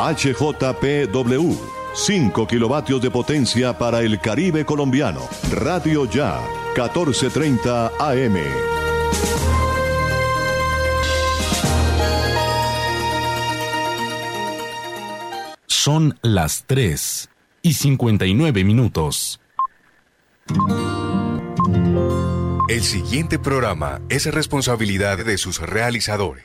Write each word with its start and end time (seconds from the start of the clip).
HJPW. 0.00 1.56
5 1.92 2.46
kilovatios 2.46 3.02
de 3.02 3.10
potencia 3.10 3.76
para 3.76 4.00
el 4.00 4.18
Caribe 4.18 4.64
colombiano. 4.64 5.28
Radio 5.50 6.06
Ya, 6.06 6.40
1430 6.74 7.92
AM. 7.98 8.36
Son 15.66 16.18
las 16.22 16.64
3 16.66 17.28
y 17.62 17.74
59 17.74 18.64
minutos. 18.64 19.40
El 22.68 22.82
siguiente 22.82 23.38
programa 23.38 24.00
es 24.08 24.32
responsabilidad 24.32 25.18
de 25.24 25.36
sus 25.36 25.60
realizadores. 25.60 26.44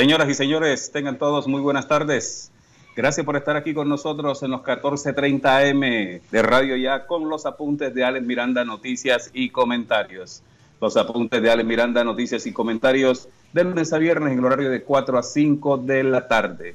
Señoras 0.00 0.30
y 0.30 0.34
señores, 0.34 0.90
tengan 0.92 1.18
todos 1.18 1.46
muy 1.46 1.60
buenas 1.60 1.86
tardes. 1.86 2.50
Gracias 2.96 3.26
por 3.26 3.36
estar 3.36 3.54
aquí 3.54 3.74
con 3.74 3.86
nosotros 3.86 4.42
en 4.42 4.50
los 4.50 4.62
14:30 4.62 5.58
AM 5.58 6.22
de 6.30 6.42
Radio 6.42 6.74
Ya 6.76 7.06
con 7.06 7.28
los 7.28 7.44
apuntes 7.44 7.94
de 7.94 8.02
Alex 8.02 8.24
Miranda, 8.24 8.64
noticias 8.64 9.30
y 9.34 9.50
comentarios. 9.50 10.42
Los 10.80 10.96
apuntes 10.96 11.42
de 11.42 11.50
Alex 11.50 11.68
Miranda, 11.68 12.02
noticias 12.02 12.46
y 12.46 12.52
comentarios 12.54 13.28
de 13.52 13.62
lunes 13.62 13.92
a 13.92 13.98
viernes 13.98 14.32
en 14.32 14.38
el 14.38 14.44
horario 14.46 14.70
de 14.70 14.82
4 14.82 15.18
a 15.18 15.22
5 15.22 15.76
de 15.76 16.02
la 16.02 16.26
tarde. 16.26 16.74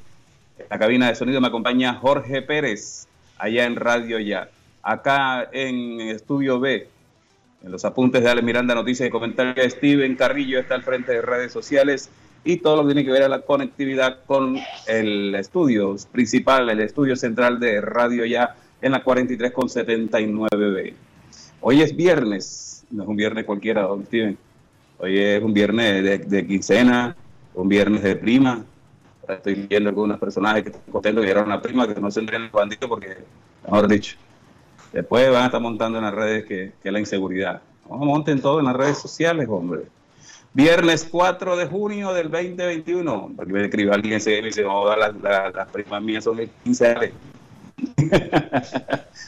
En 0.59 0.67
la 0.69 0.77
cabina 0.77 1.07
de 1.07 1.15
sonido 1.15 1.41
me 1.41 1.47
acompaña 1.47 1.95
Jorge 1.95 2.43
Pérez, 2.43 3.07
allá 3.39 3.65
en 3.65 3.75
Radio 3.75 4.19
Ya. 4.19 4.49
Acá 4.83 5.49
en 5.51 5.99
Estudio 5.99 6.59
B, 6.59 6.87
en 7.63 7.71
los 7.71 7.85
apuntes 7.85 8.21
de 8.21 8.29
Alex 8.29 8.45
Miranda, 8.45 8.75
noticias 8.75 9.09
y 9.09 9.11
comentarios, 9.11 9.73
Steven 9.73 10.15
Carrillo 10.15 10.59
está 10.59 10.75
al 10.75 10.83
frente 10.83 11.13
de 11.13 11.23
redes 11.23 11.51
sociales 11.51 12.11
y 12.45 12.57
todo 12.57 12.77
lo 12.77 12.83
que 12.83 12.93
tiene 12.93 13.03
que 13.03 13.11
ver 13.11 13.23
a 13.23 13.27
la 13.27 13.41
conectividad 13.41 14.19
con 14.25 14.55
el 14.87 15.33
estudio 15.33 15.95
principal, 16.11 16.69
el 16.69 16.79
estudio 16.79 17.15
central 17.15 17.59
de 17.59 17.81
Radio 17.81 18.23
Ya 18.23 18.55
en 18.81 18.91
la 18.91 19.03
43 19.03 19.51
con 19.51 19.67
79B. 19.67 20.93
Hoy 21.61 21.81
es 21.81 21.95
viernes, 21.95 22.85
no 22.91 23.01
es 23.01 23.09
un 23.09 23.15
viernes 23.15 23.45
cualquiera, 23.45 23.81
don 23.81 24.05
Steven. 24.05 24.37
Hoy 24.99 25.17
es 25.17 25.41
un 25.41 25.53
viernes 25.53 26.29
de, 26.29 26.47
quincena, 26.47 27.15
un 27.55 27.67
viernes 27.67 28.03
de 28.03 28.15
prima. 28.15 28.63
Estoy 29.27 29.65
viendo 29.67 29.89
algunos 29.89 30.19
personajes 30.19 30.63
que 30.63 30.69
están 30.69 30.91
contentos 30.91 31.25
que 31.25 31.31
era 31.31 31.41
una 31.41 31.59
prima, 31.59 31.91
que 31.91 31.99
no 31.99 32.11
se 32.11 32.19
entren 32.19 32.43
el 32.43 32.49
bandito 32.49 32.87
porque, 32.87 33.17
mejor 33.63 33.87
dicho, 33.87 34.17
después 34.93 35.31
van 35.31 35.43
a 35.43 35.45
estar 35.47 35.59
montando 35.59 35.97
en 35.97 36.03
las 36.03 36.13
redes 36.13 36.45
que, 36.45 36.73
que 36.83 36.91
la 36.91 36.99
inseguridad. 36.99 37.59
Vamos, 37.89 38.05
monten 38.05 38.39
todo 38.39 38.59
en 38.59 38.65
las 38.65 38.75
redes 38.75 38.99
sociales, 38.99 39.47
hombre. 39.49 39.85
Viernes 40.55 41.05
4 41.11 41.57
de 41.57 41.65
junio 41.65 42.13
del 42.13 42.31
2021. 42.31 43.33
Porque 43.35 43.51
me 43.51 43.65
escribió 43.65 43.93
alguien 43.93 44.13
ese 44.13 44.39
y 44.39 44.41
dice, 44.41 44.63
no, 44.63 44.95
las, 44.95 45.13
las, 45.21 45.67
primas 45.67 46.01
mías 46.01 46.23
son 46.23 46.39
el 46.39 46.49
15 46.63 47.11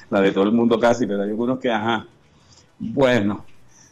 la 0.10 0.22
de 0.22 0.32
todo 0.32 0.46
el 0.46 0.54
mundo 0.54 0.80
casi, 0.80 1.06
pero 1.06 1.22
hay 1.22 1.30
algunos 1.30 1.60
que, 1.60 1.70
ajá. 1.70 2.08
Bueno, 2.80 3.44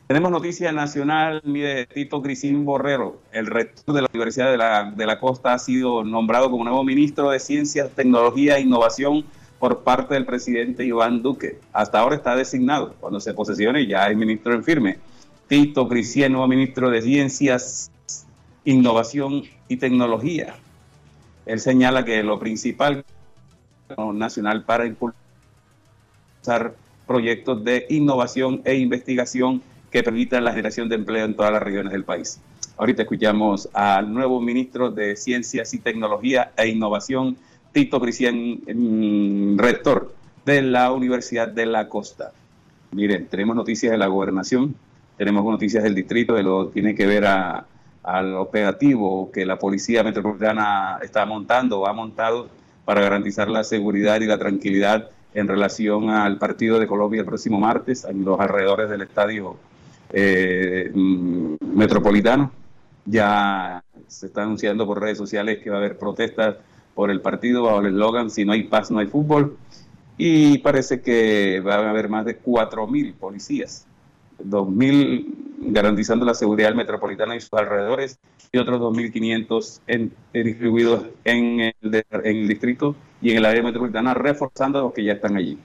tenemos 0.07 0.31
noticia 0.31 0.71
nacional, 0.71 1.41
mire, 1.43 1.87
Tito 1.87 2.21
Crisín 2.21 2.63
Borrero, 2.63 3.19
el 3.33 3.47
rector 3.47 3.93
de 3.93 4.03
la 4.03 4.07
Universidad 4.13 4.49
de 4.49 4.57
la, 4.57 4.93
de 4.95 5.05
la 5.05 5.19
Costa, 5.19 5.53
ha 5.53 5.59
sido 5.59 6.05
nombrado 6.05 6.49
como 6.49 6.63
nuevo 6.63 6.85
ministro 6.85 7.31
de 7.31 7.41
Ciencias, 7.41 7.89
Tecnología 7.91 8.55
e 8.55 8.61
Innovación 8.61 9.25
por 9.59 9.83
parte 9.83 10.13
del 10.13 10.25
presidente 10.25 10.85
Iván 10.85 11.21
Duque. 11.21 11.59
Hasta 11.73 11.99
ahora 11.99 12.15
está 12.15 12.33
designado. 12.37 12.95
Cuando 13.01 13.19
se 13.19 13.33
posesione 13.33 13.85
ya 13.87 14.05
hay 14.05 14.15
ministro 14.15 14.53
en 14.53 14.63
firme. 14.63 14.99
Tito 15.47 15.87
Cristiano, 15.87 16.47
ministro 16.47 16.89
de 16.89 17.03
Ciencias, 17.03 17.91
Innovación 18.63 19.43
y 19.67 19.77
Tecnología. 19.77 20.55
Él 21.45 21.59
señala 21.59 22.03
que 22.03 22.23
lo 22.23 22.39
principal 22.39 23.05
nacional 24.13 24.63
para 24.63 24.87
impulsar 24.87 25.15
proyectos 27.05 27.63
de 27.63 27.85
innovación 27.89 28.63
e 28.65 28.73
investigación 28.75 29.61
que 29.91 30.01
permitan 30.01 30.43
la 30.43 30.51
generación 30.51 30.89
de 30.89 30.95
empleo 30.95 31.25
en 31.25 31.35
todas 31.35 31.51
las 31.51 31.61
regiones 31.61 31.93
del 31.93 32.03
país. 32.03 32.39
Ahorita 32.77 33.03
escuchamos 33.03 33.69
al 33.73 34.11
nuevo 34.11 34.41
ministro 34.41 34.89
de 34.89 35.15
Ciencias 35.15 35.75
y 35.75 35.77
Tecnología 35.77 36.51
e 36.57 36.69
Innovación, 36.69 37.37
Tito 37.71 38.01
Cristian, 38.01 38.61
rector 39.57 40.15
de 40.43 40.63
la 40.63 40.91
Universidad 40.91 41.47
de 41.47 41.67
la 41.67 41.87
Costa. 41.87 42.31
Miren, 42.91 43.27
tenemos 43.27 43.55
noticias 43.55 43.91
de 43.91 43.97
la 43.99 44.07
gobernación 44.07 44.75
tenemos 45.17 45.43
noticias 45.43 45.83
del 45.83 45.95
distrito 45.95 46.33
de 46.33 46.43
lo 46.43 46.67
que 46.67 46.73
tiene 46.73 46.95
que 46.95 47.05
ver 47.05 47.25
al 47.25 48.35
operativo 48.35 49.31
que 49.31 49.45
la 49.45 49.57
Policía 49.57 50.03
Metropolitana 50.03 50.99
está 51.01 51.25
montando 51.25 51.81
o 51.81 51.87
ha 51.87 51.93
montado 51.93 52.49
para 52.83 53.01
garantizar 53.01 53.49
la 53.49 53.63
seguridad 53.63 54.21
y 54.21 54.25
la 54.25 54.37
tranquilidad 54.37 55.09
en 55.33 55.47
relación 55.47 56.09
al 56.09 56.37
partido 56.37 56.79
de 56.79 56.87
Colombia 56.87 57.21
el 57.21 57.25
próximo 57.25 57.59
martes 57.59 58.05
en 58.05 58.23
los 58.23 58.39
alrededores 58.39 58.89
del 58.89 59.01
estadio 59.01 59.57
eh, 60.11 60.91
mm, 60.93 61.55
metropolitano. 61.75 62.51
Ya 63.05 63.83
se 64.07 64.27
está 64.27 64.43
anunciando 64.43 64.85
por 64.85 65.01
redes 65.01 65.17
sociales 65.17 65.59
que 65.63 65.69
va 65.69 65.77
a 65.77 65.79
haber 65.79 65.97
protestas 65.97 66.55
por 66.93 67.11
el 67.11 67.21
partido 67.21 67.63
bajo 67.63 67.81
el 67.81 67.87
eslogan 67.87 68.29
si 68.29 68.45
no 68.45 68.53
hay 68.53 68.63
paz 68.63 68.89
no 68.89 68.99
hay 68.99 69.07
fútbol 69.07 69.57
y 70.17 70.59
parece 70.59 71.01
que 71.01 71.59
va 71.59 71.75
a 71.75 71.89
haber 71.89 72.07
más 72.07 72.25
de 72.25 72.41
4.000 72.41 73.13
policías 73.15 73.85
2.000 74.43 75.45
garantizando 75.67 76.25
la 76.25 76.33
seguridad 76.33 76.69
del 76.69 76.77
metropolitano 76.77 77.33
y 77.35 77.41
sus 77.41 77.53
alrededores 77.53 78.19
y 78.51 78.57
otros 78.57 78.79
2.500 78.79 79.79
en, 79.87 80.11
distribuidos 80.33 81.05
en 81.23 81.59
el, 81.61 81.75
en 81.81 82.37
el 82.37 82.47
distrito 82.47 82.95
y 83.21 83.31
en 83.31 83.37
el 83.37 83.45
área 83.45 83.63
metropolitana, 83.63 84.13
reforzando 84.13 84.81
los 84.81 84.93
que 84.93 85.03
ya 85.03 85.13
están 85.13 85.35
allí. 85.35 85.57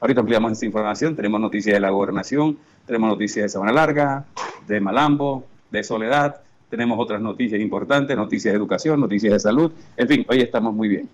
Ahorita 0.00 0.20
ampliamos 0.20 0.52
esta 0.52 0.66
información, 0.66 1.16
tenemos 1.16 1.40
noticias 1.40 1.74
de 1.74 1.80
la 1.80 1.90
gobernación, 1.90 2.56
tenemos 2.86 3.08
noticias 3.10 3.44
de 3.44 3.48
Sabana 3.48 3.72
Larga, 3.72 4.24
de 4.66 4.80
Malambo, 4.80 5.44
de 5.70 5.82
Soledad, 5.82 6.40
tenemos 6.70 6.98
otras 7.00 7.20
noticias 7.20 7.60
importantes, 7.60 8.16
noticias 8.16 8.52
de 8.52 8.58
educación, 8.58 9.00
noticias 9.00 9.32
de 9.32 9.40
salud, 9.40 9.72
en 9.96 10.08
fin, 10.08 10.26
hoy 10.28 10.40
estamos 10.40 10.72
muy 10.72 10.88
bien. 10.88 11.08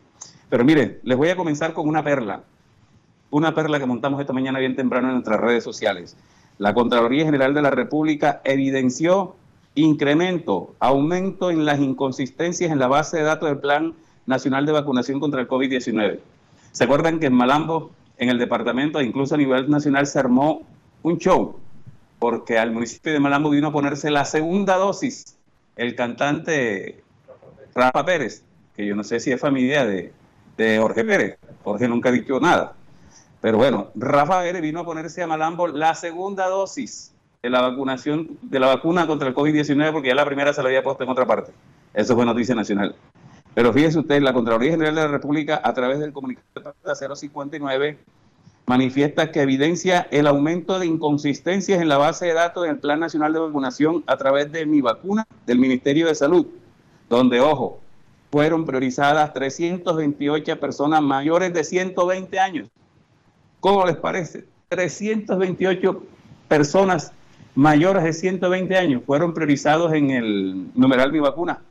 Pero 0.50 0.64
miren, 0.64 0.98
les 1.02 1.16
voy 1.16 1.30
a 1.30 1.36
comenzar 1.36 1.72
con 1.72 1.88
una 1.88 2.04
perla, 2.04 2.42
una 3.30 3.54
perla 3.54 3.78
que 3.78 3.86
montamos 3.86 4.20
esta 4.20 4.32
mañana 4.32 4.58
bien 4.58 4.76
temprano 4.76 5.08
en 5.08 5.14
nuestras 5.14 5.40
redes 5.40 5.64
sociales. 5.64 6.16
La 6.58 6.72
Contraloría 6.72 7.24
General 7.24 7.52
de 7.52 7.62
la 7.62 7.70
República 7.70 8.40
evidenció 8.44 9.34
incremento, 9.74 10.74
aumento 10.78 11.50
en 11.50 11.64
las 11.64 11.80
inconsistencias 11.80 12.70
en 12.70 12.78
la 12.78 12.86
base 12.86 13.16
de 13.16 13.24
datos 13.24 13.48
del 13.48 13.58
Plan 13.58 13.94
Nacional 14.26 14.64
de 14.64 14.72
Vacunación 14.72 15.18
contra 15.18 15.40
el 15.40 15.48
COVID-19. 15.48 16.20
¿Se 16.70 16.84
acuerdan 16.84 17.18
que 17.18 17.26
en 17.26 17.34
Malambo, 17.34 17.90
en 18.18 18.28
el 18.28 18.38
departamento, 18.38 19.00
incluso 19.02 19.34
a 19.34 19.38
nivel 19.38 19.68
nacional, 19.68 20.06
se 20.06 20.18
armó 20.18 20.62
un 21.02 21.18
show? 21.18 21.56
Porque 22.18 22.58
al 22.58 22.70
municipio 22.70 23.12
de 23.12 23.20
Malambo 23.20 23.50
vino 23.50 23.68
a 23.68 23.72
ponerse 23.72 24.10
la 24.10 24.24
segunda 24.24 24.76
dosis 24.76 25.36
el 25.76 25.96
cantante 25.96 27.02
Rafa 27.74 28.04
Pérez, 28.04 28.44
que 28.76 28.86
yo 28.86 28.94
no 28.94 29.02
sé 29.02 29.18
si 29.18 29.32
es 29.32 29.40
familia 29.40 29.84
de, 29.84 30.12
de 30.56 30.78
Jorge 30.78 31.04
Pérez. 31.04 31.38
Jorge 31.64 31.88
nunca 31.88 32.10
ha 32.10 32.12
dicho 32.12 32.38
nada. 32.38 32.74
Pero 33.44 33.58
bueno, 33.58 33.90
Rafa 33.94 34.40
Pérez 34.40 34.62
vino 34.62 34.80
a 34.80 34.84
ponerse 34.86 35.22
a 35.22 35.26
Malambo 35.26 35.68
la 35.68 35.94
segunda 35.94 36.46
dosis 36.48 37.14
de 37.42 37.50
la 37.50 37.60
vacunación, 37.60 38.38
de 38.40 38.58
la 38.58 38.68
vacuna 38.68 39.06
contra 39.06 39.28
el 39.28 39.34
COVID-19, 39.34 39.92
porque 39.92 40.08
ya 40.08 40.14
la 40.14 40.24
primera 40.24 40.54
se 40.54 40.62
la 40.62 40.68
había 40.68 40.82
puesto 40.82 41.04
en 41.04 41.10
otra 41.10 41.26
parte. 41.26 41.52
Eso 41.92 42.14
fue 42.14 42.24
noticia 42.24 42.54
nacional. 42.54 42.96
Pero 43.52 43.70
fíjese 43.74 43.98
usted, 43.98 44.22
la 44.22 44.32
Contraloría 44.32 44.70
General 44.70 44.94
de 44.94 45.00
la 45.02 45.08
República, 45.08 45.60
a 45.62 45.74
través 45.74 45.98
del 45.98 46.14
comunicado 46.14 46.74
059, 47.14 47.98
manifiesta 48.64 49.30
que 49.30 49.42
evidencia 49.42 50.08
el 50.10 50.26
aumento 50.26 50.78
de 50.78 50.86
inconsistencias 50.86 51.82
en 51.82 51.90
la 51.90 51.98
base 51.98 52.24
de 52.24 52.32
datos 52.32 52.64
del 52.64 52.78
Plan 52.78 52.98
Nacional 52.98 53.34
de 53.34 53.40
Vacunación 53.40 54.04
a 54.06 54.16
través 54.16 54.50
de 54.52 54.64
mi 54.64 54.80
vacuna 54.80 55.26
del 55.44 55.58
Ministerio 55.58 56.06
de 56.06 56.14
Salud, 56.14 56.46
donde, 57.10 57.42
ojo, 57.42 57.78
fueron 58.32 58.64
priorizadas 58.64 59.34
328 59.34 60.58
personas 60.58 61.02
mayores 61.02 61.52
de 61.52 61.62
120 61.62 62.40
años. 62.40 62.70
¿Cómo 63.64 63.86
les 63.86 63.96
parece? 63.96 64.44
328 64.68 66.02
personas 66.48 67.14
mayores 67.54 68.04
de 68.04 68.12
120 68.12 68.76
años 68.76 69.02
fueron 69.06 69.32
priorizados 69.32 69.94
en 69.94 70.10
el 70.10 70.66
numeral 70.74 71.10
Mi 71.10 71.18
Vacuna 71.18 71.62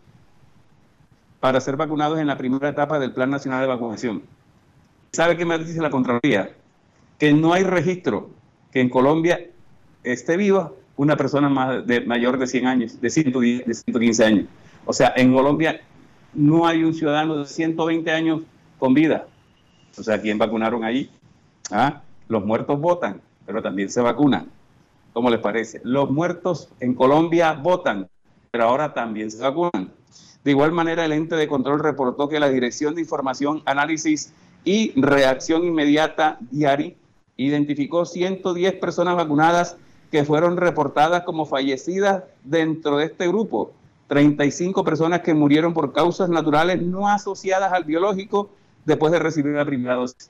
para 1.39 1.61
ser 1.61 1.77
vacunados 1.77 2.17
en 2.17 2.25
la 2.25 2.35
primera 2.35 2.69
etapa 2.69 2.97
del 2.97 3.11
Plan 3.11 3.29
Nacional 3.29 3.61
de 3.61 3.67
Vacunación. 3.67 4.23
¿Sabe 5.11 5.37
qué 5.37 5.45
me 5.45 5.55
dice 5.59 5.79
la 5.81 5.91
Contraloría? 5.91 6.55
Que 7.19 7.31
no 7.31 7.53
hay 7.53 7.61
registro 7.61 8.31
que 8.71 8.81
en 8.81 8.89
Colombia 8.89 9.51
esté 10.03 10.35
viva 10.35 10.71
una 10.97 11.15
persona 11.15 11.79
de, 11.81 12.01
mayor 12.01 12.39
de 12.39 12.47
100 12.47 12.65
años, 12.65 13.01
de, 13.01 13.09
110, 13.11 13.67
de 13.67 13.73
115 13.75 14.25
años. 14.25 14.45
O 14.85 14.93
sea, 14.93 15.13
en 15.15 15.31
Colombia 15.31 15.79
no 16.33 16.65
hay 16.65 16.83
un 16.83 16.95
ciudadano 16.95 17.37
de 17.37 17.45
120 17.45 18.09
años 18.09 18.41
con 18.79 18.95
vida. 18.95 19.27
O 19.95 20.01
sea, 20.01 20.19
¿quién 20.19 20.39
vacunaron 20.39 20.83
allí? 20.83 21.11
¿Ah? 21.71 22.01
Los 22.27 22.45
muertos 22.45 22.79
votan, 22.79 23.21
pero 23.45 23.61
también 23.61 23.89
se 23.89 24.01
vacunan. 24.01 24.49
¿Cómo 25.13 25.29
les 25.29 25.39
parece? 25.39 25.81
Los 25.83 26.09
muertos 26.09 26.69
en 26.79 26.95
Colombia 26.95 27.53
votan, 27.53 28.07
pero 28.51 28.65
ahora 28.65 28.93
también 28.93 29.29
se 29.29 29.41
vacunan. 29.41 29.91
De 30.43 30.51
igual 30.51 30.71
manera, 30.71 31.05
el 31.05 31.11
ente 31.11 31.35
de 31.35 31.47
control 31.47 31.79
reportó 31.79 32.27
que 32.27 32.39
la 32.39 32.49
Dirección 32.49 32.95
de 32.95 33.01
Información, 33.01 33.61
Análisis 33.65 34.33
y 34.65 34.99
Reacción 34.99 35.63
Inmediata, 35.63 36.37
DIARI, 36.51 36.97
identificó 37.37 38.05
110 38.05 38.73
personas 38.75 39.15
vacunadas 39.15 39.77
que 40.11 40.23
fueron 40.23 40.57
reportadas 40.57 41.23
como 41.23 41.45
fallecidas 41.45 42.23
dentro 42.43 42.97
de 42.97 43.05
este 43.05 43.27
grupo 43.27 43.73
35 44.07 44.83
personas 44.83 45.21
que 45.21 45.33
murieron 45.33 45.73
por 45.73 45.91
causas 45.91 46.29
naturales 46.29 46.81
no 46.81 47.07
asociadas 47.07 47.73
al 47.73 47.83
biológico 47.83 48.49
después 48.85 49.11
de 49.11 49.19
recibir 49.19 49.53
la 49.55 49.65
primera 49.65 49.95
dosis. 49.95 50.29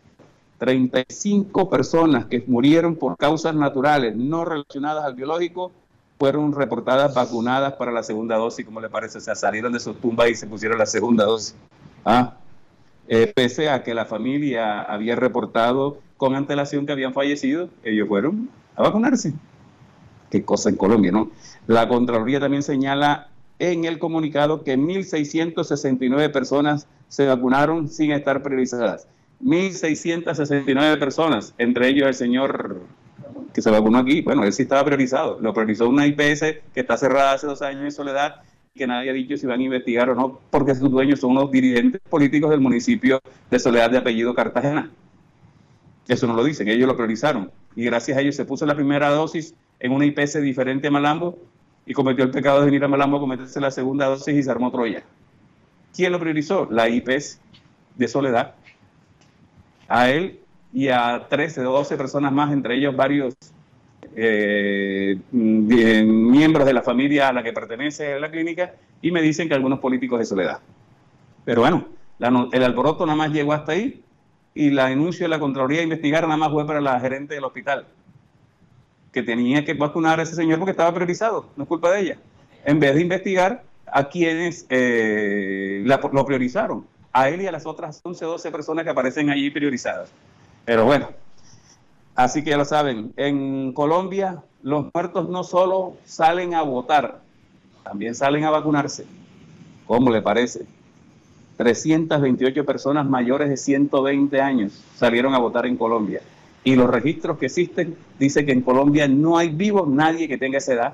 35 0.57 1.69
personas 1.69 2.25
que 2.25 2.43
murieron 2.47 2.95
por 2.95 3.17
causas 3.17 3.55
naturales 3.55 4.15
no 4.15 4.45
relacionadas 4.45 5.03
al 5.05 5.15
biológico 5.15 5.71
fueron 6.19 6.53
reportadas 6.53 7.13
vacunadas 7.13 7.73
para 7.73 7.91
la 7.91 8.03
segunda 8.03 8.37
dosis, 8.37 8.65
como 8.65 8.79
le 8.79 8.89
parece, 8.89 9.17
o 9.17 9.21
sea, 9.21 9.35
salieron 9.35 9.73
de 9.73 9.79
sus 9.79 9.99
tumbas 9.99 10.29
y 10.29 10.35
se 10.35 10.47
pusieron 10.47 10.77
la 10.77 10.85
segunda 10.85 11.25
dosis. 11.25 11.55
¿Ah? 12.05 12.37
Eh, 13.07 13.31
pese 13.35 13.69
a 13.69 13.83
que 13.83 13.93
la 13.93 14.05
familia 14.05 14.81
había 14.81 15.15
reportado 15.15 15.97
con 16.15 16.35
antelación 16.35 16.85
que 16.85 16.93
habían 16.93 17.13
fallecido, 17.13 17.69
ellos 17.83 18.07
fueron 18.07 18.49
a 18.75 18.83
vacunarse. 18.83 19.33
Qué 20.29 20.45
cosa 20.45 20.69
en 20.69 20.77
Colombia, 20.77 21.11
¿no? 21.11 21.29
La 21.67 21.87
Contraloría 21.89 22.39
también 22.39 22.63
señala 22.63 23.27
en 23.59 23.85
el 23.85 23.99
comunicado 23.99 24.63
que 24.63 24.77
1.669 24.77 26.31
personas 26.31 26.87
se 27.07 27.27
vacunaron 27.27 27.89
sin 27.89 28.11
estar 28.11 28.41
priorizadas. 28.41 29.07
1.669 29.43 30.99
personas, 30.99 31.53
entre 31.57 31.89
ellos 31.89 32.07
el 32.07 32.13
señor 32.13 32.81
que 33.53 33.61
se 33.61 33.69
vacunó 33.69 33.99
aquí, 33.99 34.21
bueno, 34.21 34.43
él 34.43 34.53
sí 34.53 34.63
estaba 34.63 34.83
priorizado, 34.83 35.39
lo 35.39 35.53
priorizó 35.53 35.87
una 35.87 36.07
IPS 36.07 36.39
que 36.73 36.79
está 36.79 36.97
cerrada 36.97 37.33
hace 37.33 37.45
dos 37.45 37.61
años 37.61 37.83
en 37.83 37.91
Soledad, 37.91 38.41
que 38.73 38.87
nadie 38.87 39.11
ha 39.11 39.13
dicho 39.13 39.37
si 39.37 39.45
van 39.45 39.59
a 39.59 39.63
investigar 39.63 40.09
o 40.09 40.15
no, 40.15 40.39
porque 40.49 40.73
sus 40.73 40.89
dueños 40.89 41.19
son 41.19 41.31
unos 41.31 41.51
dirigentes 41.51 42.01
políticos 42.09 42.49
del 42.49 42.61
municipio 42.61 43.21
de 43.51 43.59
Soledad 43.59 43.91
de 43.91 43.99
apellido 43.99 44.33
Cartagena. 44.33 44.89
Eso 46.07 46.25
no 46.25 46.33
lo 46.33 46.43
dicen, 46.43 46.67
ellos 46.67 46.87
lo 46.87 46.95
priorizaron. 46.95 47.51
Y 47.75 47.85
gracias 47.85 48.17
a 48.17 48.21
ellos 48.21 48.35
se 48.35 48.45
puso 48.45 48.65
la 48.65 48.75
primera 48.75 49.09
dosis 49.09 49.53
en 49.79 49.91
una 49.91 50.05
IPS 50.05 50.41
diferente 50.41 50.87
a 50.87 50.91
Malambo 50.91 51.37
y 51.85 51.93
cometió 51.93 52.23
el 52.23 52.31
pecado 52.31 52.59
de 52.59 52.65
venir 52.65 52.83
a 52.83 52.87
Malambo 52.87 53.17
a 53.17 53.19
cometerse 53.19 53.59
la 53.61 53.71
segunda 53.71 54.07
dosis 54.07 54.35
y 54.35 54.43
se 54.43 54.49
armó 54.49 54.71
Troya. 54.71 55.03
¿Quién 55.95 56.11
lo 56.11 56.19
priorizó? 56.19 56.67
La 56.71 56.89
IPS 56.89 57.39
de 57.95 58.07
Soledad. 58.07 58.55
A 59.87 60.09
él 60.09 60.39
y 60.73 60.89
a 60.89 61.27
13 61.29 61.65
o 61.65 61.71
12 61.71 61.97
personas 61.97 62.31
más, 62.31 62.51
entre 62.51 62.75
ellos 62.75 62.95
varios 62.95 63.35
eh, 64.15 65.17
miembros 65.31 66.65
de 66.65 66.73
la 66.73 66.81
familia 66.81 67.29
a 67.29 67.33
la 67.33 67.43
que 67.43 67.53
pertenece 67.53 68.19
la 68.19 68.31
clínica, 68.31 68.73
y 69.01 69.11
me 69.11 69.21
dicen 69.21 69.47
que 69.47 69.53
algunos 69.53 69.79
políticos 69.79 70.19
de 70.19 70.25
Soledad. 70.25 70.59
Pero 71.45 71.61
bueno, 71.61 71.87
el 72.51 72.63
alboroto 72.63 73.05
nada 73.05 73.17
más 73.17 73.31
llegó 73.31 73.53
hasta 73.53 73.73
ahí 73.73 74.01
y 74.55 74.69
la 74.69 74.87
denuncia 74.87 75.25
de 75.25 75.29
la 75.29 75.39
Contraloría 75.39 75.79
de 75.79 75.83
investigar 75.83 76.23
nada 76.23 76.37
más 76.37 76.51
fue 76.51 76.65
para 76.65 76.79
la 76.79 76.99
gerente 76.99 77.35
del 77.35 77.43
hospital 77.43 77.85
que 79.11 79.23
tenía 79.23 79.63
que 79.63 79.73
vacunar 79.75 80.19
a 80.19 80.23
ese 80.23 80.35
señor 80.35 80.57
porque 80.59 80.71
estaba 80.71 80.93
priorizado, 80.93 81.49
no 81.55 81.63
es 81.63 81.69
culpa 81.69 81.91
de 81.91 82.01
ella. 82.01 82.17
En 82.65 82.79
vez 82.79 82.95
de 82.95 83.01
investigar 83.01 83.63
a 83.85 84.09
quienes 84.09 84.65
eh, 84.69 85.83
lo 85.85 86.25
priorizaron, 86.25 86.85
a 87.13 87.29
él 87.29 87.41
y 87.41 87.47
a 87.47 87.51
las 87.51 87.65
otras 87.65 88.01
11, 88.03 88.25
12 88.25 88.51
personas 88.51 88.83
que 88.83 88.89
aparecen 88.89 89.29
allí 89.29 89.49
priorizadas. 89.51 90.09
Pero 90.65 90.85
bueno, 90.85 91.09
así 92.15 92.43
que 92.43 92.49
ya 92.49 92.57
lo 92.57 92.65
saben, 92.65 93.13
en 93.15 93.71
Colombia 93.73 94.43
los 94.63 94.87
muertos 94.93 95.29
no 95.29 95.43
solo 95.43 95.95
salen 96.05 96.55
a 96.55 96.63
votar, 96.63 97.21
también 97.83 98.15
salen 98.15 98.43
a 98.43 98.49
vacunarse. 98.49 99.05
¿Cómo 99.85 100.09
le 100.09 100.21
parece? 100.21 100.65
328 101.57 102.65
personas 102.65 103.05
mayores 103.05 103.49
de 103.49 103.57
120 103.57 104.41
años 104.41 104.83
salieron 104.95 105.35
a 105.35 105.37
votar 105.37 105.67
en 105.67 105.77
Colombia 105.77 106.21
y 106.63 106.75
los 106.75 106.89
registros 106.89 107.37
que 107.37 107.47
existen 107.47 107.95
dicen 108.17 108.45
que 108.45 108.53
en 108.53 108.61
Colombia 108.61 109.07
no 109.07 109.37
hay 109.37 109.49
vivo 109.49 109.85
nadie 109.85 110.27
que 110.27 110.37
tenga 110.37 110.57
esa 110.57 110.73
edad. 110.73 110.93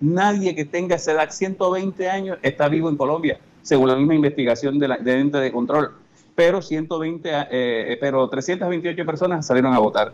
Nadie 0.00 0.54
que 0.54 0.64
tenga 0.64 0.96
esa 0.96 1.12
edad, 1.12 1.30
120 1.30 2.08
años, 2.08 2.38
está 2.42 2.68
vivo 2.68 2.88
en 2.88 2.96
Colombia, 2.96 3.38
según 3.62 3.88
la 3.88 3.96
misma 3.96 4.14
investigación 4.14 4.78
de 4.78 4.88
la, 4.88 4.96
de 4.98 5.20
ente 5.20 5.38
de 5.38 5.52
control. 5.52 5.92
Pero 6.34 6.62
120, 6.62 7.30
eh, 7.50 7.98
pero 8.00 8.28
328 8.28 9.04
personas 9.04 9.46
salieron 9.46 9.74
a 9.74 9.78
votar. 9.78 10.12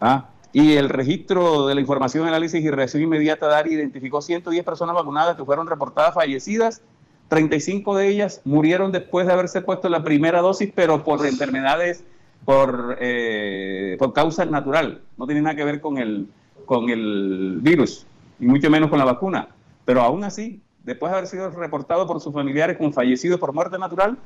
¿ah? 0.00 0.28
Y 0.52 0.74
el 0.74 0.88
registro 0.88 1.66
de 1.66 1.74
la 1.74 1.80
información, 1.80 2.26
análisis 2.26 2.62
y 2.62 2.70
reacción 2.70 3.02
inmediata 3.02 3.46
DARI 3.46 3.74
identificó 3.74 4.20
110 4.20 4.64
personas 4.64 4.96
vacunadas 4.96 5.36
que 5.36 5.44
fueron 5.44 5.66
reportadas 5.66 6.14
fallecidas. 6.14 6.82
35 7.28 7.96
de 7.96 8.08
ellas 8.08 8.40
murieron 8.44 8.90
después 8.90 9.26
de 9.26 9.32
haberse 9.32 9.60
puesto 9.60 9.88
la 9.88 10.02
primera 10.02 10.40
dosis, 10.40 10.72
pero 10.74 11.04
por 11.04 11.24
enfermedades 11.24 12.02
por, 12.44 12.96
eh, 13.00 13.96
por 13.98 14.12
causa 14.12 14.44
natural, 14.44 15.02
no 15.16 15.26
tiene 15.26 15.42
nada 15.42 15.54
que 15.54 15.64
ver 15.64 15.80
con 15.80 15.98
el, 15.98 16.28
con 16.64 16.88
el 16.88 17.58
virus, 17.60 18.06
y 18.38 18.46
mucho 18.46 18.70
menos 18.70 18.90
con 18.90 18.98
la 18.98 19.04
vacuna. 19.04 19.48
Pero 19.84 20.02
aún 20.02 20.24
así, 20.24 20.60
después 20.84 21.10
de 21.10 21.18
haber 21.18 21.28
sido 21.28 21.50
reportado 21.50 22.06
por 22.06 22.20
sus 22.20 22.32
familiares 22.32 22.76
como 22.76 22.92
fallecidos 22.92 23.38
por 23.40 23.52
muerte 23.52 23.78
natural, 23.78 24.16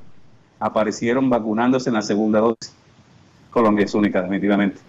aparecieron 0.59 1.29
vacunándose 1.31 1.91
en 1.91 1.95
la 1.95 2.03
segunda 2.03 2.41
dosis. 2.41 2.75
Colombia 3.51 3.85
es 3.85 3.95
única, 3.95 4.23
definitivamente. 4.23 4.81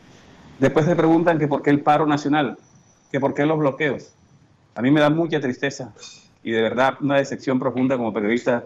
Después 0.60 0.86
se 0.86 0.95
preguntan 0.95 1.38
que 1.38 1.48
por 1.48 1.62
qué 1.62 1.69
el 1.69 1.81
paro 1.81 2.05
nacional, 2.05 2.57
que 3.12 3.19
por 3.19 3.34
qué 3.34 3.45
los 3.45 3.60
bloqueos. 3.60 4.13
A 4.75 4.81
mí 4.81 4.91
me 4.91 5.01
da 5.01 5.10
mucha 5.10 5.39
tristeza 5.39 5.93
y 6.43 6.51
de 6.51 6.62
verdad 6.62 6.95
una 7.01 7.17
decepción 7.17 7.60
profunda 7.60 7.98
como 7.98 8.13
periodista 8.13 8.63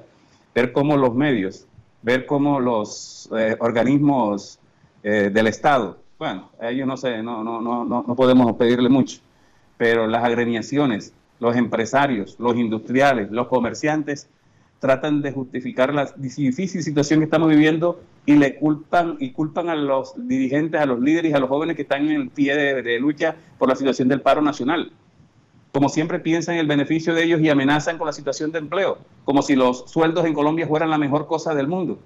ver 0.54 0.72
cómo 0.72 0.98
los 0.98 1.16
medios 1.16 1.66
ver 2.02 2.26
cómo 2.26 2.60
los 2.60 3.30
eh, 3.38 3.56
organismos 3.60 4.60
eh, 5.04 5.30
del 5.32 5.48
Estado, 5.48 5.98
bueno, 6.18 6.50
a 6.60 6.70
ellos 6.70 6.88
no 6.88 6.98
sé, 6.98 7.22
no, 7.24 7.44
no, 7.44 7.62
no, 7.62 7.86
no 7.86 8.16
podemos 8.16 8.54
pedirle 8.56 8.90
mucho, 8.90 9.20
pero 9.78 10.08
las 10.08 10.24
agremiaciones, 10.24 11.14
los 11.40 11.56
empresarios, 11.56 12.36
los 12.40 12.56
industriales, 12.56 13.32
los 13.32 13.48
comerciantes, 13.48 14.30
tratan 14.80 15.22
de 15.22 15.32
justificar 15.32 15.94
la 15.94 16.06
difícil 16.16 16.84
situación 16.84 17.20
que 17.20 17.26
estamos 17.26 17.50
viviendo 17.50 18.02
y 18.26 18.36
le 18.36 18.56
culpan 18.56 19.18
y 19.20 19.32
culpan 19.32 19.70
a 19.70 19.76
los 19.76 20.14
dirigentes, 20.28 20.80
a 20.80 20.86
los 20.86 21.00
líderes, 21.00 21.34
a 21.34 21.40
los 21.40 21.50
jóvenes 21.50 21.76
que 21.76 21.82
están 21.82 22.08
en 22.08 22.22
el 22.22 22.30
pie 22.30 22.56
de 22.56 23.00
lucha 23.00 23.36
por 23.58 23.68
la 23.68 23.76
situación 23.76 24.08
del 24.08 24.22
paro 24.22 24.42
nacional 24.42 24.92
como 25.72 25.90
siempre 25.90 26.20
piensan 26.20 26.56
en 26.56 26.62
el 26.62 26.68
beneficio 26.68 27.14
de 27.14 27.24
ellos 27.24 27.42
y 27.42 27.50
amenazan 27.50 27.98
con 27.98 28.08
la 28.08 28.14
situación 28.14 28.52
de 28.52 28.60
empleo, 28.60 28.98
como 29.24 29.42
si 29.42 29.56
los 29.56 29.90
sueldos 29.90 30.26
en 30.26 30.34
Colombia 30.34 30.68
fueran 30.68 30.90
la 30.90 30.98
mejor 30.98 31.28
cosa 31.28 31.54
del 31.54 31.68
mundo. 31.68 32.00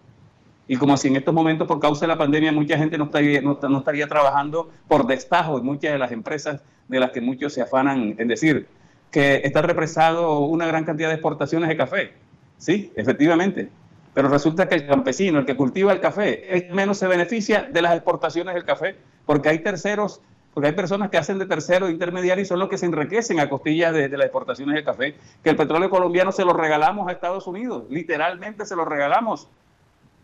Y 0.68 0.78
como 0.78 0.96
si 0.98 1.10
en 1.10 1.18
estos 1.18 1.34
momentos, 1.34 1.68
por 1.68 1.80
causa 1.80 2.02
de 2.02 2.08
la 2.08 2.18
pandemia, 2.18 2.52
mucha 2.52 2.78
gente 2.78 2.98
no 2.98 3.06
estaría, 3.06 3.42
no, 3.42 3.58
estaría 3.78 4.08
trabajando 4.08 4.70
por 4.88 5.08
destajo 5.08 5.58
en 5.58 5.66
muchas 5.66 5.94
de 5.94 6.00
las 6.00 6.12
empresas 6.12 6.62
de 6.88 7.00
las 7.00 7.12
que 7.12 7.22
muchos 7.22 7.54
se 7.54 7.62
afanan 7.62 8.16
en 8.18 8.28
decir 8.28 8.68
que 9.14 9.42
está 9.44 9.62
represado 9.62 10.40
una 10.40 10.66
gran 10.66 10.86
cantidad 10.86 11.10
de 11.10 11.14
exportaciones 11.14 11.70
de 11.70 11.78
café. 11.78 12.14
Sí, 12.58 12.92
efectivamente. 12.96 13.70
Pero 14.16 14.28
resulta 14.28 14.68
que 14.68 14.76
el 14.76 14.88
campesino, 14.88 15.40
el 15.40 15.46
que 15.46 15.56
cultiva 15.56 15.94
el 15.94 16.02
café, 16.02 16.68
menos 16.74 16.98
se 16.98 17.08
beneficia 17.08 17.70
de 17.72 17.82
las 17.84 17.94
exportaciones 17.94 18.56
del 18.56 18.66
café, 18.66 18.96
porque 19.26 19.50
hay 19.50 19.60
terceros 19.60 20.20
porque 20.54 20.68
hay 20.68 20.76
personas 20.76 21.10
que 21.10 21.18
hacen 21.18 21.40
de 21.40 21.48
tercero 21.48 21.90
intermediario 21.90 22.44
y 22.44 22.46
son 22.46 22.60
los 22.60 22.70
que 22.70 22.78
se 22.78 22.86
enriquecen 22.86 23.40
a 23.40 23.50
costillas 23.50 23.92
de, 23.92 24.08
las 24.10 24.26
exportaciones 24.26 24.76
de 24.76 24.84
café, 24.84 25.16
que 25.44 25.50
el 25.50 25.56
petróleo 25.56 25.90
colombiano 25.90 26.32
se 26.32 26.46
lo 26.46 26.54
regalamos 26.54 27.08
a 27.08 27.12
Estados 27.12 27.48
Unidos, 27.48 27.86
literalmente 27.90 28.64
se 28.68 28.76
lo 28.76 28.86
regalamos. 28.86 29.48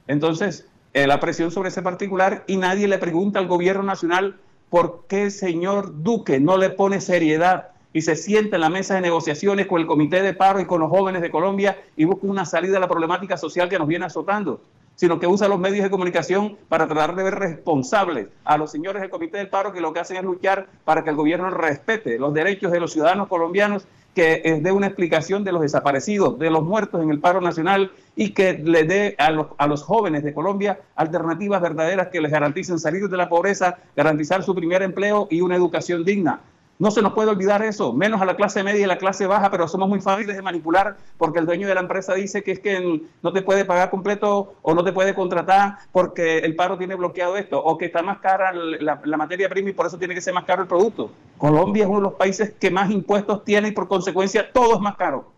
Entonces, 0.05 0.67
eh, 0.93 1.07
la 1.07 1.19
presión 1.19 1.49
sobre 1.49 1.69
ese 1.69 1.81
particular 1.81 2.43
y 2.45 2.57
nadie 2.57 2.87
le 2.87 2.99
pregunta 2.99 3.39
al 3.39 3.47
gobierno 3.47 3.81
nacional 3.81 4.37
por 4.69 5.05
qué 5.07 5.23
el 5.23 5.31
señor 5.31 6.03
Duque 6.03 6.39
no 6.39 6.57
le 6.57 6.69
pone 6.69 7.01
seriedad 7.01 7.69
y 7.93 8.01
se 8.01 8.15
siente 8.15 8.55
en 8.55 8.61
la 8.61 8.69
mesa 8.69 8.95
de 8.95 9.01
negociaciones 9.01 9.67
con 9.67 9.81
el 9.81 9.87
Comité 9.87 10.21
de 10.21 10.33
Paro 10.33 10.59
y 10.59 10.65
con 10.65 10.81
los 10.81 10.89
jóvenes 10.89 11.21
de 11.21 11.31
Colombia 11.31 11.77
y 11.95 12.05
busque 12.05 12.27
una 12.27 12.45
salida 12.45 12.77
a 12.77 12.79
la 12.79 12.87
problemática 12.87 13.37
social 13.37 13.69
que 13.69 13.79
nos 13.79 13.87
viene 13.87 14.05
azotando, 14.05 14.61
sino 14.95 15.19
que 15.19 15.27
usa 15.27 15.47
los 15.47 15.59
medios 15.59 15.83
de 15.83 15.89
comunicación 15.89 16.57
para 16.67 16.87
tratar 16.87 17.15
de 17.15 17.23
ver 17.23 17.35
responsables 17.35 18.27
a 18.43 18.57
los 18.57 18.71
señores 18.71 19.01
del 19.01 19.09
Comité 19.09 19.37
del 19.37 19.49
Paro 19.49 19.73
que 19.73 19.81
lo 19.81 19.93
que 19.93 19.99
hacen 19.99 20.17
es 20.17 20.23
luchar 20.23 20.67
para 20.85 21.03
que 21.03 21.09
el 21.09 21.15
gobierno 21.15 21.49
respete 21.49 22.19
los 22.19 22.33
derechos 22.33 22.71
de 22.71 22.79
los 22.79 22.93
ciudadanos 22.93 23.27
colombianos 23.27 23.87
que 24.13 24.59
dé 24.61 24.71
una 24.71 24.87
explicación 24.87 25.43
de 25.43 25.51
los 25.51 25.61
desaparecidos, 25.61 26.37
de 26.39 26.49
los 26.49 26.63
muertos 26.63 27.01
en 27.01 27.09
el 27.09 27.19
paro 27.19 27.41
nacional 27.41 27.91
y 28.15 28.31
que 28.31 28.53
le 28.53 28.83
dé 28.83 29.15
a 29.17 29.31
los, 29.31 29.47
a 29.57 29.67
los 29.67 29.83
jóvenes 29.83 30.23
de 30.23 30.33
Colombia 30.33 30.79
alternativas 30.95 31.61
verdaderas 31.61 32.07
que 32.07 32.19
les 32.19 32.31
garanticen 32.31 32.79
salir 32.79 33.07
de 33.07 33.17
la 33.17 33.29
pobreza, 33.29 33.77
garantizar 33.95 34.43
su 34.43 34.53
primer 34.55 34.81
empleo 34.81 35.27
y 35.29 35.41
una 35.41 35.55
educación 35.55 36.03
digna. 36.03 36.41
No 36.79 36.91
se 36.91 37.01
nos 37.01 37.11
puede 37.11 37.29
olvidar 37.29 37.61
eso, 37.61 37.91
menos 37.91 38.21
a 38.21 38.25
la 38.25 38.37
clase 38.37 38.63
media 38.63 38.81
y 38.81 38.87
la 38.87 38.97
clase 38.97 39.27
baja, 39.27 39.51
pero 39.51 39.67
somos 39.67 39.89
muy 39.89 39.99
fáciles 39.99 40.37
de 40.37 40.41
manipular 40.41 40.95
porque 41.17 41.39
el 41.39 41.45
dueño 41.45 41.67
de 41.67 41.75
la 41.75 41.81
empresa 41.81 42.13
dice 42.13 42.41
que 42.41 42.53
es 42.53 42.59
que 42.61 43.01
no 43.21 43.33
te 43.33 43.41
puede 43.41 43.65
pagar 43.65 43.89
completo 43.89 44.53
o 44.61 44.73
no 44.73 44.85
te 44.85 44.93
puede 44.93 45.13
contratar 45.13 45.79
porque 45.91 46.37
el 46.37 46.55
paro 46.55 46.77
tiene 46.77 46.95
bloqueado 46.95 47.35
esto 47.35 47.61
o 47.61 47.77
que 47.77 47.87
está 47.87 48.01
más 48.01 48.19
cara 48.19 48.53
la, 48.53 49.01
la 49.03 49.17
materia 49.17 49.49
prima 49.49 49.71
y 49.71 49.73
por 49.73 49.87
eso 49.87 49.97
tiene 49.97 50.15
que 50.15 50.21
ser 50.21 50.33
más 50.33 50.45
caro 50.45 50.61
el 50.61 50.69
producto. 50.69 51.11
Colombia 51.37 51.83
es 51.83 51.89
uno 51.89 51.97
de 51.97 52.03
los 52.03 52.13
países 52.13 52.53
que 52.57 52.71
más 52.71 52.89
impuestos 52.89 53.43
tiene 53.43 53.67
y 53.67 53.71
por 53.71 53.89
consecuencia 53.89 54.49
todo 54.53 54.75
es 54.75 54.79
más 54.79 54.95
caro. 54.95 55.33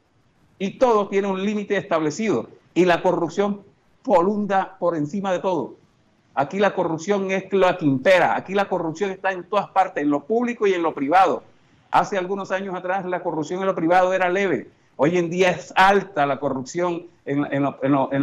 Y 0.60 0.78
todo 0.78 1.08
tiene 1.08 1.28
un 1.28 1.44
límite 1.44 1.76
establecido 1.76 2.50
y 2.76 2.86
la 2.86 3.02
corrupción 3.02 3.62
polunda 4.04 4.78
por 4.78 4.96
encima 4.96 5.32
de 5.32 5.40
todo. 5.40 5.81
Aquí 6.34 6.60
la 6.60 6.74
corrupción 6.74 7.30
es 7.32 7.52
la 7.52 7.78
que 7.78 7.86
impera, 7.86 8.38
aquí 8.38 8.54
la 8.54 8.70
corrupción 8.70 9.12
está 9.12 9.32
en 9.34 9.44
todas 9.44 9.70
partes, 9.70 10.04
en 10.04 10.10
lo 10.10 10.22
público 10.22 10.66
y 10.66 10.74
en 10.74 10.82
lo 10.82 10.94
privado. 10.94 11.44
Hace 11.92 12.18
algunos 12.18 12.52
años 12.52 12.74
atrás 12.74 13.06
la 13.06 13.22
corrupción 13.22 13.60
en 13.60 13.66
lo 13.66 13.76
privado 13.76 14.14
era 14.14 14.30
leve, 14.30 14.70
hoy 14.96 15.18
en 15.18 15.30
día 15.30 15.50
es 15.50 15.74
alta 15.76 16.26
la 16.26 16.40
corrupción 16.40 17.08
en, 17.26 17.64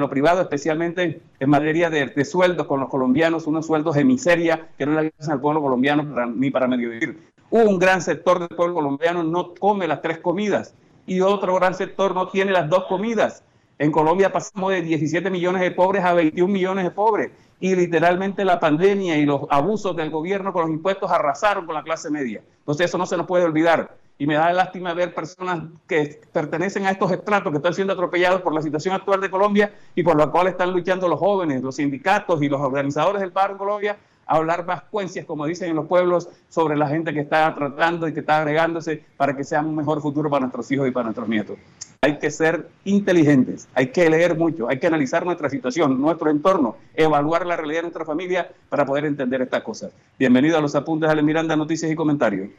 lo, 0.00 0.10
privado, 0.10 0.40
especialmente 0.40 1.20
en 1.38 1.50
materia 1.50 1.90
de, 1.90 2.24
sueldos 2.24 2.66
con 2.66 2.80
los 2.80 2.88
colombianos, 2.88 3.46
unos 3.46 3.66
sueldos 3.66 3.94
de 3.94 4.04
miseria 4.04 4.68
que 4.78 4.86
no 4.86 4.92
le 4.92 5.00
alcanzan 5.00 5.34
al 5.34 5.40
pueblo 5.40 5.60
colombiano 5.60 6.26
ni 6.34 6.50
para 6.50 6.66
medio 6.66 6.90
vivir. 6.90 7.18
Un 7.50 7.78
gran 7.78 8.00
sector 8.00 8.38
del 8.38 8.48
pueblo 8.48 8.74
colombiano 8.74 9.22
no 9.22 9.54
come 9.54 9.86
las 9.86 10.00
tres 10.02 10.18
comidas 10.18 10.74
y 11.06 11.20
otro 11.20 11.54
gran 11.54 11.74
sector 11.74 12.14
no 12.14 12.28
tiene 12.28 12.52
las 12.52 12.68
dos 12.68 12.84
comidas. 12.84 13.42
En 13.78 13.92
Colombia 13.92 14.32
pasamos 14.32 14.72
de 14.72 14.82
17 14.82 15.30
millones 15.30 15.62
de 15.62 15.70
pobres 15.70 16.04
a 16.04 16.12
21 16.12 16.52
millones 16.52 16.84
de 16.84 16.90
pobres 16.90 17.30
y 17.60 17.74
literalmente 17.74 18.44
la 18.44 18.60
pandemia 18.60 19.16
y 19.16 19.24
los 19.24 19.42
abusos 19.50 19.96
del 19.96 20.10
gobierno 20.10 20.52
con 20.52 20.62
los 20.62 20.70
impuestos 20.70 21.10
arrasaron 21.10 21.66
con 21.66 21.74
la 21.74 21.82
clase 21.82 22.10
media. 22.10 22.42
Entonces 22.60 22.86
eso 22.86 22.98
no 22.98 23.06
se 23.06 23.16
nos 23.16 23.26
puede 23.26 23.44
olvidar. 23.44 23.96
Y 24.20 24.26
me 24.26 24.34
da 24.34 24.52
lástima 24.52 24.94
ver 24.94 25.14
personas 25.14 25.64
que 25.86 26.20
pertenecen 26.32 26.86
a 26.86 26.90
estos 26.90 27.10
estratos 27.12 27.52
que 27.52 27.58
están 27.58 27.74
siendo 27.74 27.92
atropellados 27.92 28.42
por 28.42 28.52
la 28.52 28.62
situación 28.62 28.94
actual 28.94 29.20
de 29.20 29.30
Colombia 29.30 29.72
y 29.94 30.02
por 30.02 30.16
la 30.16 30.26
cual 30.26 30.48
están 30.48 30.72
luchando 30.72 31.08
los 31.08 31.20
jóvenes, 31.20 31.62
los 31.62 31.76
sindicatos 31.76 32.42
y 32.42 32.48
los 32.48 32.60
organizadores 32.60 33.20
del 33.20 33.32
paro 33.32 33.52
en 33.52 33.58
Colombia 33.58 33.96
a 34.26 34.36
hablar 34.36 34.66
vascuencias, 34.66 35.24
como 35.24 35.46
dicen 35.46 35.70
en 35.70 35.76
los 35.76 35.86
pueblos, 35.86 36.28
sobre 36.48 36.76
la 36.76 36.88
gente 36.88 37.14
que 37.14 37.20
está 37.20 37.54
tratando 37.54 38.06
y 38.06 38.12
que 38.12 38.20
está 38.20 38.38
agregándose 38.38 39.04
para 39.16 39.34
que 39.34 39.42
sea 39.42 39.60
un 39.60 39.74
mejor 39.74 40.02
futuro 40.02 40.28
para 40.28 40.40
nuestros 40.40 40.70
hijos 40.70 40.86
y 40.86 40.90
para 40.90 41.04
nuestros 41.04 41.28
nietos. 41.28 41.56
Hay 42.00 42.18
que 42.20 42.30
ser 42.30 42.68
inteligentes, 42.84 43.66
hay 43.74 43.88
que 43.88 44.08
leer 44.08 44.36
mucho, 44.36 44.68
hay 44.68 44.78
que 44.78 44.86
analizar 44.86 45.26
nuestra 45.26 45.50
situación, 45.50 46.00
nuestro 46.00 46.30
entorno, 46.30 46.76
evaluar 46.94 47.44
la 47.44 47.56
realidad 47.56 47.78
de 47.78 47.82
nuestra 47.82 48.04
familia 48.04 48.52
para 48.68 48.86
poder 48.86 49.04
entender 49.04 49.42
estas 49.42 49.64
cosas. 49.64 49.90
Bienvenido 50.16 50.56
a 50.56 50.60
los 50.60 50.76
apuntes 50.76 51.10
de 51.12 51.22
Miranda, 51.22 51.56
noticias 51.56 51.90
y 51.90 51.96
comentarios. 51.96 52.50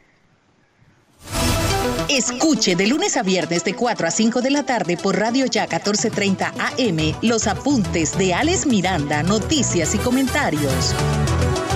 Escuche 2.10 2.76
de 2.76 2.86
lunes 2.86 3.16
a 3.16 3.22
viernes 3.22 3.64
de 3.64 3.74
4 3.74 4.08
a 4.08 4.10
5 4.10 4.42
de 4.42 4.50
la 4.50 4.66
tarde 4.66 4.98
por 5.02 5.16
Radio 5.18 5.46
Ya 5.46 5.62
1430 5.62 6.48
AM 6.58 7.14
los 7.22 7.46
apuntes 7.46 8.18
de 8.18 8.34
Alex 8.34 8.66
Miranda, 8.66 9.22
noticias 9.22 9.94
y 9.94 9.98
comentarios. 9.98 10.94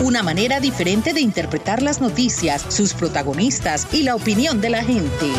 Una 0.02 0.23
manera 0.23 0.61
diferente 0.61 1.14
de 1.14 1.23
interpretar 1.23 1.80
las 1.80 2.02
noticias, 2.02 2.61
sus 2.68 2.92
protagonistas 2.92 3.87
y 3.94 4.02
la 4.02 4.16
opinión 4.16 4.61
de 4.61 4.68
la 4.68 4.85
gente. 4.85 5.30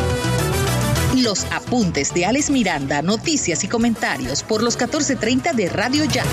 Los 1.24 1.46
apuntes 1.46 2.14
de 2.14 2.26
Alex 2.26 2.50
Miranda, 2.50 3.02
noticias 3.02 3.64
y 3.64 3.70
comentarios 3.70 4.44
por 4.44 4.62
los 4.62 4.78
14:30 4.78 5.54
de 5.54 5.70
Radio 5.70 6.04
Ya. 6.04 6.26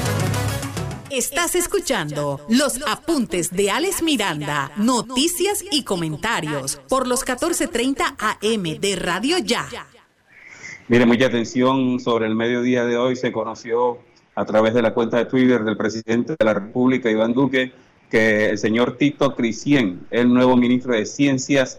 Estás 1.09 1.55
escuchando 1.55 2.41
los 2.49 2.81
apuntes 2.89 3.53
de 3.53 3.71
Alex 3.71 4.03
Miranda, 4.03 4.73
noticias 4.77 5.65
y 5.71 5.85
comentarios 5.85 6.81
por 6.89 7.07
los 7.07 7.25
14:30 7.25 8.17
AM 8.19 8.81
de 8.81 8.97
Radio 8.97 9.39
Ya. 9.39 9.69
Mire, 10.89 11.07
mucha 11.07 11.27
atención 11.27 12.01
sobre 12.01 12.27
el 12.27 12.35
mediodía 12.35 12.85
de 12.85 12.97
hoy 12.97 13.15
se 13.15 13.31
conoció 13.31 13.99
a 14.35 14.45
través 14.45 14.75
de 14.75 14.83
la 14.83 14.93
cuenta 14.93 15.19
de 15.19 15.27
Twitter 15.27 15.63
del 15.63 15.77
presidente 15.77 16.35
de 16.37 16.45
la 16.45 16.55
República, 16.55 17.09
Iván 17.09 17.35
Duque, 17.35 17.73
que 18.11 18.51
el 18.51 18.59
señor 18.59 18.97
Tito 18.97 19.37
Crisien, 19.37 20.01
el 20.11 20.35
nuevo 20.35 20.57
ministro 20.57 20.93
de 20.93 21.07
Ciencias, 21.07 21.79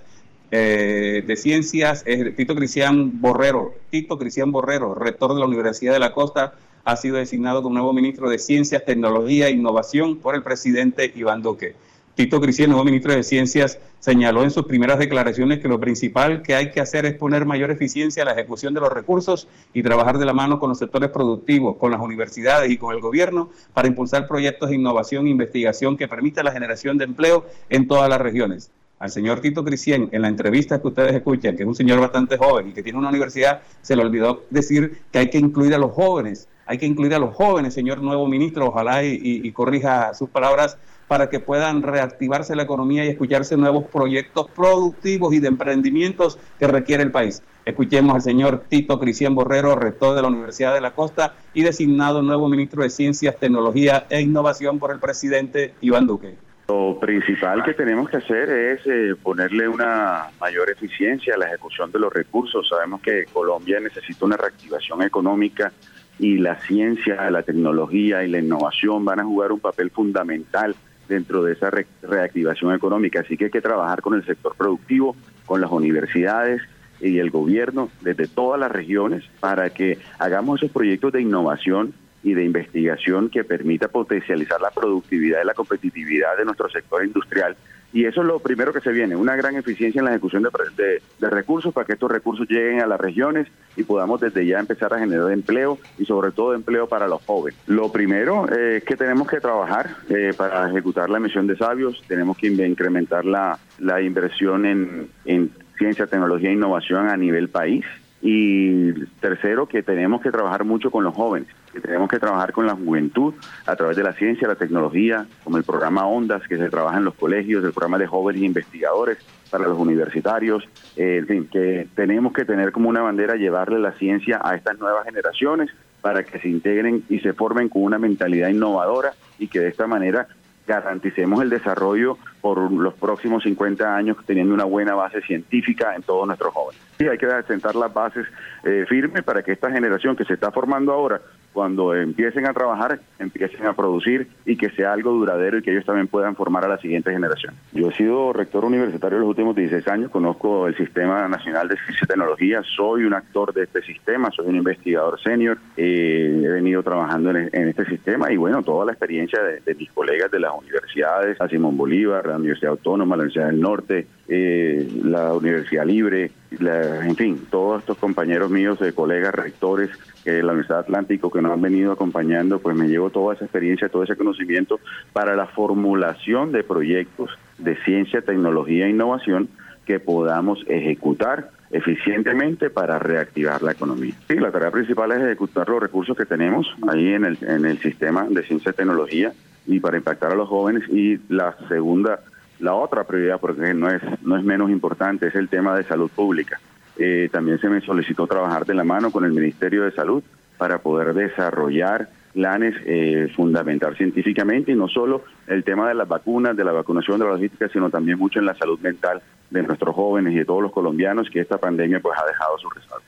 eh, 0.56 1.24
de 1.26 1.36
Ciencias, 1.36 2.04
es 2.06 2.36
Tito 2.36 2.54
Cristian 2.54 3.20
Borrero, 3.20 3.74
Tito 3.90 4.20
Cristian 4.20 4.52
Borrero, 4.52 4.94
rector 4.94 5.34
de 5.34 5.40
la 5.40 5.48
Universidad 5.48 5.94
de 5.94 6.00
la 6.00 6.14
Costa, 6.14 6.54
ha 6.84 6.96
sido 6.96 7.18
designado 7.18 7.64
como 7.64 7.74
nuevo 7.74 7.92
ministro 7.92 8.30
de 8.30 8.38
Ciencias, 8.38 8.86
Tecnología 8.86 9.48
e 9.48 9.52
Innovación 9.52 10.18
por 10.18 10.36
el 10.36 10.44
presidente 10.44 11.12
Iván 11.16 11.42
Duque. 11.42 11.74
Tito 12.14 12.40
Cristian, 12.40 12.70
nuevo 12.70 12.86
ministro 12.86 13.14
de 13.14 13.24
Ciencias, 13.24 13.80
señaló 14.00 14.44
en 14.44 14.52
sus 14.52 14.68
primeras 14.68 15.00
declaraciones 15.00 15.58
que 15.58 15.68
lo 15.68 15.80
principal 15.80 16.44
que 16.44 16.54
hay 16.54 16.70
que 16.70 16.82
hacer 16.82 17.08
es 17.08 17.16
poner 17.16 17.48
mayor 17.48 17.72
eficiencia 17.72 18.22
a 18.22 18.28
la 18.28 18.34
ejecución 18.34 18.76
de 18.76 18.82
los 18.82 18.94
recursos 18.94 19.48
y 19.74 19.82
trabajar 19.82 20.20
de 20.20 20.26
la 20.26 20.34
mano 20.34 20.60
con 20.60 20.70
los 20.70 20.78
sectores 20.78 21.10
productivos, 21.10 21.78
con 21.78 21.90
las 21.90 22.00
universidades 22.00 22.70
y 22.70 22.78
con 22.78 22.94
el 22.94 23.02
gobierno 23.02 23.50
para 23.74 23.88
impulsar 23.88 24.28
proyectos 24.28 24.70
de 24.70 24.76
innovación 24.76 25.26
e 25.26 25.32
investigación 25.32 25.98
que 25.98 26.08
permita 26.08 26.44
la 26.44 26.52
generación 26.52 27.00
de 27.00 27.06
empleo 27.06 27.48
en 27.70 27.88
todas 27.88 28.08
las 28.08 28.22
regiones 28.22 28.70
al 29.00 29.10
señor 29.10 29.42
Tito 29.42 29.64
Cristian, 29.64 30.10
en 30.12 30.22
la 30.22 30.30
entrevista 30.30 30.82
que 30.82 30.88
ustedes 30.88 31.14
escuchan, 31.14 31.58
que 31.58 31.64
es 31.64 31.68
un 31.68 31.76
señor 31.76 32.00
bastante 32.00 32.38
joven 32.38 32.70
y 32.70 32.74
que 32.74 32.84
tiene 32.84 32.98
una 32.98 33.10
universidad, 33.10 33.62
se 33.82 33.96
le 33.96 34.02
olvidó 34.02 34.44
decir 34.50 35.02
que 35.12 35.20
hay 35.20 35.30
que 35.30 35.38
incluir 35.38 35.74
a 35.74 35.78
los 35.78 35.92
jóvenes, 35.92 36.48
hay 36.66 36.78
que 36.78 36.86
incluir 36.86 37.14
a 37.14 37.20
los 37.20 37.36
jóvenes, 37.36 37.74
señor 37.74 38.02
nuevo 38.02 38.28
ministro, 38.28 38.68
ojalá 38.68 39.04
y, 39.04 39.52
corrija 39.52 40.14
sus 40.14 40.30
palabras 40.30 40.78
para 41.08 41.30
que 41.30 41.42
puedan 41.42 41.82
reactivarse 41.82 42.56
la 42.56 42.64
economía 42.64 43.04
y 43.04 43.10
escucharse 43.10 43.58
nuevos 43.58 43.84
proyectos 43.86 44.50
productivos 44.56 45.34
y 45.34 45.40
de 45.40 45.50
emprendimientos 45.50 46.40
que 46.58 46.68
requiere 46.68 47.04
el 47.04 47.12
país. 47.12 47.44
Escuchemos 47.66 48.16
al 48.16 48.22
señor 48.22 48.64
Tito 48.70 49.00
Cristian 49.00 49.36
Borrero, 49.36 49.76
rector 49.76 50.16
de 50.16 50.22
la 50.22 50.30
Universidad 50.30 50.74
de 50.74 50.82
la 50.82 50.92
Costa 50.92 51.36
y 51.54 51.64
designado 51.64 52.22
nuevo 52.22 52.48
ministro 52.48 52.84
de 52.84 52.90
Ciencias, 52.90 53.36
Tecnología 53.38 54.06
e 54.10 54.22
Innovación 54.22 54.80
por 54.80 54.92
el 54.92 55.00
presidente 55.00 55.74
Iván 55.82 56.08
Duque. 56.08 56.36
Lo 56.68 56.98
principal 56.98 57.62
que 57.64 57.74
tenemos 57.74 58.10
que 58.10 58.18
hacer 58.18 58.50
es 58.50 58.88
eh, 58.88 59.16
ponerle 59.22 59.68
una 59.68 60.28
mayor 60.40 60.70
eficiencia 60.70 61.36
a 61.36 61.38
la 61.38 61.48
ejecución 61.48 61.92
de 61.92 62.00
los 62.00 62.12
recursos. 62.12 62.68
Sabemos 62.70 63.02
que 63.02 63.26
Colombia 63.26 63.80
necesita 63.82 64.26
una 64.26 64.38
reactivación 64.38 65.02
económica 65.02 65.74
y 66.20 66.38
la 66.38 66.56
ciencia, 66.62 67.30
la 67.30 67.44
tecnología 67.44 68.24
y 68.24 68.30
la 68.30 68.40
innovación 68.40 69.04
van 69.04 69.20
a 69.20 69.26
jugar 69.26 69.52
un 69.52 69.60
papel 69.60 69.90
fundamental 69.90 70.76
dentro 71.10 71.44
de 71.44 71.54
esa 71.54 71.70
reactivación 72.02 72.74
económica. 72.74 73.20
Así 73.20 73.36
que 73.36 73.46
hay 73.46 73.52
que 73.52 73.62
trabajar 73.62 74.02
con 74.02 74.14
el 74.14 74.26
sector 74.26 74.56
productivo, 74.56 75.18
con 75.46 75.60
las 75.60 75.72
universidades 75.72 76.62
y 77.02 77.20
el 77.20 77.30
gobierno 77.30 77.90
desde 78.02 78.28
todas 78.28 78.58
las 78.60 78.72
regiones 78.72 79.24
para 79.42 79.70
que 79.72 80.00
hagamos 80.18 80.62
esos 80.62 80.72
proyectos 80.72 81.12
de 81.12 81.22
innovación 81.22 81.94
y 82.24 82.34
de 82.34 82.44
investigación 82.44 83.30
que 83.30 83.44
permita 83.44 83.90
potencializar 83.90 84.60
la 84.62 84.72
productividad 84.72 85.42
y 85.44 85.46
la 85.46 85.54
competitividad 85.54 86.38
de 86.38 86.46
nuestro 86.46 86.70
sector 86.70 87.06
industrial. 87.06 87.56
Y 87.92 88.06
eso 88.06 88.22
es 88.22 88.28
lo 88.28 88.40
primero 88.40 88.74
que 88.74 88.82
se 88.82 88.92
viene, 88.92 89.16
una 89.16 89.36
gran 89.36 89.56
eficiencia 89.56 90.00
en 90.00 90.06
la 90.06 90.12
ejecución 90.12 90.42
de, 90.42 91.02
de, 91.20 91.30
recursos 91.30 91.72
para 91.72 91.86
que 91.86 91.94
estos 91.94 92.10
recursos 92.10 92.50
lleguen 92.50 92.82
a 92.82 92.88
las 92.88 93.00
regiones 93.00 93.48
y 93.76 93.84
podamos 93.84 94.20
desde 94.20 94.48
ya 94.48 94.60
empezar 94.60 94.92
a 94.96 95.00
generar 95.00 95.32
empleo 95.32 95.78
y 96.00 96.06
sobre 96.06 96.32
todo 96.32 96.56
empleo 96.56 96.88
para 96.88 97.08
los 97.08 97.24
jóvenes. 97.24 97.60
Lo 97.68 97.92
primero 97.92 98.52
eh, 98.52 98.78
es 98.78 98.84
que 98.84 98.96
tenemos 98.96 99.28
que 99.28 99.40
trabajar 99.40 99.98
eh, 100.10 100.34
para 100.36 100.72
ejecutar 100.72 101.08
la 101.12 101.20
misión 101.20 101.46
de 101.46 101.56
sabios, 101.56 102.02
tenemos 102.08 102.36
que 102.36 102.48
incrementar 102.48 103.26
la, 103.26 103.60
la 103.78 104.02
inversión 104.02 104.66
en 104.66 105.52
ciencia, 105.78 106.08
tecnología 106.08 106.50
e 106.50 106.54
innovación 106.54 107.10
a 107.10 107.18
nivel 107.18 107.50
país. 107.50 107.86
Y 108.26 108.94
tercero, 109.20 109.68
que 109.68 109.84
tenemos 109.84 110.22
que 110.22 110.32
trabajar 110.32 110.64
mucho 110.64 110.90
con 110.92 111.04
los 111.04 111.14
jóvenes, 111.14 111.50
que 111.74 111.82
tenemos 111.82 112.08
que 112.08 112.20
trabajar 112.20 112.54
con 112.54 112.68
la 112.68 112.76
juventud 112.76 113.34
a 113.66 113.76
través 113.76 113.98
de 113.98 114.04
la 114.04 114.14
ciencia, 114.14 114.48
la 114.48 114.56
tecnología, 114.56 115.26
como 115.44 115.58
el 115.58 115.64
programa 115.64 116.06
Ondas, 116.06 116.48
que 116.48 116.58
se 116.58 116.70
trabaja 116.70 117.00
en 117.00 117.06
los 117.06 117.16
colegios, 117.16 117.64
el 117.64 117.74
programa 117.74 117.98
de 117.98 118.08
jóvenes 118.08 118.44
investigadores 118.44 119.18
para 119.50 119.68
los 119.68 119.78
universitarios, 119.78 120.64
eh, 120.96 121.18
en 121.20 121.28
fin, 121.28 121.50
que 121.52 121.88
tenemos 121.96 122.32
que 122.34 122.46
tener 122.46 122.72
como 122.72 122.90
una 122.90 123.02
bandera 123.02 123.36
llevarle 123.36 123.80
la 123.80 123.92
ciencia 123.94 124.40
a 124.44 124.56
estas 124.56 124.78
nuevas 124.80 125.04
generaciones 125.06 125.72
para 126.02 126.24
que 126.24 126.40
se 126.40 126.50
integren 126.50 127.04
y 127.10 127.20
se 127.20 127.34
formen 127.34 127.70
con 127.70 127.84
una 127.84 127.98
mentalidad 127.98 128.50
innovadora 128.50 129.14
y 129.40 129.48
que 129.48 129.60
de 129.60 129.70
esta 129.70 129.88
manera 129.88 130.28
garanticemos 130.68 131.42
el 131.42 131.50
desarrollo 131.50 132.18
por 132.42 132.72
los 132.72 132.94
próximos 132.94 133.44
50 133.44 133.96
años 133.96 134.18
teniendo 134.26 134.54
una 134.54 134.64
buena 134.64 134.96
base 134.96 135.22
científica 135.22 135.96
en 135.96 136.04
todos 136.04 136.26
nuestros 136.26 136.54
jóvenes. 136.54 136.82
Sí, 136.98 137.08
hay 137.08 137.18
que 137.18 137.28
sentar 137.48 137.76
las 137.76 137.94
bases 137.94 138.26
eh, 138.64 138.86
firmes 138.88 139.24
para 139.24 139.44
que 139.44 139.52
esta 139.52 139.72
generación 139.72 140.16
que 140.16 140.26
se 140.26 140.34
está 140.34 140.52
formando 140.52 140.94
ahora 140.94 141.22
cuando 141.54 141.96
empiecen 141.96 142.48
a 142.48 142.54
trabajar, 142.54 143.00
empiecen 143.20 143.66
a 143.66 143.74
producir 143.74 144.28
y 144.46 144.58
que 144.58 144.70
sea 144.72 144.94
algo 144.94 145.12
duradero 145.12 145.58
y 145.58 145.62
que 145.62 145.72
ellos 145.72 145.86
también 145.86 146.08
puedan 146.08 146.36
formar 146.36 146.66
a 146.66 146.68
la 146.68 146.78
siguiente 146.80 147.12
generación. 147.12 147.54
Yo 147.72 147.90
he 147.90 147.94
sido 147.94 148.34
rector 148.34 148.66
universitario 148.66 149.20
los 149.20 149.30
últimos 149.30 149.56
16 149.56 149.88
años, 149.88 150.12
conozco 150.12 150.68
el 150.68 150.76
Sistema 150.76 151.28
Nacional 151.28 151.68
de 151.68 151.76
Ciencia 151.78 152.06
y 152.06 152.08
Tecnología, 152.08 152.62
soy 152.76 153.06
un 153.06 153.14
actor 153.14 153.54
de 153.54 153.64
este 153.64 153.82
sistema, 153.84 154.32
soy 154.32 154.48
un 154.48 154.56
investigador 154.56 155.22
senior, 155.22 155.58
eh, 155.78 156.42
he 156.44 156.48
venido 156.50 156.82
trabajando 156.84 157.30
en, 157.32 157.50
este 157.54 157.86
sistema 157.86 158.32
y 158.32 158.38
bueno, 158.38 158.64
toda 158.64 158.86
la 158.86 158.92
experiencia 158.92 159.40
de, 159.42 159.76
mis 159.76 159.92
colegas 159.92 160.32
de 160.32 160.40
las 160.40 160.52
universidades, 160.54 161.40
a 161.40 161.48
Simón 161.48 161.78
Bolívar, 161.78 162.28
la 162.28 162.38
Universidad 162.38 162.72
Autónoma, 162.72 163.16
la 163.16 163.24
Universidad 163.24 163.48
del 163.48 163.62
Norte, 163.62 164.08
eh, 164.28 164.88
la 165.04 165.34
Universidad 165.34 165.86
Libre, 165.86 166.32
en 166.52 167.16
fin, 167.16 167.46
todos 167.50 167.82
estos 167.82 167.98
compañeros 167.98 168.50
míos, 168.50 168.80
de 168.80 168.94
colegas, 168.94 169.36
rectores, 169.36 169.90
que 170.24 170.42
la 170.42 170.54
Universidad 170.54 170.80
Atlántico 170.80 171.30
que 171.30 171.42
nos 171.42 171.52
han 171.52 171.62
venido 171.62 171.92
acompañando, 171.92 172.60
pues 172.60 172.76
me 172.76 172.88
llevo 172.88 173.10
toda 173.10 173.36
esa 173.36 173.46
experiencia, 173.46 173.90
todo 173.90 174.04
ese 174.04 174.16
conocimiento 174.16 174.80
para 175.12 175.36
la 175.36 175.48
formulación 175.48 176.52
de 176.52 176.64
proyectos 176.64 177.32
de 177.58 177.76
ciencia, 177.84 178.22
tecnología 178.22 178.86
e 178.86 178.92
innovación 178.92 179.50
que 179.86 180.00
podamos 180.00 180.64
ejecutar 180.68 181.50
eficientemente 181.72 182.70
para 182.70 183.00
reactivar 183.00 183.62
la 183.64 183.72
economía. 183.72 184.14
Sí, 184.28 184.36
la 184.36 184.52
tarea 184.52 184.72
principal 184.72 185.12
es 185.12 185.22
ejecutar 185.22 185.68
los 185.68 185.82
recursos 185.82 186.16
que 186.16 186.26
tenemos 186.26 186.68
ahí 186.88 187.14
en 187.14 187.26
el, 187.26 187.38
en 187.42 187.66
el 187.66 187.80
sistema 187.80 188.28
de 188.30 188.44
ciencia 188.44 188.72
y 188.72 188.76
tecnología 188.76 189.34
y 189.66 189.80
para 189.80 189.98
impactar 189.98 190.32
a 190.32 190.36
los 190.36 190.48
jóvenes 190.48 190.88
y 190.90 191.20
la 191.30 191.56
segunda 191.68 192.20
la 192.64 192.74
otra 192.74 193.04
prioridad, 193.04 193.42
porque 193.42 193.74
no 193.74 193.90
es, 193.90 194.02
no 194.22 194.38
es 194.38 194.44
menos 194.44 194.70
importante, 194.70 195.28
es 195.28 195.36
el 195.36 195.50
tema 195.50 195.76
de 195.76 195.84
salud 195.84 196.10
pública. 196.10 196.62
Eh, 196.98 197.28
también 197.30 197.60
se 197.60 197.68
me 197.68 197.82
solicitó 197.82 198.26
trabajar 198.26 198.66
de 198.66 198.74
la 198.74 198.86
mano 198.86 199.12
con 199.12 199.26
el 199.26 199.34
Ministerio 199.34 199.84
de 199.84 199.92
Salud 199.92 200.24
para 200.58 200.78
poder 200.78 201.14
desarrollar 201.14 202.10
planes 202.32 202.74
eh, 202.86 203.30
fundamental 203.36 203.98
científicamente 203.98 204.72
y 204.72 204.76
no 204.76 204.88
solo 204.88 205.26
el 205.48 205.66
tema 205.66 205.90
de 205.90 205.94
las 205.94 206.08
vacunas, 206.08 206.56
de 206.56 206.64
la 206.64 206.72
vacunación, 206.72 207.20
de 207.20 207.26
la 207.26 207.32
logística, 207.32 207.68
sino 207.68 207.90
también 207.90 208.18
mucho 208.18 208.40
en 208.40 208.46
la 208.46 208.56
salud 208.56 208.80
mental 208.80 209.22
de 209.50 209.62
nuestros 209.62 209.94
jóvenes 209.94 210.34
y 210.34 210.38
de 210.38 210.46
todos 210.46 210.64
los 210.64 210.72
colombianos 210.72 211.30
que 211.30 211.42
esta 211.42 211.58
pandemia 211.58 212.00
pues 212.00 212.18
ha 212.18 212.26
dejado 212.26 212.58
sus 212.60 212.74
resultados. 212.74 213.04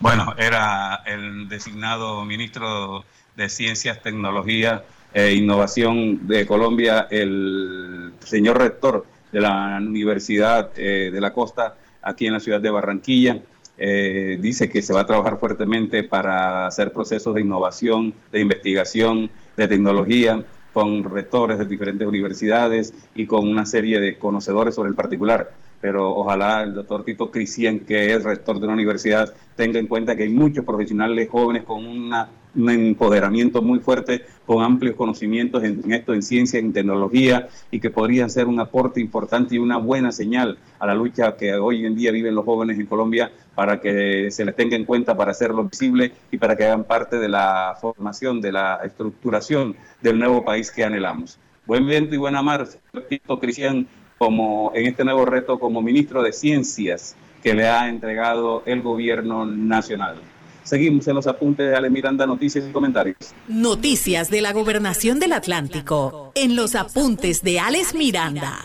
Bueno, 0.00 0.34
era 0.36 0.96
el 1.06 1.48
designado 1.48 2.26
ministro 2.26 3.04
de 3.36 3.48
Ciencias, 3.48 4.02
Tecnología 4.02 4.82
e 5.12 5.34
Innovación 5.34 6.26
de 6.26 6.46
Colombia, 6.46 7.08
el 7.10 8.12
señor 8.20 8.58
rector 8.58 9.06
de 9.32 9.40
la 9.40 9.78
Universidad 9.80 10.70
eh, 10.76 11.10
de 11.12 11.20
la 11.20 11.32
Costa, 11.32 11.76
aquí 12.02 12.26
en 12.26 12.34
la 12.34 12.40
ciudad 12.40 12.60
de 12.60 12.70
Barranquilla. 12.70 13.40
Eh, 13.76 14.38
dice 14.40 14.68
que 14.68 14.82
se 14.82 14.92
va 14.92 15.00
a 15.00 15.06
trabajar 15.06 15.38
fuertemente 15.38 16.04
para 16.04 16.66
hacer 16.66 16.92
procesos 16.92 17.34
de 17.34 17.40
innovación, 17.40 18.12
de 18.30 18.40
investigación, 18.40 19.30
de 19.56 19.68
tecnología, 19.68 20.44
con 20.72 21.02
rectores 21.02 21.58
de 21.58 21.64
diferentes 21.64 22.06
universidades 22.06 22.94
y 23.14 23.26
con 23.26 23.48
una 23.48 23.66
serie 23.66 23.98
de 24.00 24.18
conocedores 24.18 24.74
sobre 24.74 24.90
el 24.90 24.94
particular. 24.94 25.50
Pero 25.80 26.14
ojalá 26.14 26.62
el 26.62 26.74
doctor 26.74 27.04
Tito 27.04 27.30
Cristian, 27.30 27.80
que 27.80 28.12
es 28.12 28.22
rector 28.22 28.58
de 28.60 28.66
una 28.66 28.74
universidad, 28.74 29.32
tenga 29.56 29.78
en 29.78 29.86
cuenta 29.86 30.14
que 30.14 30.24
hay 30.24 30.28
muchos 30.28 30.64
profesionales 30.64 31.28
jóvenes 31.30 31.64
con 31.64 31.84
una 31.84 32.28
un 32.54 32.70
empoderamiento 32.70 33.62
muy 33.62 33.78
fuerte 33.78 34.22
con 34.46 34.62
amplios 34.62 34.96
conocimientos 34.96 35.62
en, 35.62 35.92
esto, 35.92 36.12
en 36.12 36.22
ciencia, 36.22 36.58
en 36.58 36.72
tecnología, 36.72 37.48
y 37.70 37.80
que 37.80 37.90
podrían 37.90 38.30
ser 38.30 38.46
un 38.46 38.58
aporte 38.60 39.00
importante 39.00 39.54
y 39.54 39.58
una 39.58 39.76
buena 39.78 40.12
señal 40.12 40.58
a 40.78 40.86
la 40.86 40.94
lucha 40.94 41.36
que 41.36 41.54
hoy 41.54 41.86
en 41.86 41.94
día 41.94 42.10
viven 42.10 42.34
los 42.34 42.44
jóvenes 42.44 42.78
en 42.78 42.86
Colombia 42.86 43.30
para 43.54 43.80
que 43.80 44.30
se 44.30 44.44
les 44.44 44.56
tenga 44.56 44.76
en 44.76 44.84
cuenta, 44.84 45.16
para 45.16 45.30
hacerlo 45.30 45.64
visible 45.64 46.12
y 46.30 46.38
para 46.38 46.56
que 46.56 46.64
hagan 46.64 46.84
parte 46.84 47.18
de 47.18 47.28
la 47.28 47.76
formación, 47.80 48.40
de 48.40 48.52
la 48.52 48.80
estructuración 48.84 49.76
del 50.00 50.18
nuevo 50.18 50.44
país 50.44 50.70
que 50.70 50.84
anhelamos. 50.84 51.38
Buen 51.66 51.86
viento 51.86 52.14
y 52.14 52.18
buena 52.18 52.42
mar, 52.42 52.66
Tito 53.08 53.38
Cristian, 53.38 53.86
como 54.18 54.72
en 54.74 54.86
este 54.86 55.04
nuevo 55.04 55.24
reto 55.24 55.58
como 55.58 55.80
ministro 55.80 56.22
de 56.22 56.32
Ciencias 56.32 57.16
que 57.42 57.54
le 57.54 57.68
ha 57.68 57.88
entregado 57.88 58.62
el 58.66 58.82
gobierno 58.82 59.46
nacional. 59.46 60.16
Seguimos 60.62 61.08
en 61.08 61.14
los 61.14 61.26
apuntes 61.26 61.68
de 61.68 61.76
Ale 61.76 61.90
Miranda, 61.90 62.26
noticias 62.26 62.64
y 62.68 62.72
comentarios. 62.72 63.16
Noticias 63.48 64.30
de 64.30 64.40
la 64.40 64.52
Gobernación 64.52 65.18
del 65.18 65.32
Atlántico, 65.32 66.32
en 66.34 66.54
los 66.56 66.74
apuntes 66.74 67.42
de 67.42 67.58
Alex 67.58 67.94
Miranda. 67.94 68.58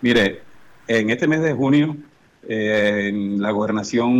Mire, 0.00 0.42
en 0.88 1.10
este 1.10 1.28
mes 1.28 1.42
de 1.42 1.52
junio, 1.52 1.96
eh, 2.48 3.12
la 3.38 3.50
gobernación 3.50 4.10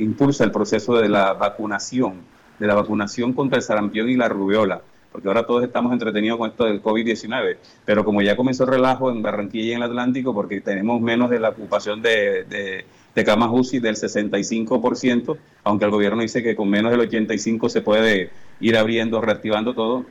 impulsa 0.00 0.44
el 0.44 0.50
proceso 0.50 0.94
de 0.96 1.08
la 1.08 1.32
vacunación, 1.32 2.20
de 2.58 2.66
la 2.66 2.74
vacunación 2.74 3.32
contra 3.32 3.56
el 3.56 3.62
sarampión 3.62 4.08
y 4.10 4.16
la 4.16 4.28
rubiola, 4.28 4.82
porque 5.10 5.28
ahora 5.28 5.46
todos 5.46 5.64
estamos 5.64 5.92
entretenidos 5.92 6.38
con 6.38 6.50
esto 6.50 6.66
del 6.66 6.82
COVID-19, 6.82 7.56
pero 7.86 8.04
como 8.04 8.20
ya 8.20 8.36
comenzó 8.36 8.64
el 8.64 8.70
relajo 8.70 9.10
en 9.10 9.22
Barranquilla 9.22 9.64
y 9.64 9.72
en 9.72 9.78
el 9.78 9.84
Atlántico, 9.84 10.34
porque 10.34 10.60
tenemos 10.60 11.00
menos 11.00 11.30
de 11.30 11.40
la 11.40 11.48
ocupación 11.48 12.02
de 12.02 12.44
de 12.44 12.84
camas 13.24 13.50
UCI 13.52 13.80
del 13.80 13.96
65%, 13.96 15.36
aunque 15.64 15.84
el 15.84 15.90
gobierno 15.90 16.22
dice 16.22 16.42
que 16.42 16.56
con 16.56 16.68
menos 16.68 16.90
del 16.90 17.08
85% 17.08 17.68
se 17.68 17.82
puede 17.82 18.30
ir 18.60 18.76
abriendo, 18.76 19.20
reactivando 19.20 19.74
todo. 19.74 20.06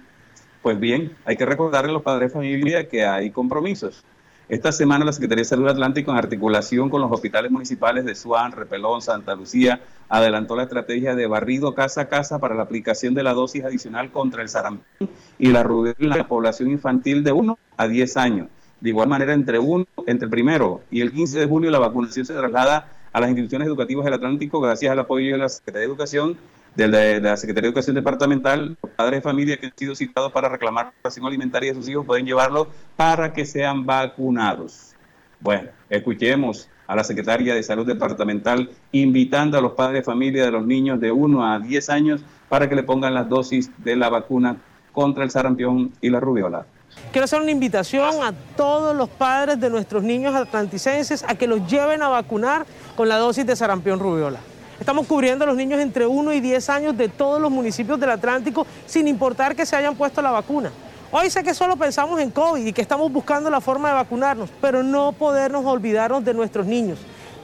Pues 0.62 0.80
bien, 0.80 1.14
hay 1.26 1.38
que 1.38 1.46
recordarle 1.46 1.92
a 1.92 1.94
los 1.94 2.04
padres 2.04 2.30
de 2.30 2.34
familia 2.34 2.90
que 2.90 3.06
hay 3.06 3.32
compromisos. 3.32 4.04
Esta 4.50 4.72
semana 4.72 5.06
la 5.06 5.14
Secretaría 5.14 5.44
de 5.44 5.46
Salud 5.46 5.68
Atlántico, 5.68 6.10
en 6.10 6.18
articulación 6.18 6.90
con 6.90 7.02
los 7.02 7.12
hospitales 7.12 7.52
municipales 7.52 8.04
de 8.04 8.16
Suán, 8.16 8.52
Repelón, 8.52 9.00
Santa 9.00 9.36
Lucía, 9.36 9.80
adelantó 10.10 10.56
la 10.56 10.64
estrategia 10.64 11.14
de 11.14 11.28
barrido 11.28 11.76
casa 11.76 12.02
a 12.02 12.10
casa 12.10 12.40
para 12.40 12.56
la 12.56 12.64
aplicación 12.64 13.14
de 13.14 13.22
la 13.22 13.36
dosis 13.36 13.64
adicional 13.64 14.12
contra 14.12 14.42
el 14.42 14.50
sarampión 14.50 15.08
y 15.38 15.50
la 15.50 15.62
rubiola 15.62 15.96
en 16.00 16.10
la 16.10 16.28
población 16.28 16.72
infantil 16.72 17.24
de 17.24 17.32
1 17.32 17.60
a 17.78 17.88
10 17.88 18.18
años. 18.18 18.48
De 18.82 18.90
igual 18.90 19.10
manera, 19.10 19.34
entre, 19.34 19.60
uno, 19.60 19.86
entre 20.08 20.26
el 20.26 20.32
primero 20.32 20.82
y 20.90 21.02
el 21.02 21.12
15 21.12 21.40
de 21.40 21.46
julio, 21.46 21.70
la 21.70 21.80
vacunación 21.80 22.26
se 22.26 22.34
traslada 22.34 22.88
a 23.12 23.20
las 23.20 23.30
instituciones 23.30 23.68
educativas 23.68 24.06
del 24.06 24.14
Atlántico 24.14 24.62
gracias 24.62 24.92
al 24.92 25.00
apoyo 25.00 25.34
de 25.34 25.38
la 25.38 25.50
Secretaría 25.50 25.88
de 25.88 25.94
Educación, 25.94 26.38
de 26.76 26.88
la, 27.20 27.36
Secretaría 27.36 27.64
de 27.64 27.68
Educación 27.70 27.96
Departamental. 27.96 28.78
Los 28.82 28.92
padres 28.92 29.18
de 29.18 29.22
familia 29.22 29.58
que 29.58 29.66
han 29.66 29.74
sido 29.76 29.96
citados 29.96 30.32
para 30.32 30.48
reclamar 30.48 30.94
ración 31.04 31.26
alimentaria 31.26 31.72
de 31.72 31.76
sus 31.76 31.90
hijos 31.90 32.06
pueden 32.06 32.26
llevarlo 32.26 32.68
para 32.96 33.34
que 33.34 33.46
sean 33.46 33.86
vacunados. 33.86 34.96
Bueno, 35.42 35.70
escuchemos 35.90 36.70
a 36.88 36.96
la 36.96 37.04
Secretaria 37.04 37.56
de 37.56 37.64
Salud 37.64 37.86
Departamental 37.86 38.70
invitando 38.92 39.58
a 39.58 39.62
los 39.62 39.74
padres 39.74 40.02
de 40.02 40.04
familia 40.04 40.46
de 40.46 40.52
los 40.52 40.66
niños 40.66 41.00
de 41.00 41.12
1 41.12 41.46
a 41.46 41.60
10 41.60 41.90
años 41.90 42.22
para 42.48 42.68
que 42.68 42.76
le 42.76 42.84
pongan 42.84 43.14
las 43.14 43.30
dosis 43.30 43.72
de 43.78 43.96
la 43.96 44.10
vacuna 44.10 44.58
contra 44.92 45.24
el 45.24 45.32
sarampión 45.32 45.92
y 46.02 46.10
la 46.10 46.20
rubiola. 46.20 46.66
Quiero 47.12 47.26
hacer 47.26 47.42
una 47.42 47.50
invitación 47.50 48.24
a 48.24 48.34
todos 48.56 48.96
los 48.96 49.10
padres 49.10 49.60
de 49.60 49.72
nuestros 49.72 50.04
niños 50.04 50.36
atlanticenses 50.36 51.26
a 51.28 51.34
que 51.34 51.48
los 51.48 51.68
lleven 51.68 52.04
a 52.04 52.08
vacunar 52.08 52.68
con 52.96 53.10
la 53.10 53.18
dosis 53.18 53.48
de 53.48 53.56
sarampión 53.56 54.00
rubiola. 54.00 54.40
Estamos 54.80 55.08
cubriendo 55.08 55.44
a 55.44 55.48
los 55.48 55.58
niños 55.58 55.80
entre 55.82 56.06
1 56.06 56.34
y 56.34 56.40
10 56.40 56.70
años 56.70 56.96
de 56.96 57.10
todos 57.10 57.42
los 57.42 57.50
municipios 57.50 58.00
del 58.00 58.12
Atlántico 58.12 58.68
sin 58.86 59.08
importar 59.08 59.56
que 59.56 59.66
se 59.66 59.76
hayan 59.76 59.96
puesto 59.96 60.22
la 60.22 60.30
vacuna. 60.30 60.72
Hoy 61.12 61.32
sé 61.32 61.44
que 61.44 61.56
solo 61.56 61.78
pensamos 61.78 62.20
en 62.20 62.30
COVID 62.30 62.64
y 62.64 62.74
que 62.74 62.84
estamos 62.84 63.12
buscando 63.12 63.50
la 63.50 63.60
forma 63.60 63.90
de 63.90 63.96
vacunarnos, 63.96 64.52
pero 64.62 64.84
no 64.84 65.12
podernos 65.12 65.66
olvidarnos 65.66 66.24
de 66.24 66.36
nuestros 66.36 66.68
niños 66.68 67.00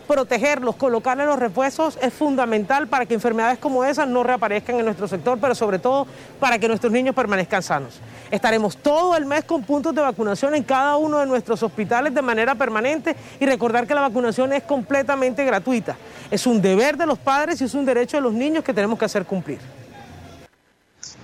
protegerlos, 0.07 0.75
colocarle 0.75 1.25
los 1.25 1.37
refuerzos 1.37 1.97
es 2.01 2.13
fundamental 2.13 2.87
para 2.87 3.05
que 3.05 3.13
enfermedades 3.13 3.59
como 3.59 3.83
esas 3.83 4.07
no 4.07 4.23
reaparezcan 4.23 4.77
en 4.77 4.85
nuestro 4.85 5.07
sector, 5.07 5.37
pero 5.39 5.55
sobre 5.55 5.79
todo 5.79 6.07
para 6.39 6.59
que 6.59 6.67
nuestros 6.67 6.91
niños 6.91 7.15
permanezcan 7.15 7.63
sanos. 7.63 7.99
Estaremos 8.31 8.77
todo 8.77 9.15
el 9.15 9.25
mes 9.25 9.43
con 9.43 9.63
puntos 9.63 9.93
de 9.93 10.01
vacunación 10.01 10.55
en 10.55 10.63
cada 10.63 10.97
uno 10.97 11.19
de 11.19 11.25
nuestros 11.25 11.61
hospitales 11.63 12.13
de 12.13 12.21
manera 12.21 12.55
permanente 12.55 13.15
y 13.39 13.45
recordar 13.45 13.85
que 13.87 13.93
la 13.93 14.01
vacunación 14.01 14.53
es 14.53 14.63
completamente 14.63 15.43
gratuita. 15.45 15.95
Es 16.31 16.47
un 16.47 16.61
deber 16.61 16.97
de 16.97 17.05
los 17.05 17.19
padres 17.19 17.61
y 17.61 17.65
es 17.65 17.73
un 17.73 17.85
derecho 17.85 18.17
de 18.17 18.21
los 18.21 18.33
niños 18.33 18.63
que 18.63 18.73
tenemos 18.73 18.97
que 18.97 19.05
hacer 19.05 19.25
cumplir. 19.25 19.59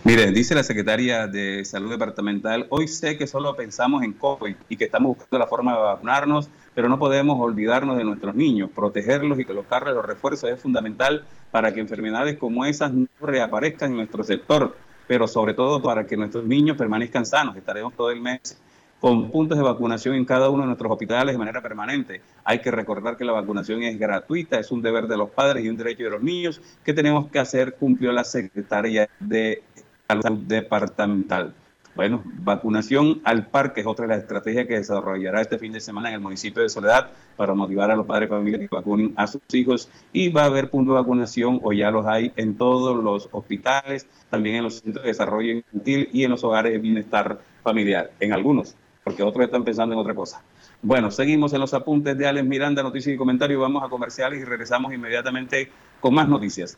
Mire, 0.03 0.31
dice 0.31 0.55
la 0.55 0.63
secretaria 0.63 1.27
de 1.27 1.63
Salud 1.63 1.91
Departamental, 1.91 2.65
hoy 2.69 2.87
sé 2.87 3.19
que 3.19 3.27
solo 3.27 3.55
pensamos 3.55 4.01
en 4.01 4.13
COVID 4.13 4.55
y 4.67 4.75
que 4.75 4.85
estamos 4.85 5.15
buscando 5.15 5.37
la 5.37 5.45
forma 5.45 5.73
de 5.73 5.79
vacunarnos, 5.79 6.49
pero 6.73 6.89
no 6.89 6.99
podemos 6.99 7.39
olvidarnos 7.39 7.97
de 7.97 8.03
nuestros 8.03 8.35
niños. 8.35 8.69
Protegerlos 8.73 9.39
y 9.39 9.45
colocarles 9.45 9.93
los 9.93 10.05
refuerzos 10.05 10.49
es 10.49 10.59
fundamental 10.59 11.25
para 11.51 11.73
que 11.73 11.79
enfermedades 11.79 12.37
como 12.37 12.65
esas 12.65 12.93
no 12.93 13.07
reaparezcan 13.19 13.91
en 13.91 13.97
nuestro 13.97 14.23
sector, 14.23 14.75
pero 15.07 15.27
sobre 15.27 15.53
todo 15.53 15.81
para 15.81 16.05
que 16.05 16.17
nuestros 16.17 16.45
niños 16.45 16.77
permanezcan 16.77 17.25
sanos. 17.25 17.55
Estaremos 17.55 17.93
todo 17.93 18.11
el 18.11 18.21
mes 18.21 18.61
con 19.01 19.31
puntos 19.31 19.57
de 19.57 19.63
vacunación 19.63 20.13
en 20.13 20.25
cada 20.25 20.49
uno 20.49 20.61
de 20.61 20.67
nuestros 20.67 20.91
hospitales 20.91 21.33
de 21.33 21.39
manera 21.39 21.59
permanente. 21.61 22.21
Hay 22.43 22.59
que 22.59 22.69
recordar 22.69 23.17
que 23.17 23.25
la 23.25 23.31
vacunación 23.31 23.81
es 23.81 23.97
gratuita, 23.97 24.59
es 24.59 24.71
un 24.71 24.83
deber 24.83 25.07
de 25.07 25.17
los 25.17 25.31
padres 25.31 25.65
y 25.65 25.69
un 25.69 25.75
derecho 25.75 26.03
de 26.03 26.11
los 26.11 26.21
niños 26.21 26.61
que 26.85 26.93
tenemos 26.93 27.27
que 27.31 27.39
hacer, 27.39 27.75
cumplió 27.75 28.11
la 28.11 28.23
secretaria 28.23 29.09
de 29.19 29.63
departamental. 30.47 31.55
Bueno, 31.93 32.23
vacunación 32.25 33.21
al 33.25 33.47
parque 33.47 33.81
es 33.81 33.87
otra 33.87 34.07
de 34.07 34.13
las 34.13 34.21
estrategias 34.21 34.65
que 34.65 34.75
desarrollará 34.75 35.41
este 35.41 35.59
fin 35.59 35.73
de 35.73 35.81
semana 35.81 36.07
en 36.07 36.15
el 36.15 36.21
municipio 36.21 36.63
de 36.63 36.69
Soledad 36.69 37.09
para 37.35 37.53
motivar 37.53 37.91
a 37.91 37.97
los 37.97 38.05
padres 38.05 38.29
de 38.29 38.35
familia 38.35 38.59
que 38.59 38.73
vacunen 38.73 39.13
a 39.17 39.27
sus 39.27 39.41
hijos 39.51 39.89
y 40.13 40.29
va 40.29 40.43
a 40.43 40.45
haber 40.45 40.69
puntos 40.69 40.95
de 40.95 41.01
vacunación 41.01 41.59
o 41.61 41.73
ya 41.73 41.91
los 41.91 42.05
hay 42.05 42.31
en 42.37 42.55
todos 42.55 43.03
los 43.03 43.27
hospitales, 43.33 44.07
también 44.29 44.55
en 44.55 44.63
los 44.63 44.75
centros 44.75 45.03
de 45.03 45.09
desarrollo 45.09 45.51
infantil 45.51 46.09
y 46.13 46.23
en 46.23 46.31
los 46.31 46.43
hogares 46.45 46.71
de 46.71 46.79
bienestar 46.79 47.41
familiar, 47.61 48.11
en 48.21 48.31
algunos, 48.31 48.75
porque 49.03 49.21
otros 49.21 49.43
están 49.45 49.65
pensando 49.65 49.93
en 49.93 49.99
otra 49.99 50.15
cosa. 50.15 50.41
Bueno, 50.81 51.11
seguimos 51.11 51.51
en 51.53 51.59
los 51.59 51.73
apuntes 51.73 52.17
de 52.17 52.25
Alex 52.25 52.47
Miranda, 52.47 52.83
noticias 52.83 53.13
y 53.13 53.17
comentarios, 53.17 53.59
vamos 53.59 53.83
a 53.83 53.89
comerciales 53.89 54.39
y 54.39 54.45
regresamos 54.45 54.93
inmediatamente 54.93 55.69
con 55.99 56.13
más 56.13 56.29
noticias. 56.29 56.77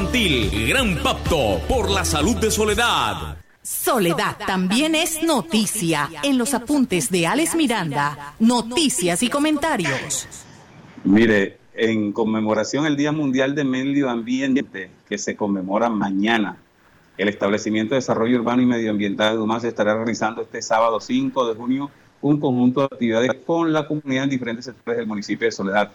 infantil. 0.00 0.68
Gran 0.68 0.96
pacto 1.02 1.60
por 1.68 1.90
la 1.90 2.04
salud 2.04 2.36
de 2.36 2.50
Soledad. 2.50 3.36
Soledad 3.62 4.36
también 4.46 4.94
es 4.94 5.22
noticia 5.22 6.08
en 6.22 6.38
los 6.38 6.54
apuntes 6.54 7.10
de 7.10 7.26
Alex 7.26 7.54
Miranda. 7.54 8.34
Noticias 8.38 9.22
y 9.22 9.28
comentarios. 9.28 10.26
Mire, 11.04 11.58
en 11.74 12.12
conmemoración 12.12 12.86
el 12.86 12.96
Día 12.96 13.12
Mundial 13.12 13.54
de 13.54 13.64
Medio 13.64 14.08
Ambiente, 14.08 14.90
que 15.08 15.18
se 15.18 15.36
conmemora 15.36 15.90
mañana, 15.90 16.56
el 17.18 17.28
Establecimiento 17.28 17.94
de 17.94 18.00
Desarrollo 18.00 18.38
Urbano 18.38 18.62
y 18.62 18.66
Medioambiental 18.66 19.32
de 19.32 19.38
Dumas 19.38 19.64
estará 19.64 19.94
realizando 19.94 20.42
este 20.42 20.62
sábado 20.62 21.00
5 21.00 21.48
de 21.48 21.54
junio 21.54 21.90
un 22.22 22.40
conjunto 22.40 22.80
de 22.80 22.86
actividades 22.86 23.30
con 23.46 23.72
la 23.72 23.86
comunidad 23.86 24.24
en 24.24 24.30
diferentes 24.30 24.64
sectores 24.64 24.98
del 24.98 25.06
municipio 25.06 25.46
de 25.46 25.52
Soledad 25.52 25.90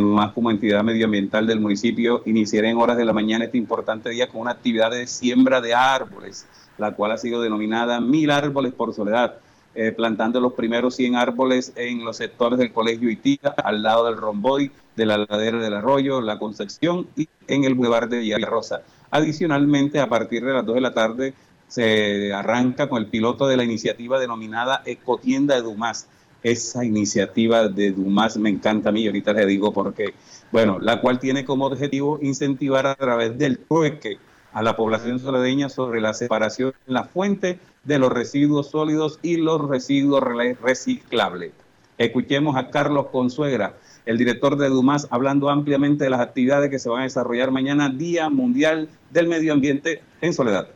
más 0.00 0.32
como 0.32 0.50
entidad 0.50 0.82
medioambiental 0.82 1.46
del 1.46 1.60
municipio, 1.60 2.22
iniciaré 2.24 2.70
en 2.70 2.78
horas 2.78 2.96
de 2.96 3.04
la 3.04 3.12
mañana 3.12 3.44
este 3.44 3.58
importante 3.58 4.10
día 4.10 4.28
con 4.28 4.40
una 4.40 4.52
actividad 4.52 4.90
de 4.90 5.06
siembra 5.06 5.60
de 5.60 5.74
árboles, 5.74 6.46
la 6.78 6.92
cual 6.92 7.12
ha 7.12 7.18
sido 7.18 7.42
denominada 7.42 8.00
Mil 8.00 8.30
Árboles 8.30 8.72
por 8.72 8.94
Soledad, 8.94 9.36
eh, 9.74 9.92
plantando 9.92 10.40
los 10.40 10.54
primeros 10.54 10.96
100 10.96 11.16
árboles 11.16 11.72
en 11.76 12.04
los 12.04 12.16
sectores 12.16 12.58
del 12.58 12.72
Colegio 12.72 13.10
Itía, 13.10 13.54
al 13.62 13.82
lado 13.82 14.06
del 14.06 14.16
Romboy, 14.16 14.70
de 14.96 15.04
la 15.04 15.18
ladera 15.18 15.58
del 15.58 15.74
Arroyo, 15.74 16.22
La 16.22 16.38
Concepción 16.38 17.06
y 17.14 17.28
en 17.46 17.64
el 17.64 17.74
Boulevard 17.74 18.08
de 18.08 18.20
Villarrosa. 18.20 18.80
Adicionalmente, 19.10 20.00
a 20.00 20.08
partir 20.08 20.44
de 20.44 20.54
las 20.54 20.64
2 20.64 20.76
de 20.76 20.80
la 20.80 20.94
tarde, 20.94 21.34
se 21.68 22.32
arranca 22.32 22.88
con 22.88 23.02
el 23.02 23.08
piloto 23.08 23.46
de 23.46 23.56
la 23.58 23.64
iniciativa 23.64 24.18
denominada 24.18 24.82
Ecotienda 24.86 25.54
de 25.54 25.62
Dumas, 25.62 26.08
esa 26.46 26.84
iniciativa 26.84 27.66
de 27.66 27.90
Dumas 27.90 28.36
me 28.36 28.50
encanta 28.50 28.90
a 28.90 28.92
mí, 28.92 29.04
ahorita 29.06 29.32
le 29.32 29.46
digo 29.46 29.72
por 29.72 29.94
qué. 29.94 30.14
Bueno, 30.52 30.78
la 30.80 31.00
cual 31.00 31.18
tiene 31.18 31.44
como 31.44 31.66
objetivo 31.66 32.20
incentivar 32.22 32.86
a 32.86 32.94
través 32.94 33.36
del 33.36 33.58
trueque 33.58 34.18
a 34.52 34.62
la 34.62 34.76
población 34.76 35.18
soledeña 35.18 35.68
sobre 35.68 36.00
la 36.00 36.14
separación 36.14 36.72
en 36.86 36.94
la 36.94 37.02
fuente 37.02 37.58
de 37.82 37.98
los 37.98 38.12
residuos 38.12 38.70
sólidos 38.70 39.18
y 39.22 39.38
los 39.38 39.68
residuos 39.68 40.22
reciclables. 40.62 41.50
Escuchemos 41.98 42.56
a 42.56 42.70
Carlos 42.70 43.08
Consuegra, 43.10 43.74
el 44.04 44.16
director 44.16 44.56
de 44.56 44.68
Dumas, 44.68 45.08
hablando 45.10 45.50
ampliamente 45.50 46.04
de 46.04 46.10
las 46.10 46.20
actividades 46.20 46.70
que 46.70 46.78
se 46.78 46.88
van 46.88 47.00
a 47.00 47.04
desarrollar 47.04 47.50
mañana, 47.50 47.88
Día 47.88 48.28
Mundial 48.28 48.88
del 49.10 49.26
Medio 49.26 49.52
Ambiente 49.52 50.00
en 50.20 50.32
Soledad. 50.32 50.68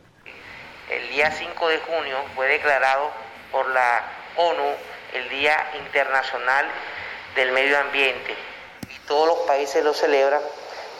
El 0.91 1.15
día 1.15 1.31
5 1.31 1.67
de 1.69 1.77
junio 1.77 2.17
fue 2.35 2.47
declarado 2.47 3.09
por 3.53 3.69
la 3.69 4.01
ONU 4.35 4.90
el 5.13 5.29
Día 5.29 5.71
Internacional 5.79 6.65
del 7.35 7.51
Medio 7.51 7.77
Ambiente 7.77 8.35
y 8.89 8.99
todos 9.07 9.27
los 9.27 9.37
países 9.39 9.83
lo 9.83 9.93
celebran 9.93 10.41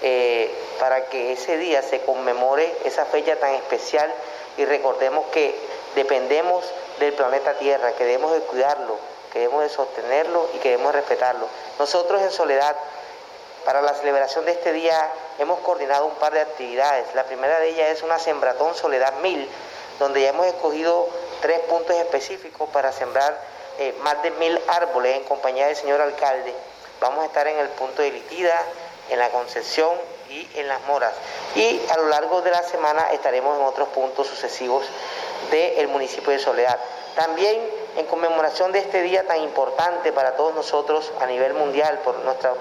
eh, 0.01 0.53
para 0.79 1.05
que 1.05 1.33
ese 1.33 1.57
día 1.57 1.81
se 1.81 2.01
conmemore 2.01 2.73
esa 2.85 3.05
fecha 3.05 3.35
tan 3.37 3.53
especial 3.53 4.11
y 4.57 4.65
recordemos 4.65 5.25
que 5.27 5.55
dependemos 5.95 6.65
del 6.99 7.13
planeta 7.13 7.53
Tierra, 7.53 7.93
que 7.93 8.05
debemos 8.05 8.33
de 8.33 8.39
cuidarlo, 8.41 8.97
que 9.31 9.39
debemos 9.39 9.63
de 9.63 9.69
sostenerlo 9.69 10.49
y 10.55 10.57
que 10.57 10.71
debemos 10.71 10.93
respetarlo. 10.93 11.47
Nosotros 11.79 12.21
en 12.21 12.31
Soledad, 12.31 12.75
para 13.65 13.81
la 13.81 13.93
celebración 13.93 14.45
de 14.45 14.51
este 14.51 14.73
día, 14.73 15.09
hemos 15.39 15.59
coordinado 15.59 16.05
un 16.05 16.15
par 16.15 16.33
de 16.33 16.41
actividades. 16.41 17.05
La 17.13 17.23
primera 17.23 17.59
de 17.59 17.69
ellas 17.69 17.89
es 17.89 18.03
una 18.03 18.19
sembratón 18.19 18.75
Soledad 18.75 19.13
1000, 19.21 19.47
donde 19.99 20.21
ya 20.21 20.29
hemos 20.29 20.47
escogido 20.47 21.07
tres 21.41 21.59
puntos 21.61 21.95
específicos 21.95 22.69
para 22.69 22.91
sembrar 22.91 23.39
eh, 23.81 23.95
más 24.03 24.21
de 24.21 24.29
mil 24.29 24.61
árboles 24.67 25.17
en 25.17 25.23
compañía 25.23 25.65
del 25.65 25.75
señor 25.75 25.99
alcalde. 26.01 26.53
Vamos 26.99 27.23
a 27.23 27.25
estar 27.25 27.47
en 27.47 27.57
el 27.57 27.67
punto 27.69 28.03
de 28.03 28.11
Litida, 28.11 28.61
en 29.09 29.17
la 29.17 29.29
Concepción 29.29 29.89
y 30.29 30.47
en 30.53 30.67
las 30.67 30.79
Moras. 30.81 31.13
Y 31.55 31.81
a 31.89 31.97
lo 31.97 32.05
largo 32.05 32.43
de 32.43 32.51
la 32.51 32.61
semana 32.61 33.11
estaremos 33.11 33.57
en 33.57 33.65
otros 33.65 33.89
puntos 33.89 34.27
sucesivos 34.27 34.85
del 35.49 35.87
municipio 35.87 36.31
de 36.31 36.37
Soledad. 36.37 36.77
También 37.15 37.59
en 37.97 38.05
conmemoración 38.05 38.71
de 38.71 38.77
este 38.77 39.01
día 39.01 39.25
tan 39.25 39.41
importante 39.41 40.13
para 40.13 40.35
todos 40.35 40.53
nosotros 40.53 41.11
a 41.19 41.25
nivel 41.25 41.55
mundial, 41.55 42.01
por 42.03 42.19
nuestra 42.19 42.53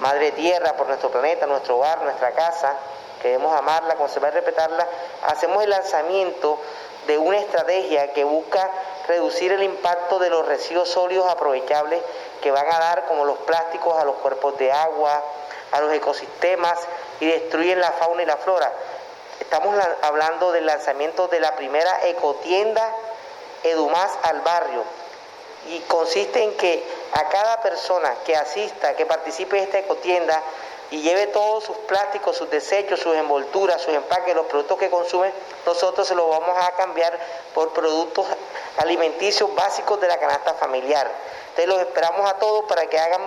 madre 0.00 0.32
tierra, 0.32 0.76
por 0.76 0.88
nuestro 0.88 1.08
planeta, 1.12 1.46
nuestro 1.46 1.76
hogar, 1.76 2.02
nuestra 2.02 2.32
casa, 2.32 2.74
que 3.22 3.28
debemos 3.28 3.56
amarla, 3.56 3.94
conservar 3.94 4.32
y 4.32 4.34
respetarla, 4.34 4.88
hacemos 5.28 5.62
el 5.62 5.70
lanzamiento 5.70 6.58
de 7.06 7.18
una 7.18 7.38
estrategia 7.38 8.12
que 8.12 8.24
busca 8.24 8.70
reducir 9.06 9.52
el 9.52 9.62
impacto 9.62 10.18
de 10.18 10.30
los 10.30 10.46
residuos 10.46 10.88
sólidos 10.88 11.30
aprovechables 11.30 12.02
que 12.42 12.50
van 12.50 12.66
a 12.70 12.78
dar 12.78 13.06
como 13.06 13.24
los 13.24 13.38
plásticos 13.38 13.96
a 13.98 14.04
los 14.04 14.16
cuerpos 14.16 14.56
de 14.58 14.72
agua, 14.72 15.22
a 15.72 15.80
los 15.80 15.92
ecosistemas 15.92 16.78
y 17.20 17.26
destruyen 17.26 17.80
la 17.80 17.92
fauna 17.92 18.22
y 18.22 18.26
la 18.26 18.36
flora. 18.36 18.72
Estamos 19.40 19.74
hablando 20.02 20.52
del 20.52 20.66
lanzamiento 20.66 21.28
de 21.28 21.40
la 21.40 21.56
primera 21.56 22.06
ecotienda 22.06 22.94
Edumás 23.64 24.10
al 24.22 24.42
barrio 24.42 24.84
y 25.68 25.80
consiste 25.80 26.42
en 26.42 26.54
que 26.56 26.84
a 27.12 27.28
cada 27.28 27.62
persona 27.62 28.14
que 28.26 28.36
asista, 28.36 28.94
que 28.94 29.06
participe 29.06 29.56
en 29.56 29.64
esta 29.64 29.78
ecotienda, 29.78 30.42
y 30.90 31.02
lleve 31.02 31.26
todos 31.28 31.64
sus 31.64 31.76
plásticos, 31.78 32.36
sus 32.36 32.50
desechos, 32.50 33.00
sus 33.00 33.16
envolturas, 33.16 33.80
sus 33.80 33.94
empaques, 33.94 34.34
los 34.34 34.46
productos 34.46 34.78
que 34.78 34.90
consume, 34.90 35.32
nosotros 35.66 36.06
se 36.06 36.14
los 36.14 36.28
vamos 36.28 36.56
a 36.56 36.72
cambiar 36.72 37.18
por 37.54 37.72
productos 37.72 38.26
alimenticios 38.76 39.54
básicos 39.54 40.00
de 40.00 40.08
la 40.08 40.18
canasta 40.18 40.54
familiar. 40.54 41.10
Entonces 41.50 41.66
los 41.66 41.80
esperamos 41.80 42.28
a 42.28 42.34
todos 42.34 42.64
para 42.66 42.86
que 42.86 42.98
hagan, 42.98 43.22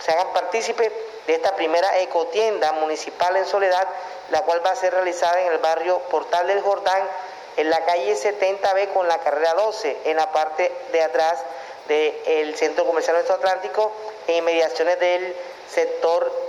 se 0.00 0.10
hagan 0.10 0.32
partícipes 0.32 0.92
de 1.26 1.34
esta 1.34 1.54
primera 1.54 1.98
ecotienda 2.00 2.72
municipal 2.72 3.36
en 3.36 3.46
Soledad, 3.46 3.86
la 4.30 4.42
cual 4.42 4.64
va 4.64 4.70
a 4.70 4.76
ser 4.76 4.92
realizada 4.92 5.40
en 5.40 5.52
el 5.52 5.58
barrio 5.58 5.98
Portal 6.10 6.46
del 6.46 6.62
Jordán, 6.62 7.02
en 7.56 7.70
la 7.70 7.84
calle 7.84 8.14
70B 8.14 8.92
con 8.92 9.08
la 9.08 9.18
carrera 9.18 9.54
12, 9.54 9.98
en 10.04 10.16
la 10.16 10.30
parte 10.32 10.72
de 10.92 11.02
atrás 11.02 11.38
del 11.86 12.56
Centro 12.56 12.86
Comercial 12.86 13.16
Nuestro 13.16 13.36
Atlántico, 13.36 13.92
en 14.26 14.36
inmediaciones 14.36 14.98
del 15.00 15.36
sector 15.68 16.47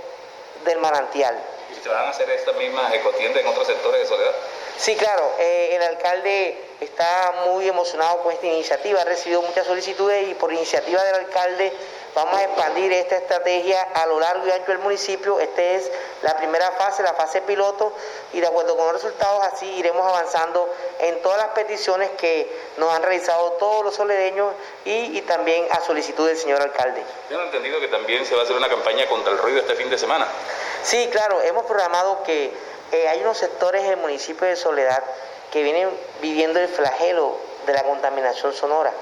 del 0.64 0.78
manantial. 0.78 1.38
¿Y 1.70 1.82
se 1.82 1.88
van 1.88 2.06
a 2.06 2.10
hacer 2.10 2.28
estas 2.30 2.56
mismas 2.56 2.92
ecotiendas 2.92 3.42
en 3.42 3.48
otros 3.48 3.66
sectores 3.66 4.02
de 4.02 4.06
Soledad? 4.06 4.32
Sí, 4.76 4.96
claro. 4.96 5.34
Eh, 5.38 5.76
el 5.76 5.82
alcalde 5.82 6.58
está 6.80 7.44
muy 7.46 7.68
emocionado 7.68 8.22
con 8.22 8.32
esta 8.32 8.46
iniciativa, 8.46 9.02
ha 9.02 9.04
recibido 9.04 9.42
muchas 9.42 9.66
solicitudes 9.66 10.28
y 10.28 10.34
por 10.34 10.52
iniciativa 10.52 11.02
del 11.04 11.16
alcalde 11.16 11.72
vamos 12.14 12.38
a 12.38 12.44
expandir 12.44 12.92
esta 12.92 13.16
estrategia 13.16 13.82
a 13.94 14.06
lo 14.06 14.20
largo 14.20 14.46
y 14.46 14.50
ancho 14.50 14.72
del 14.72 14.80
municipio. 14.80 15.38
Esta 15.40 15.62
es 15.62 15.90
la 16.22 16.36
primera 16.36 16.70
fase, 16.72 17.02
la 17.02 17.14
fase 17.14 17.40
piloto, 17.42 17.92
y 18.32 18.40
de 18.40 18.46
acuerdo 18.46 18.76
con 18.76 18.86
los 18.86 19.02
resultados 19.02 19.42
así 19.44 19.66
iremos 19.66 20.06
avanzando 20.06 20.68
en 20.98 21.20
todas 21.22 21.38
las 21.38 21.48
peticiones 21.48 22.10
que 22.18 22.50
nos 22.76 22.92
han 22.92 23.02
realizado 23.02 23.52
todos 23.52 23.84
los 23.84 23.94
soledeños 23.94 24.54
y, 24.84 25.20
también 25.22 25.66
a 25.70 25.80
solicitud 25.82 26.26
del 26.26 26.36
señor 26.36 26.60
alcalde. 26.60 27.02
Tengo 27.28 27.42
entendido 27.42 27.78
que 27.78 27.88
también 27.88 28.24
se 28.26 28.34
va 28.34 28.40
a 28.40 28.44
hacer 28.44 28.56
una 28.56 28.68
campaña 28.68 29.06
contra 29.06 29.32
el 29.32 29.38
ruido 29.38 29.60
este 29.60 29.74
fin 29.74 29.88
de 29.90 29.98
semana. 29.98 30.26
Sí, 30.82 31.08
claro, 31.12 31.40
hemos 31.42 31.66
programado 31.66 32.22
que 32.24 32.52
eh, 32.92 33.08
hay 33.08 33.20
unos 33.20 33.38
sectores 33.38 33.86
del 33.86 33.98
municipio 33.98 34.46
de 34.46 34.56
Soledad 34.56 35.02
que 35.52 35.62
vienen 35.62 35.90
viviendo 36.20 36.58
el 36.58 36.68
flagelo 36.68 37.36
de 37.66 37.72
la 37.72 37.82
contaminación 37.82 38.52
sonora, 38.52 38.92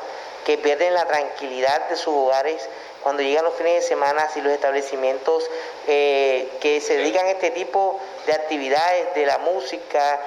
que 0.48 0.56
pierden 0.56 0.94
la 0.94 1.04
tranquilidad 1.04 1.90
de 1.90 1.96
sus 1.96 2.14
hogares 2.14 2.66
cuando 3.02 3.22
llegan 3.22 3.44
los 3.44 3.54
fines 3.56 3.82
de 3.82 3.82
semana 3.82 4.26
y 4.34 4.40
los 4.40 4.50
establecimientos 4.50 5.44
eh, 5.86 6.48
que 6.58 6.80
se 6.80 6.96
dedican 6.96 7.26
a 7.26 7.32
este 7.32 7.50
tipo 7.50 8.00
de 8.24 8.32
actividades 8.32 9.14
de 9.14 9.26
la 9.26 9.36
música, 9.36 10.18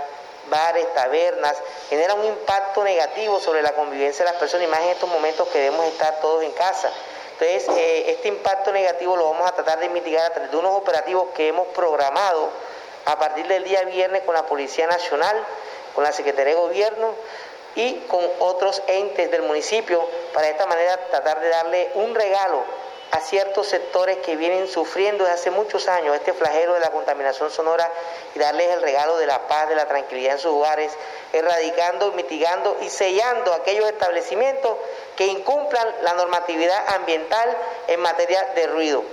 bares, 0.47 0.85
tabernas, 0.93 1.57
genera 1.89 2.13
un 2.13 2.23
impacto 2.23 2.83
negativo 2.83 3.39
sobre 3.39 3.63
la 3.63 3.71
convivencia 3.71 4.23
de 4.23 4.29
las 4.29 4.39
personas 4.39 4.67
y 4.67 4.69
más 4.69 4.81
en 4.81 4.89
estos 4.89 5.09
momentos 5.09 5.47
que 5.47 5.57
debemos 5.57 5.87
estar 5.87 6.21
todos 6.21 6.43
en 6.43 6.51
casa. 6.51 6.91
Entonces, 7.39 7.75
eh, 7.75 8.11
este 8.11 8.27
impacto 8.27 8.71
negativo 8.71 9.17
lo 9.17 9.31
vamos 9.31 9.49
a 9.49 9.55
tratar 9.55 9.79
de 9.79 9.89
mitigar 9.89 10.27
a 10.27 10.33
través 10.33 10.51
de 10.51 10.57
unos 10.57 10.75
operativos 10.75 11.29
que 11.33 11.47
hemos 11.47 11.65
programado 11.69 12.51
a 13.05 13.17
partir 13.17 13.47
del 13.47 13.63
día 13.63 13.81
viernes 13.85 14.21
con 14.21 14.35
la 14.35 14.45
Policía 14.45 14.85
Nacional, 14.85 15.35
con 15.95 16.03
la 16.03 16.11
Secretaría 16.11 16.53
de 16.53 16.61
Gobierno 16.61 17.15
y 17.75 17.95
con 18.07 18.21
otros 18.39 18.81
entes 18.87 19.31
del 19.31 19.43
municipio 19.43 20.07
para 20.33 20.47
de 20.47 20.53
esta 20.53 20.65
manera 20.65 20.97
tratar 21.09 21.39
de 21.39 21.49
darle 21.49 21.91
un 21.95 22.15
regalo 22.15 22.63
a 23.11 23.19
ciertos 23.19 23.67
sectores 23.67 24.17
que 24.25 24.37
vienen 24.37 24.67
sufriendo 24.67 25.25
desde 25.25 25.35
hace 25.35 25.51
muchos 25.51 25.87
años 25.89 26.15
este 26.15 26.33
flagelo 26.33 26.73
de 26.73 26.79
la 26.79 26.91
contaminación 26.91 27.51
sonora 27.51 27.89
y 28.33 28.39
darles 28.39 28.69
el 28.69 28.81
regalo 28.81 29.17
de 29.17 29.25
la 29.25 29.47
paz, 29.47 29.67
de 29.67 29.75
la 29.75 29.85
tranquilidad 29.87 30.33
en 30.33 30.39
sus 30.39 30.51
hogares, 30.51 30.91
erradicando, 31.33 32.13
mitigando 32.13 32.77
y 32.81 32.89
sellando 32.89 33.53
aquellos 33.53 33.85
establecimientos 33.85 34.77
que 35.17 35.27
incumplan 35.27 35.87
la 36.03 36.13
normatividad 36.13 36.95
ambiental 36.95 37.49
en 37.87 37.99
materia 37.99 38.41
de 38.55 38.67
ruido. 38.67 39.03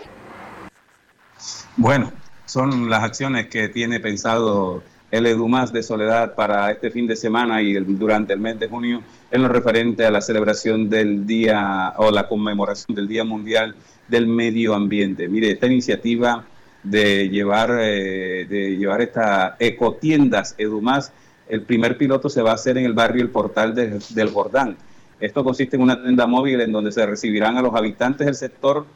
Bueno, 1.77 2.12
son 2.47 2.88
las 2.88 3.03
acciones 3.03 3.49
que 3.49 3.68
tiene 3.68 3.99
pensado 3.99 4.83
el 5.11 5.27
EDUMAS 5.27 5.73
de 5.73 5.83
Soledad 5.83 6.35
para 6.35 6.71
este 6.71 6.90
fin 6.90 7.07
de 7.07 7.16
semana 7.16 7.62
y 7.62 7.73
durante 7.75 8.35
el 8.35 8.40
mes 8.40 8.59
de 8.59 8.68
junio 8.68 9.03
en 9.31 9.42
lo 9.42 9.49
referente 9.49 10.05
a 10.05 10.11
la 10.11 10.21
celebración 10.21 10.90
del 10.90 11.27
día 11.27 11.94
o 11.97 12.11
la 12.11 12.29
conmemoración 12.29 12.94
del 12.94 13.09
Día 13.09 13.25
Mundial 13.25 13.75
del 14.07 14.27
Medio 14.27 14.75
Ambiente. 14.75 15.29
Mire, 15.29 15.51
esta 15.51 15.66
iniciativa 15.66 16.44
de 16.83 17.29
llevar, 17.29 17.79
eh, 17.81 18.77
llevar 18.79 19.01
estas 19.01 19.55
ecotiendas 19.59 20.55
EDUMAS, 20.59 21.12
el 21.49 21.62
primer 21.62 21.97
piloto 21.97 22.29
se 22.29 22.42
va 22.42 22.51
a 22.51 22.55
hacer 22.55 22.77
en 22.77 22.85
el 22.85 22.92
barrio 22.92 23.23
El 23.23 23.31
Portal 23.31 23.75
del 23.75 24.31
Jordán. 24.31 24.77
Esto 25.21 25.42
consiste 25.42 25.77
en 25.77 25.83
una 25.83 26.01
tienda 26.01 26.27
móvil 26.27 26.61
en 26.61 26.71
donde 26.71 26.92
se 26.92 27.05
recibirán 27.05 27.57
a 27.57 27.62
los 27.62 27.75
habitantes 27.75 28.27
del 28.27 28.35
sector 28.35 28.87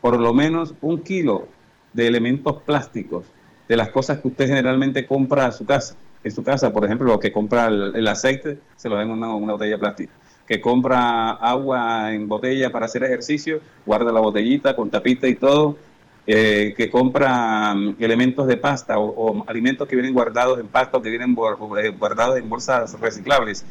por 0.00 0.18
lo 0.18 0.34
menos 0.34 0.74
un 0.80 0.98
kilo 0.98 1.46
de 1.92 2.08
elementos 2.08 2.60
plásticos 2.62 3.24
de 3.68 3.76
las 3.76 3.90
cosas 3.90 4.18
que 4.18 4.28
usted 4.28 4.46
generalmente 4.46 5.06
compra 5.06 5.46
a 5.46 5.52
su 5.52 5.64
casa. 5.64 5.94
En 6.24 6.30
su 6.30 6.42
casa, 6.42 6.72
por 6.72 6.84
ejemplo, 6.84 7.08
lo 7.08 7.18
que 7.18 7.32
compra 7.32 7.66
el, 7.66 8.06
aceite, 8.06 8.58
se 8.76 8.88
lo 8.88 8.96
den 8.96 9.10
en 9.10 9.22
una, 9.22 9.52
botella 9.52 9.78
plástica. 9.78 10.12
Que 10.46 10.60
compra 10.60 11.30
agua 11.30 12.12
en 12.12 12.28
botella 12.28 12.70
para 12.70 12.86
hacer 12.86 13.02
ejercicio, 13.04 13.60
guarda 13.84 14.12
la 14.12 14.20
botellita 14.20 14.76
con 14.76 14.90
tapita 14.90 15.26
y 15.26 15.34
todo. 15.34 15.76
Eh, 16.24 16.74
que 16.76 16.88
compra 16.88 17.74
mm, 17.74 17.96
elementos 17.98 18.46
de 18.46 18.56
pasta 18.56 18.96
o, 18.96 19.44
alimentos 19.48 19.88
que 19.88 19.96
vienen 19.96 20.14
guardados 20.14 20.60
en 20.60 20.68
pasta 20.68 20.98
o 20.98 21.02
que 21.02 21.10
vienen 21.10 21.36
eh, 21.82 21.88
guardados 21.98 22.38
en 22.38 22.48
bolsas 22.48 22.98
reciclables. 23.00 23.64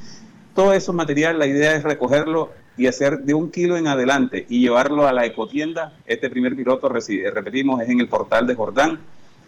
Todo 0.54 0.74
eso 0.74 0.92
material, 0.92 1.40
la 1.40 1.48
idea 1.48 1.74
es 1.76 1.84
recogerlo 1.84 2.52
y 2.76 2.88
hacer 2.88 3.20
de 3.20 3.34
un 3.34 3.52
kilo 3.52 3.78
en 3.78 3.88
adelante 3.88 4.46
y 4.50 4.60
llevarlo 4.60 5.08
a 5.08 5.14
la 5.14 5.26
ecotienda. 5.26 5.94
Este 6.06 6.30
primer 6.30 6.58
piloto, 6.58 6.90
repetimos, 6.90 7.82
es 7.82 7.90
en 7.90 8.02
el 8.02 8.10
portal 8.10 8.48
de 8.48 8.56
Jordán 8.56 9.00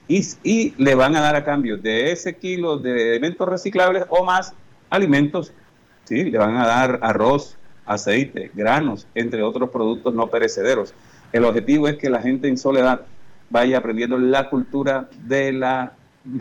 y, 0.08 0.74
le 0.78 0.96
van 0.96 1.16
a 1.16 1.22
dar 1.22 1.36
a 1.36 1.46
cambio 1.46 1.78
de 1.78 2.12
ese 2.12 2.36
kilo 2.36 2.78
de 2.78 3.12
elementos 3.12 3.48
reciclables 3.48 4.06
o 4.10 4.24
más 4.24 4.54
alimentos, 4.90 5.54
¿sí? 6.04 6.24
le 6.26 6.38
van 6.38 6.58
a 6.58 6.66
dar 6.66 7.00
arroz, 7.02 7.58
aceite, 7.86 8.52
granos, 8.54 9.08
entre 9.16 9.44
otros 9.44 9.70
productos 9.70 10.14
no 10.14 10.28
perecederos. 10.28 10.94
El 11.32 11.46
objetivo 11.46 11.88
es 11.88 11.98
que 11.98 12.10
la 12.10 12.22
gente 12.22 12.48
en 12.48 12.58
soledad 12.58 13.02
vaya 13.50 13.78
aprendiendo 13.78 14.18
la 14.18 14.50
cultura 14.50 15.10
de 15.26 15.54
la 15.54 15.94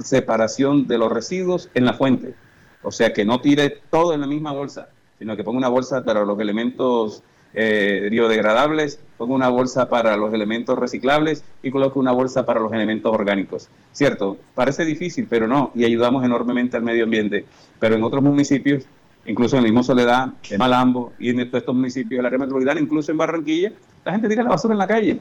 separación 0.02 0.86
de 0.86 0.98
los 0.98 1.10
residuos 1.10 1.70
en 1.74 1.84
la 1.84 1.94
fuente. 1.94 2.34
O 2.82 2.90
sea, 2.90 3.12
que 3.12 3.24
no 3.24 3.40
tire 3.40 3.80
todo 3.90 4.12
en 4.12 4.20
la 4.20 4.26
misma 4.26 4.52
bolsa, 4.52 4.88
sino 5.18 5.36
que 5.36 5.44
ponga 5.44 5.58
una 5.58 5.68
bolsa 5.68 6.04
para 6.04 6.24
los 6.24 6.38
elementos 6.40 7.22
eh, 7.54 8.08
biodegradables, 8.10 8.98
ponga 9.16 9.34
una 9.34 9.48
bolsa 9.48 9.88
para 9.88 10.16
los 10.16 10.32
elementos 10.32 10.78
reciclables 10.78 11.44
y 11.62 11.70
coloque 11.70 11.98
una 11.98 12.12
bolsa 12.12 12.46
para 12.46 12.60
los 12.60 12.72
elementos 12.72 13.12
orgánicos. 13.12 13.68
Cierto, 13.92 14.38
parece 14.54 14.84
difícil, 14.84 15.26
pero 15.28 15.46
no, 15.46 15.70
y 15.74 15.84
ayudamos 15.84 16.24
enormemente 16.24 16.76
al 16.76 16.82
medio 16.82 17.04
ambiente. 17.04 17.44
Pero 17.78 17.94
en 17.94 18.02
otros 18.02 18.22
municipios, 18.22 18.84
incluso 19.26 19.56
en 19.56 19.64
el 19.64 19.70
mismo 19.70 19.82
Soledad, 19.82 20.30
en 20.50 20.58
Malambo 20.58 21.12
y 21.18 21.30
en 21.30 21.40
estos 21.40 21.74
municipios 21.74 22.18
del 22.18 22.26
área 22.26 22.38
metropolitana, 22.38 22.80
incluso 22.80 23.12
en 23.12 23.18
Barranquilla, 23.18 23.72
la 24.04 24.12
gente 24.12 24.28
tira 24.28 24.42
la 24.42 24.50
basura 24.50 24.74
en 24.74 24.78
la 24.78 24.86
calle. 24.86 25.18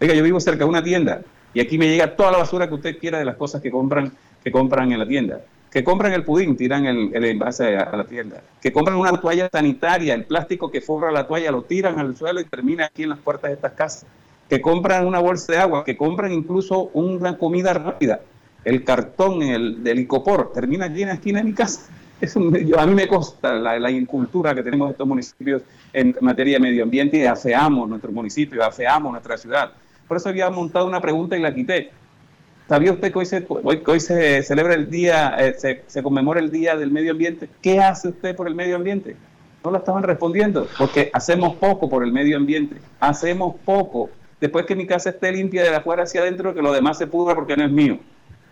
Oiga, 0.00 0.14
yo 0.14 0.22
vivo 0.22 0.40
cerca 0.40 0.64
de 0.64 0.70
una 0.70 0.82
tienda 0.82 1.22
y 1.52 1.60
aquí 1.60 1.76
me 1.76 1.88
llega 1.88 2.14
toda 2.16 2.32
la 2.32 2.38
basura 2.38 2.68
que 2.68 2.74
usted 2.74 2.98
quiera 2.98 3.18
de 3.18 3.24
las 3.24 3.36
cosas 3.36 3.60
que 3.60 3.70
compran, 3.70 4.12
que 4.42 4.50
compran 4.50 4.92
en 4.92 4.98
la 4.98 5.06
tienda 5.06 5.40
que 5.70 5.84
compran 5.84 6.12
el 6.12 6.24
pudín, 6.24 6.56
tiran 6.56 6.86
el, 6.86 7.24
envase 7.24 7.76
a, 7.76 7.94
la 7.94 8.04
tienda, 8.04 8.42
que 8.60 8.72
compran 8.72 8.96
una 8.96 9.12
toalla 9.20 9.48
sanitaria, 9.50 10.14
el 10.14 10.24
plástico 10.24 10.70
que 10.70 10.80
forra 10.80 11.12
la 11.12 11.26
toalla 11.26 11.50
lo 11.50 11.62
tiran 11.62 11.98
al 11.98 12.16
suelo 12.16 12.40
y 12.40 12.44
termina 12.44 12.86
aquí 12.86 13.02
en 13.02 13.10
las 13.10 13.18
puertas 13.18 13.50
de 13.50 13.54
estas 13.54 13.72
casas, 13.72 14.06
que 14.48 14.60
compran 14.60 15.06
una 15.06 15.18
bolsa 15.18 15.52
de 15.52 15.58
agua, 15.58 15.84
que 15.84 15.96
compran 15.96 16.32
incluso 16.32 16.90
una 16.94 17.36
comida 17.36 17.74
rápida, 17.74 18.20
el 18.64 18.84
cartón 18.84 19.42
el, 19.42 19.84
del 19.84 20.00
icopor, 20.00 20.52
termina 20.52 20.86
aquí 20.86 21.02
en 21.02 21.10
esquina 21.10 21.40
de 21.40 21.44
mi 21.44 21.52
casa. 21.52 21.90
Es 22.20 22.36
a 22.36 22.40
mí 22.40 22.94
me 22.96 23.06
consta 23.06 23.54
la, 23.54 23.78
la, 23.78 23.92
incultura 23.92 24.52
que 24.52 24.64
tenemos 24.64 24.90
estos 24.90 25.06
municipios 25.06 25.62
en 25.92 26.16
materia 26.20 26.54
de 26.54 26.60
medio 26.60 26.82
ambiente 26.82 27.16
y 27.16 27.24
afeamos 27.24 27.88
nuestro 27.88 28.10
municipio, 28.10 28.64
afeamos 28.64 29.12
nuestra 29.12 29.38
ciudad. 29.38 29.70
Por 30.08 30.16
eso 30.16 30.28
había 30.28 30.50
montado 30.50 30.86
una 30.86 31.00
pregunta 31.00 31.36
y 31.36 31.42
la 31.42 31.54
quité. 31.54 31.92
¿Sabía 32.68 32.92
usted 32.92 33.10
que 33.10 33.18
hoy 33.18 33.24
se, 33.24 33.46
hoy, 33.48 34.00
se 34.00 34.42
celebra 34.42 34.74
el 34.74 34.90
día, 34.90 35.34
eh, 35.38 35.82
se, 35.86 36.02
conmemora 36.02 36.38
el 36.38 36.50
Día 36.50 36.76
del 36.76 36.90
Medio 36.90 37.12
Ambiente? 37.12 37.48
¿Qué 37.62 37.80
hace 37.80 38.08
usted 38.08 38.36
por 38.36 38.46
el 38.46 38.54
medio 38.54 38.76
ambiente? 38.76 39.16
No 39.64 39.70
lo 39.70 39.78
estaban 39.78 40.02
respondiendo, 40.02 40.68
porque 40.76 41.10
hacemos 41.14 41.56
poco 41.56 41.88
por 41.88 42.04
el 42.04 42.12
medio 42.12 42.36
ambiente. 42.36 42.76
Hacemos 43.00 43.54
poco. 43.64 44.10
Después 44.38 44.66
que 44.66 44.76
mi 44.76 44.86
casa 44.86 45.10
esté 45.10 45.32
limpia 45.32 45.62
de 45.62 45.74
afuera 45.74 46.02
hacia 46.02 46.20
adentro, 46.20 46.54
que 46.54 46.60
lo 46.60 46.70
demás 46.72 46.98
se 46.98 47.06
pudra 47.06 47.34
porque 47.34 47.56
no 47.56 47.64
es 47.64 47.72
mío. 47.72 47.98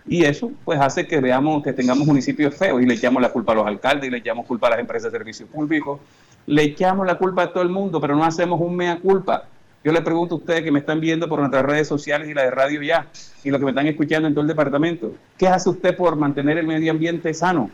Y 0.09 0.25
eso 0.25 0.51
pues 0.65 0.81
hace 0.81 1.07
que 1.07 1.21
veamos 1.21 1.63
que 1.63 1.75
tengamos 1.75 2.07
municipios 2.07 2.55
feos 2.55 2.81
y 2.81 2.87
le 2.87 2.95
echamos 2.95 3.21
la 3.21 3.31
culpa 3.31 3.53
a 3.53 3.57
los 3.57 3.67
alcaldes 3.67 4.09
y 4.09 4.11
le 4.11 4.19
echamos 4.19 4.47
culpa 4.47 4.69
a 4.69 4.71
las 4.71 4.79
empresas 4.79 5.13
de 5.13 5.19
servicios 5.19 5.49
públicos. 5.51 6.01
Le 6.47 6.63
echamos 6.63 7.07
la 7.07 7.19
culpa 7.19 7.43
a 7.43 7.53
todo 7.53 7.63
el 7.63 7.69
mundo, 7.69 8.01
pero 8.01 8.17
no 8.17 8.25
hacemos 8.25 8.59
un 8.63 8.77
mea 8.77 8.99
culpa. 8.99 9.45
Yo 9.87 9.93
le 9.93 10.03
pregunto 10.03 10.35
a 10.35 10.39
ustedes 10.39 10.65
que 10.65 10.73
me 10.73 10.81
están 10.81 10.99
viendo 10.99 11.29
por 11.29 11.39
nuestras 11.39 11.65
redes 11.65 11.87
sociales 11.87 12.29
y 12.29 12.35
la 12.35 12.43
de 12.43 12.51
radio 12.51 12.83
ya, 12.83 13.07
y 13.45 13.51
los 13.51 13.61
que 13.61 13.67
me 13.67 13.71
están 13.71 13.87
escuchando 13.87 14.27
en 14.27 14.35
todo 14.35 14.43
el 14.43 14.49
departamento, 14.49 15.15
¿qué 15.39 15.47
hace 15.47 15.71
usted 15.71 15.97
por 15.97 16.17
mantener 16.17 16.59
el 16.59 16.67
medio 16.67 16.91
ambiente 16.91 17.33
sano? 17.33 17.71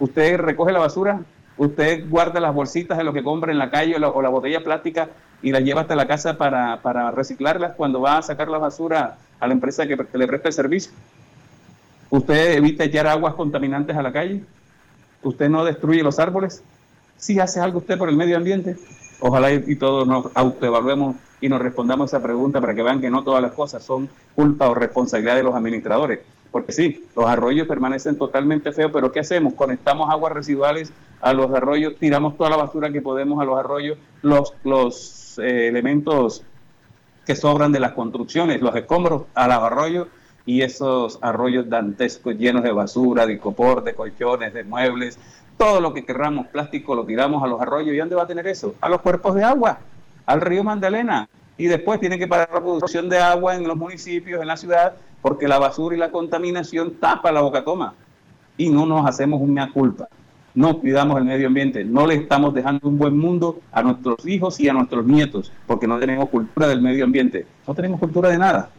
¿Usted 0.00 0.36
recoge 0.38 0.72
la 0.72 0.80
basura? 0.80 1.20
¿Usted 1.56 2.08
guarda 2.10 2.40
las 2.40 2.52
bolsitas 2.52 2.98
de 2.98 3.04
lo 3.04 3.12
que 3.12 3.22
compra 3.22 3.52
en 3.52 3.58
la 3.58 3.70
calle 3.70 3.94
o 3.94 4.22
la, 4.22 4.28
botella 4.28 4.64
plástica 4.64 5.08
y 5.40 5.52
las 5.52 5.62
lleva 5.62 5.82
hasta 5.82 5.94
la 5.94 6.08
casa 6.08 6.36
para, 6.36 7.12
reciclarlas 7.12 7.76
cuando 7.76 8.00
va 8.00 8.18
a 8.18 8.22
sacar 8.22 8.48
la 8.48 8.58
basura 8.58 9.18
a 9.38 9.46
la 9.46 9.52
empresa 9.52 9.86
que, 9.86 9.96
que 9.96 10.18
le 10.18 10.26
presta 10.26 10.48
el 10.48 10.54
servicio? 10.54 10.90
¿Usted 12.10 12.56
evita 12.56 12.82
echar 12.82 13.06
aguas 13.06 13.34
contaminantes 13.34 13.96
a 13.96 14.02
la 14.02 14.12
calle? 14.12 14.42
¿Usted 15.22 15.48
no 15.48 15.64
destruye 15.64 16.02
los 16.02 16.18
árboles? 16.18 16.64
¿Sí 17.16 17.38
hace 17.38 17.60
algo 17.60 17.78
usted 17.78 17.96
por 17.98 18.08
el 18.08 18.16
medio 18.16 18.36
ambiente? 18.36 18.76
Ojalá 19.26 19.54
y, 19.54 19.76
todos 19.76 20.06
nos 20.06 20.26
autoevaluemos 20.34 21.16
y 21.40 21.48
nos 21.48 21.58
respondamos 21.62 22.10
esa 22.10 22.22
pregunta 22.22 22.60
para 22.60 22.74
que 22.74 22.82
vean 22.82 23.00
que 23.00 23.08
no 23.08 23.24
todas 23.24 23.40
las 23.40 23.52
cosas 23.52 23.82
son 23.82 24.06
culpa 24.34 24.68
o 24.68 24.74
responsabilidad 24.74 25.36
de 25.36 25.42
los 25.42 25.54
administradores. 25.54 26.20
Porque 26.52 26.72
sí, 26.72 27.06
los 27.16 27.24
arroyos 27.24 27.66
permanecen 27.66 28.18
totalmente 28.18 28.70
feos, 28.72 28.90
pero 28.92 29.10
¿qué 29.12 29.20
hacemos? 29.20 29.54
Conectamos 29.54 30.10
aguas 30.10 30.34
residuales 30.34 30.92
a 31.22 31.32
los 31.32 31.50
arroyos, 31.54 31.94
tiramos 31.98 32.36
toda 32.36 32.50
la 32.50 32.56
basura 32.56 32.92
que 32.92 33.00
podemos 33.00 33.40
a 33.40 33.46
los 33.46 33.58
arroyos, 33.58 33.96
los, 34.20 34.52
los 34.62 35.38
eh, 35.38 35.68
elementos 35.68 36.42
que 37.24 37.34
sobran 37.34 37.72
de 37.72 37.80
las 37.80 37.92
construcciones, 37.92 38.60
los 38.60 38.76
escombros 38.76 39.22
a 39.34 39.48
los 39.48 39.56
arroyos 39.56 40.08
y 40.44 40.60
esos 40.60 41.18
arroyos 41.22 41.70
dantescos 41.70 42.36
llenos 42.36 42.62
de 42.62 42.72
basura, 42.72 43.26
de 43.26 43.38
copor, 43.38 43.82
de 43.84 43.94
colchones, 43.94 44.52
de 44.52 44.64
muebles, 44.64 45.18
Todo 45.56 45.80
lo 45.80 45.94
que 45.94 46.04
querramos 46.04 46.48
plástico 46.48 46.94
lo 46.94 47.04
tiramos 47.04 47.42
a 47.42 47.46
los 47.46 47.60
arroyos. 47.60 47.94
¿Y 47.94 47.98
dónde 47.98 48.16
va 48.16 48.24
a 48.24 48.26
tener 48.26 48.46
eso? 48.46 48.74
A 48.80 48.88
los 48.88 49.00
cuerpos 49.00 49.34
de 49.34 49.44
agua, 49.44 49.78
al 50.26 50.40
río 50.40 50.64
Magdalena. 50.64 51.28
Y 51.56 51.66
después 51.66 52.00
tiene 52.00 52.18
que 52.18 52.26
parar 52.26 52.50
la 52.52 52.60
producción 52.60 53.08
de 53.08 53.18
agua 53.18 53.54
en 53.54 53.66
los 53.68 53.76
municipios, 53.76 54.40
en 54.40 54.48
la 54.48 54.56
ciudad, 54.56 54.94
porque 55.22 55.46
la 55.46 55.58
basura 55.58 55.94
y 55.94 55.98
la 55.98 56.10
contaminación 56.10 56.94
tapa 56.94 57.30
la 57.30 57.40
boca 57.40 57.64
toma. 57.64 57.94
Y 58.56 58.70
no 58.70 58.86
nos 58.86 59.06
hacemos 59.06 59.40
una 59.40 59.72
culpa. 59.72 60.08
No 60.54 60.78
cuidamos 60.78 61.18
el 61.18 61.24
medio 61.24 61.46
ambiente. 61.48 61.84
No 61.84 62.06
le 62.06 62.14
estamos 62.14 62.54
dejando 62.54 62.88
un 62.88 62.98
buen 62.98 63.16
mundo 63.16 63.60
a 63.72 63.82
nuestros 63.82 64.26
hijos 64.26 64.58
y 64.60 64.68
a 64.68 64.72
nuestros 64.72 65.04
nietos, 65.04 65.52
porque 65.66 65.86
no 65.86 65.98
tenemos 65.98 66.28
cultura 66.28 66.68
del 66.68 66.80
medio 66.80 67.04
ambiente. 67.04 67.46
No 67.66 67.74
tenemos 67.74 67.98
cultura 68.00 68.28
de 68.28 68.38
nada. 68.38 68.70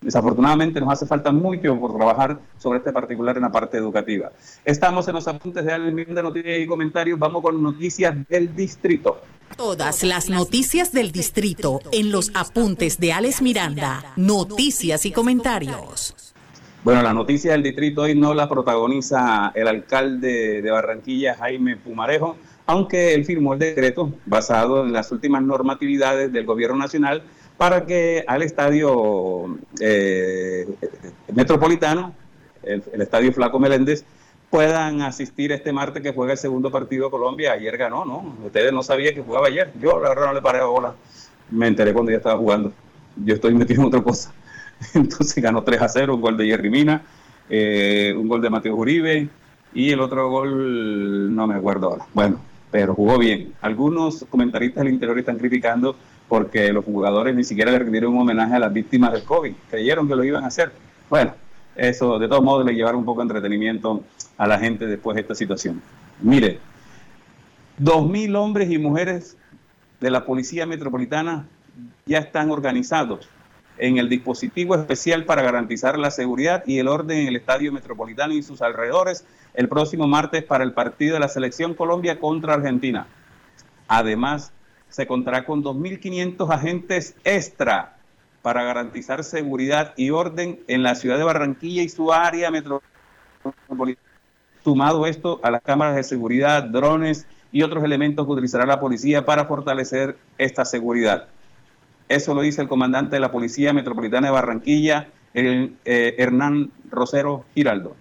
Desafortunadamente 0.00 0.80
nos 0.80 0.92
hace 0.92 1.06
falta 1.06 1.32
mucho 1.32 1.78
por 1.78 1.96
trabajar 1.96 2.38
sobre 2.58 2.78
este 2.78 2.92
particular 2.92 3.36
en 3.36 3.42
la 3.42 3.50
parte 3.50 3.76
educativa. 3.76 4.30
Estamos 4.64 5.08
en 5.08 5.14
los 5.14 5.26
apuntes 5.26 5.64
de 5.64 5.72
de 5.76 6.22
noticias 6.22 6.58
y 6.58 6.66
comentarios. 6.66 7.18
Vamos 7.18 7.42
con 7.42 7.62
noticias 7.62 8.14
del 8.28 8.54
distrito. 8.54 9.20
Todas 9.56 10.02
las 10.02 10.28
noticias 10.28 10.92
del 10.92 11.12
distrito 11.12 11.80
en 11.92 12.10
los 12.10 12.30
apuntes 12.34 12.98
de 12.98 13.12
Alex 13.12 13.40
Miranda. 13.42 14.12
Noticias 14.16 15.06
y 15.06 15.12
comentarios. 15.12 16.14
Bueno, 16.84 17.02
la 17.02 17.12
noticia 17.12 17.52
del 17.52 17.62
distrito 17.62 18.02
hoy 18.02 18.14
no 18.14 18.32
la 18.32 18.48
protagoniza 18.48 19.50
el 19.54 19.66
alcalde 19.66 20.62
de 20.62 20.70
Barranquilla, 20.70 21.34
Jaime 21.34 21.76
Pumarejo, 21.76 22.36
aunque 22.66 23.14
él 23.14 23.24
firmó 23.24 23.54
el 23.54 23.58
decreto 23.58 24.12
basado 24.24 24.84
en 24.84 24.92
las 24.92 25.10
últimas 25.10 25.42
normatividades 25.42 26.32
del 26.32 26.46
gobierno 26.46 26.76
nacional 26.76 27.22
para 27.56 27.86
que 27.86 28.24
al 28.26 28.42
estadio 28.42 29.58
eh, 29.80 30.66
metropolitano, 31.34 32.14
el, 32.62 32.82
estadio 33.00 33.32
Flaco 33.32 33.58
Meléndez, 33.58 34.04
puedan 34.50 35.02
asistir 35.02 35.52
este 35.52 35.72
martes 35.72 36.02
que 36.02 36.12
juega 36.12 36.32
el 36.32 36.38
segundo 36.38 36.70
partido 36.70 37.06
de 37.06 37.10
Colombia. 37.10 37.52
Ayer 37.52 37.76
ganó, 37.76 38.04
¿no? 38.04 38.36
Ustedes 38.44 38.72
no 38.72 38.82
sabían 38.82 39.14
que 39.14 39.22
jugaba 39.22 39.46
ayer. 39.46 39.72
Yo 39.80 40.00
la 40.00 40.10
verdad 40.10 40.26
no 40.26 40.34
le 40.34 40.42
paré 40.42 40.58
a 40.58 40.66
bola. 40.66 40.94
Me 41.50 41.66
enteré 41.66 41.92
cuando 41.92 42.10
ya 42.10 42.18
estaba 42.18 42.38
jugando. 42.38 42.72
Yo 43.24 43.34
estoy 43.34 43.54
metido 43.54 43.82
en 43.82 43.88
otra 43.88 44.02
cosa. 44.02 44.32
Entonces 44.94 45.42
ganó 45.42 45.62
3 45.62 45.80
a 45.80 45.88
0, 45.88 46.14
un 46.14 46.20
gol 46.20 46.36
de 46.36 46.46
Jerry 46.46 46.70
Mina, 46.70 47.02
eh, 47.48 48.14
un 48.16 48.28
gol 48.28 48.42
de 48.42 48.50
Mateo 48.50 48.74
Uribe 48.74 49.28
y 49.72 49.90
el 49.90 50.00
otro 50.00 50.30
gol 50.30 51.34
no 51.34 51.46
me 51.46 51.54
acuerdo 51.54 51.88
ahora. 51.88 52.06
Bueno, 52.12 52.40
pero 52.70 52.94
jugó 52.94 53.18
bien. 53.18 53.54
Algunos 53.62 54.26
comentaristas 54.28 54.84
del 54.84 54.92
interior 54.92 55.18
están 55.18 55.38
criticando 55.38 55.96
porque 56.28 56.72
los 56.72 56.84
jugadores 56.84 57.34
ni 57.34 57.44
siquiera 57.44 57.70
le 57.70 57.78
rindieron 57.78 58.14
un 58.14 58.22
homenaje 58.22 58.54
a 58.54 58.58
las 58.58 58.72
víctimas 58.72 59.12
del 59.12 59.24
COVID. 59.24 59.54
Creyeron 59.70 60.08
que 60.08 60.16
lo 60.16 60.24
iban 60.24 60.44
a 60.44 60.48
hacer. 60.48 60.72
Bueno, 61.08 61.34
eso 61.76 62.18
de 62.18 62.28
todos 62.28 62.42
modos 62.42 62.64
le 62.64 62.74
llevaron 62.74 63.00
un 63.00 63.04
poco 63.04 63.20
de 63.20 63.24
entretenimiento 63.24 64.02
a 64.36 64.46
la 64.46 64.58
gente 64.58 64.86
después 64.86 65.14
de 65.14 65.22
esta 65.22 65.34
situación. 65.34 65.82
Mire, 66.20 66.58
dos 67.78 68.08
mil 68.08 68.34
hombres 68.36 68.70
y 68.70 68.78
mujeres 68.78 69.36
de 70.00 70.10
la 70.10 70.24
Policía 70.24 70.66
Metropolitana 70.66 71.46
ya 72.06 72.18
están 72.18 72.50
organizados 72.50 73.28
en 73.78 73.98
el 73.98 74.08
dispositivo 74.08 74.74
especial 74.74 75.24
para 75.24 75.42
garantizar 75.42 75.98
la 75.98 76.10
seguridad 76.10 76.64
y 76.66 76.78
el 76.78 76.88
orden 76.88 77.18
en 77.18 77.28
el 77.28 77.36
Estadio 77.36 77.72
Metropolitano 77.72 78.32
y 78.32 78.42
sus 78.42 78.62
alrededores 78.62 79.24
el 79.54 79.68
próximo 79.68 80.06
martes 80.06 80.44
para 80.44 80.64
el 80.64 80.72
partido 80.72 81.14
de 81.14 81.20
la 81.20 81.28
Selección 81.28 81.74
Colombia 81.74 82.18
contra 82.18 82.54
Argentina. 82.54 83.06
Además, 83.88 84.52
se 84.96 85.06
contará 85.06 85.44
con 85.44 85.62
2.500 85.62 86.50
agentes 86.50 87.16
extra 87.22 87.98
para 88.40 88.62
garantizar 88.62 89.24
seguridad 89.24 89.92
y 89.98 90.08
orden 90.08 90.60
en 90.68 90.82
la 90.82 90.94
ciudad 90.94 91.18
de 91.18 91.24
Barranquilla 91.24 91.82
y 91.82 91.90
su 91.90 92.14
área 92.14 92.50
metropolitana. 92.50 94.00
Sumado 94.64 95.06
esto 95.06 95.38
a 95.42 95.50
las 95.50 95.60
cámaras 95.60 95.96
de 95.96 96.02
seguridad, 96.02 96.62
drones 96.62 97.26
y 97.52 97.60
otros 97.60 97.84
elementos 97.84 98.24
que 98.24 98.32
utilizará 98.32 98.64
la 98.64 98.80
policía 98.80 99.26
para 99.26 99.44
fortalecer 99.44 100.16
esta 100.38 100.64
seguridad. 100.64 101.28
Eso 102.08 102.32
lo 102.32 102.40
dice 102.40 102.62
el 102.62 102.68
comandante 102.68 103.16
de 103.16 103.20
la 103.20 103.30
Policía 103.30 103.74
Metropolitana 103.74 104.28
de 104.28 104.32
Barranquilla, 104.32 105.08
eh, 105.34 105.74
Hernán 105.84 106.70
Rosero 106.90 107.44
Giraldo. 107.54 107.94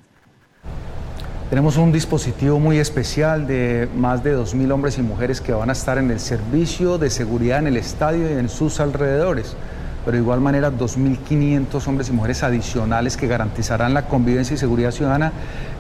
Tenemos 1.50 1.78
un 1.78 1.92
dispositivo 1.92 2.60
muy 2.60 2.80
especial 2.80 3.46
de 3.46 3.88
más 3.96 4.24
de 4.24 4.36
2.000 4.36 4.72
hombres 4.72 4.98
y 4.98 5.04
mujeres 5.04 5.42
que 5.42 5.54
van 5.54 5.70
a 5.70 5.74
estar 5.74 6.00
en 6.00 6.10
el 6.10 6.20
servicio 6.20 6.98
de 6.98 7.12
seguridad 7.12 7.60
en 7.60 7.68
el 7.68 7.78
estadio 7.78 8.28
y 8.28 8.34
en 8.34 8.50
sus 8.50 8.80
alrededores, 8.80 9.56
pero 10.04 10.18
de 10.18 10.24
igual 10.24 10.42
manera 10.42 10.72
2.500 10.72 11.88
hombres 11.88 12.10
y 12.10 12.14
mujeres 12.14 12.42
adicionales 12.42 13.16
que 13.16 13.28
garantizarán 13.28 13.94
la 13.94 14.08
convivencia 14.08 14.56
y 14.56 14.58
seguridad 14.58 14.90
ciudadana 14.90 15.34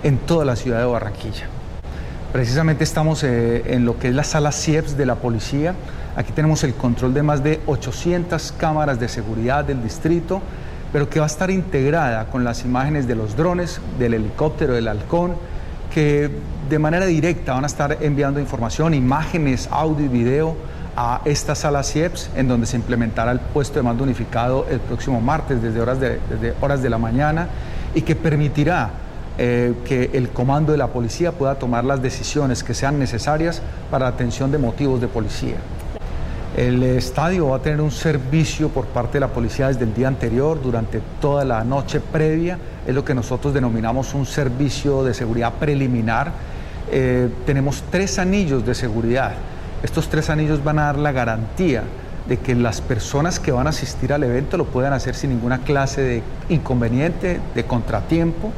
en 0.04 0.19
toda 0.19 0.45
la 0.45 0.56
ciudad 0.56 0.78
de 0.82 0.86
Barranquilla. 0.86 1.47
Precisamente 2.32 2.84
estamos 2.84 3.23
eh, 3.23 3.63
en 3.65 3.86
lo 3.86 3.97
que 3.97 4.10
es 4.10 4.13
la 4.13 4.23
sala 4.23 4.51
CIEPS 4.51 4.95
de 4.97 5.08
la 5.08 5.15
policía. 5.15 5.73
Aquí 6.15 6.32
tenemos 6.32 6.63
el 6.63 6.75
control 6.75 7.15
de 7.15 7.23
más 7.23 7.43
de 7.43 7.60
800 7.65 8.51
cámaras 8.51 8.99
de 8.99 9.08
seguridad 9.08 9.65
del 9.65 9.82
distrito, 9.82 10.43
pero 10.93 11.10
que 11.10 11.19
va 11.19 11.25
a 11.25 11.28
estar 11.28 11.49
integrada 11.49 12.25
con 12.25 12.43
las 12.43 12.63
imágenes 12.65 13.08
de 13.08 13.15
los 13.15 13.36
drones, 13.36 13.82
del 13.97 14.13
helicóptero, 14.13 14.73
del 14.73 14.88
halcón, 14.88 15.34
que 15.95 16.29
de 16.69 16.77
manera 16.77 17.05
directa 17.05 17.53
van 17.53 17.63
a 17.63 17.67
estar 17.67 17.99
enviando 18.01 18.41
información, 18.41 18.93
imágenes, 18.93 19.69
audio 19.71 20.05
y 20.05 20.10
video 20.10 20.58
a 20.97 21.21
esta 21.23 21.55
sala 21.55 21.84
CIEPS, 21.84 22.31
en 22.36 22.49
donde 22.49 22.67
se 22.67 22.75
implementará 22.75 23.31
el 23.31 23.39
puesto 23.39 23.75
de 23.75 23.84
mando 23.84 24.03
unificado 24.03 24.65
el 24.69 24.81
próximo 24.81 25.21
martes 25.21 25.62
desde 25.62 25.79
horas 25.79 26.01
de, 26.01 26.19
desde 26.29 26.53
horas 26.60 26.84
de 26.84 26.89
la 26.89 26.97
mañana 26.97 27.47
y 27.93 28.01
que 28.01 28.13
permitirá 28.13 28.89
eh, 29.38 29.73
que 29.86 30.10
el 30.13 30.31
comando 30.31 30.73
de 30.73 30.77
la 30.77 30.88
policía 30.88 31.31
pueda 31.31 31.55
tomar 31.55 31.86
las 31.86 32.01
decisiones 32.01 32.62
que 32.62 32.73
sean 32.73 32.99
necesarias 32.99 33.62
para 33.89 34.03
la 34.03 34.12
atención 34.12 34.51
de 34.51 34.58
motivos 34.58 34.99
de 34.99 35.08
policía. 35.08 35.55
El 36.56 36.82
estadio 36.84 37.50
va 37.50 37.58
a 37.58 37.60
tener 37.60 37.82
un 37.82 37.91
servicio 37.91 38.70
por 38.70 38.86
parte 38.86 39.15
de 39.15 39.20
la 39.20 39.28
policía 39.28 39.68
desde 39.68 39.84
el 39.84 39.94
día 39.94 40.08
anterior, 40.08 40.62
durante 40.62 41.02
toda 41.20 41.44
la 41.44 41.65
noche 41.65 42.00
previa. 42.00 42.58
Es 42.88 42.96
lo 42.96 43.04
que 43.04 43.13
nosotros 43.13 43.54
denominamos 43.54 44.13
un 44.13 44.26
servicio 44.26 45.04
de 45.04 45.13
seguridad 45.13 45.52
preliminar. 45.60 46.32
Eh, 46.89 47.28
tenemos 47.46 47.84
tres 47.91 48.20
anillos 48.20 48.65
de 48.65 48.74
seguridad. 48.74 49.34
Estos 49.84 50.08
tres 50.08 50.30
anillos 50.30 50.63
van 50.63 50.80
a 50.80 50.84
dar 50.86 50.98
la 50.98 51.12
garantía 51.12 51.84
de 52.26 52.38
que 52.38 52.56
las 52.56 52.80
personas 52.80 53.38
que 53.38 53.52
van 53.52 53.68
a 53.68 53.72
asistir 53.72 54.13
al 54.13 54.24
evento 54.24 54.56
lo 54.56 54.63
puedan 54.63 54.94
hacer 54.94 55.13
sin 55.13 55.32
ninguna 55.32 55.58
clase 55.58 56.02
de 56.02 56.24
inconveniente, 56.48 57.41
de 57.54 57.65
contratiempo, 57.65 58.54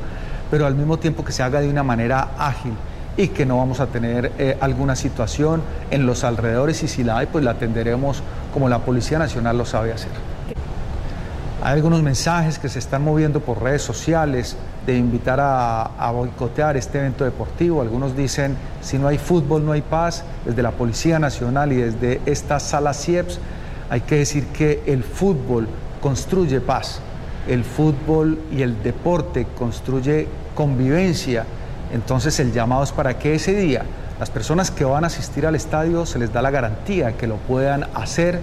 pero 0.52 0.68
al 0.68 0.76
mismo 0.76 1.00
tiempo 1.00 1.26
que 1.26 1.32
se 1.32 1.42
haga 1.42 1.62
de 1.62 1.70
una 1.70 1.82
manera 1.82 2.30
ágil 2.38 2.74
y 3.18 3.30
que 3.30 3.46
no 3.46 3.58
vamos 3.58 3.80
a 3.80 3.88
tener 3.88 4.32
eh, 4.38 4.58
alguna 4.62 4.96
situación 4.96 5.62
en 5.90 6.06
los 6.06 6.24
alrededores 6.24 6.84
y 6.84 6.88
si 6.88 7.04
la 7.04 7.18
hay, 7.18 7.26
pues 7.26 7.44
la 7.44 7.52
atenderemos 7.52 8.22
como 8.54 8.70
la 8.70 8.80
Policía 8.80 9.18
Nacional 9.18 9.58
lo 9.58 9.66
sabe 9.66 9.92
hacer. 9.92 10.12
Hay 11.64 11.74
algunos 11.74 12.04
mensajes 12.04 12.60
que 12.60 12.70
se 12.70 12.78
están 12.80 13.04
moviendo 13.04 13.40
por 13.40 13.62
redes 13.62 13.82
sociales 13.82 14.56
de 14.86 14.96
invitar 14.96 15.40
a, 15.40 15.82
a, 15.82 16.12
boicotear 16.12 16.78
este 16.78 17.00
evento 17.00 17.26
deportivo. 17.26 17.82
Algunos 17.82 18.16
dicen, 18.16 18.56
si 18.82 19.00
no 19.00 19.08
hay 19.08 19.18
fútbol, 19.18 19.66
no 19.66 19.72
hay 19.72 19.82
paz. 19.82 20.24
Desde 20.46 20.62
la 20.62 20.72
Policía 20.72 21.20
Nacional 21.20 21.74
y 21.74 21.78
desde 21.78 22.22
esta 22.26 22.60
sala 22.60 22.94
CIEPS 22.94 23.40
hay 23.90 24.02
que 24.02 24.18
decir 24.18 24.46
que 24.48 24.84
el 24.86 25.04
fútbol 25.04 25.68
construye 26.00 26.62
paz. 26.62 27.02
El 27.48 27.64
fútbol 27.64 28.40
y 28.52 28.62
el 28.62 28.82
deporte 28.84 29.48
construye 29.58 30.28
convivencia 30.54 31.46
entonces 31.92 32.40
el 32.40 32.52
llamado 32.52 32.84
es 32.84 32.92
para 32.92 33.18
que 33.18 33.36
ese 33.36 33.56
día 33.56 33.84
las 34.20 34.30
personas 34.30 34.72
que 34.72 34.84
van 34.84 35.04
a 35.04 35.08
asistir 35.08 35.46
al 35.46 35.56
estadio 35.56 36.06
se 36.06 36.18
les 36.18 36.34
da 36.34 36.42
la 36.42 36.50
garantía 36.50 37.18
que 37.18 37.28
lo 37.28 37.36
puedan 37.36 37.86
hacer 37.94 38.40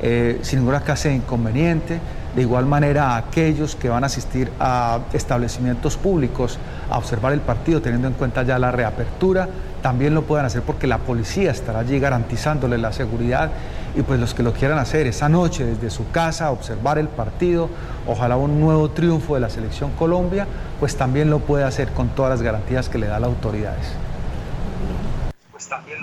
eh, 0.00 0.38
sin 0.42 0.60
ninguna 0.60 0.80
clase 0.80 1.08
de 1.08 1.16
inconveniente. 1.16 2.00
De 2.34 2.42
igual 2.42 2.66
manera, 2.66 3.10
a 3.10 3.16
aquellos 3.16 3.74
que 3.74 3.88
van 3.88 4.04
a 4.04 4.06
asistir 4.06 4.50
a 4.60 5.00
establecimientos 5.12 5.96
públicos 5.96 6.58
a 6.88 6.98
observar 6.98 7.32
el 7.32 7.40
partido, 7.40 7.82
teniendo 7.82 8.06
en 8.06 8.14
cuenta 8.14 8.42
ya 8.42 8.58
la 8.58 8.70
reapertura, 8.70 9.48
también 9.82 10.14
lo 10.14 10.22
puedan 10.22 10.46
hacer 10.46 10.62
porque 10.62 10.86
la 10.86 10.98
policía 10.98 11.50
estará 11.50 11.80
allí 11.80 11.98
garantizándole 11.98 12.78
la 12.78 12.92
seguridad 12.92 13.50
y 13.96 14.02
pues 14.02 14.20
los 14.20 14.34
que 14.34 14.42
lo 14.42 14.52
quieran 14.52 14.78
hacer 14.78 15.06
esa 15.06 15.28
noche 15.28 15.64
desde 15.64 15.90
su 15.90 16.10
casa, 16.10 16.50
observar 16.50 16.98
el 16.98 17.08
partido, 17.08 17.68
ojalá 18.06 18.36
un 18.36 18.60
nuevo 18.60 18.90
triunfo 18.90 19.34
de 19.34 19.40
la 19.40 19.50
selección 19.50 19.90
Colombia, 19.92 20.46
pues 20.78 20.96
también 20.96 21.30
lo 21.30 21.40
puede 21.40 21.64
hacer 21.64 21.88
con 21.90 22.08
todas 22.10 22.30
las 22.30 22.42
garantías 22.42 22.88
que 22.88 22.98
le 22.98 23.06
da 23.06 23.18
las 23.18 23.28
autoridades. 23.28 23.96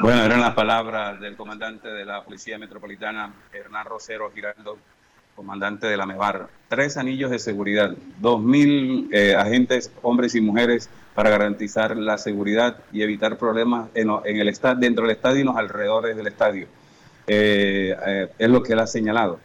Bueno, 0.01 0.23
eran 0.23 0.41
las 0.41 0.53
palabras 0.53 1.19
del 1.21 1.35
comandante 1.35 1.87
de 1.87 2.05
la 2.05 2.23
Policía 2.23 2.57
Metropolitana, 2.57 3.31
Hernán 3.53 3.85
Rosero 3.85 4.29
Giraldo, 4.33 4.77
comandante 5.35 5.87
de 5.87 5.97
la 5.97 6.05
MEVAR. 6.05 6.47
Tres 6.67 6.97
anillos 6.97 7.31
de 7.31 7.39
seguridad, 7.39 7.95
dos 8.19 8.41
mil 8.41 9.09
eh, 9.11 9.35
agentes, 9.35 9.91
hombres 10.01 10.35
y 10.35 10.41
mujeres, 10.41 10.89
para 11.15 11.29
garantizar 11.29 11.95
la 11.95 12.17
seguridad 12.17 12.77
y 12.91 13.01
evitar 13.01 13.37
problemas 13.37 13.89
en, 13.95 14.09
el 14.25 14.53
dentro 14.77 15.05
del 15.05 15.15
estadio 15.15 15.39
y 15.39 15.43
los 15.45 15.55
alrededores 15.55 16.17
del 16.17 16.27
estadio. 16.27 16.67
Eh, 17.25 17.95
eh, 18.05 18.27
es 18.37 18.49
lo 18.49 18.61
que 18.61 18.73
él 18.73 18.79
ha 18.79 18.87
señalado. 18.87 19.39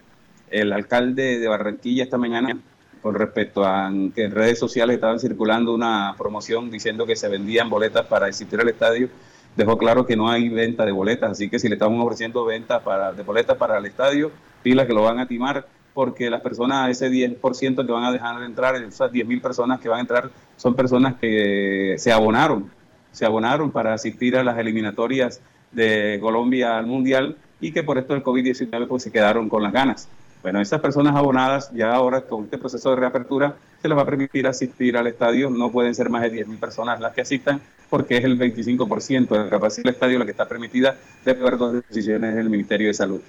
El 0.51 0.73
alcalde 0.73 1.39
de 1.39 1.49
Barranquilla 1.49 2.03
esta 2.03 2.19
mañana, 2.19 2.59
con 3.01 3.15
respecto 3.15 3.65
a 3.65 3.89
que 4.15 4.25
en 4.25 4.33
redes 4.33 4.59
sociales 4.59 4.95
estaban 4.95 5.21
circulando 5.21 5.73
una 5.73 6.17
promoción 6.19 6.71
diciendo 6.73 7.07
que 7.07 7.15
se 7.15 7.29
vendían 7.29 7.71
boletas 7.71 8.05
para 8.07 8.27
asistir 8.27 8.61
al 8.61 8.69
estadio, 8.69 9.09
dejó 9.57 9.79
claro 9.79 10.05
que 10.05 10.17
no 10.17 10.29
hay 10.29 10.49
venta 10.49 10.85
de 10.85 10.91
boletas, 10.91 11.31
así 11.31 11.49
que 11.49 11.61
si 11.61 11.69
le 11.69 11.77
estamos 11.77 12.05
ofreciendo 12.05 12.45
ventas 12.45 12.83
de 13.17 13.23
boletas 13.23 13.57
para 13.57 13.79
el 13.79 13.87
estadio, 13.87 14.33
pilas 14.65 14.89
que 14.89 14.93
lo 14.93 15.05
van 15.05 15.21
a 15.21 15.29
timar 15.29 15.67
porque 16.01 16.31
las 16.31 16.41
personas, 16.41 16.89
ese 16.89 17.11
10% 17.11 17.85
que 17.85 17.93
van 17.93 18.05
a 18.05 18.11
dejar 18.11 18.41
de 18.41 18.47
entrar, 18.47 18.75
esas 18.77 19.13
10.000 19.13 19.43
personas 19.43 19.81
que 19.81 19.91
van 19.91 19.99
a 19.99 20.01
entrar, 20.01 20.31
son 20.57 20.75
personas 20.75 21.17
que 21.21 21.97
se 21.99 22.11
abonaron, 22.11 22.71
se 23.13 23.27
abonaron 23.27 23.71
para 23.71 23.93
asistir 23.93 24.35
a 24.35 24.43
las 24.43 24.57
eliminatorias 24.57 25.43
de 25.73 26.17
Colombia 26.23 26.79
al 26.79 26.87
Mundial 26.87 27.37
y 27.61 27.71
que 27.73 27.83
por 27.83 27.99
esto 27.99 28.15
del 28.15 28.25
COVID-19 28.25 28.89
pues 28.89 29.03
se 29.03 29.13
quedaron 29.13 29.51
con 29.51 29.63
las 29.63 29.75
ganas. 29.75 30.09
Bueno, 30.41 30.63
esas 30.63 30.81
personas 30.81 31.15
abonadas 31.15 31.71
ya 31.75 31.93
ahora 31.93 32.23
con 32.23 32.45
este 32.45 32.57
proceso 32.57 32.89
de 32.89 32.97
reapertura 32.97 33.57
se 33.83 33.87
les 33.87 33.99
va 33.99 34.01
a 34.01 34.07
permitir 34.07 34.47
asistir 34.47 34.97
al 34.97 35.07
estadio, 35.07 35.51
no 35.51 35.71
pueden 35.71 35.95
ser 35.95 36.09
más 36.09 36.23
de 36.23 36.47
10.000 36.47 36.59
personas 36.59 36.99
las 36.99 37.13
que 37.13 37.21
asistan 37.21 37.61
porque 37.91 38.17
es 38.17 38.25
el 38.25 38.39
25% 38.39 39.29
de 39.29 39.39
la 39.39 39.51
capacidad 39.51 39.85
del 39.85 39.93
estadio 39.93 40.19
la 40.19 40.25
que 40.25 40.31
está 40.31 40.49
permitida 40.49 40.97
de 41.27 41.31
acuerdo 41.31 41.69
a 41.69 41.73
las 41.75 41.87
decisiones 41.87 42.37
del 42.37 42.49
Ministerio 42.49 42.87
de 42.87 42.95
Salud. 42.95 43.21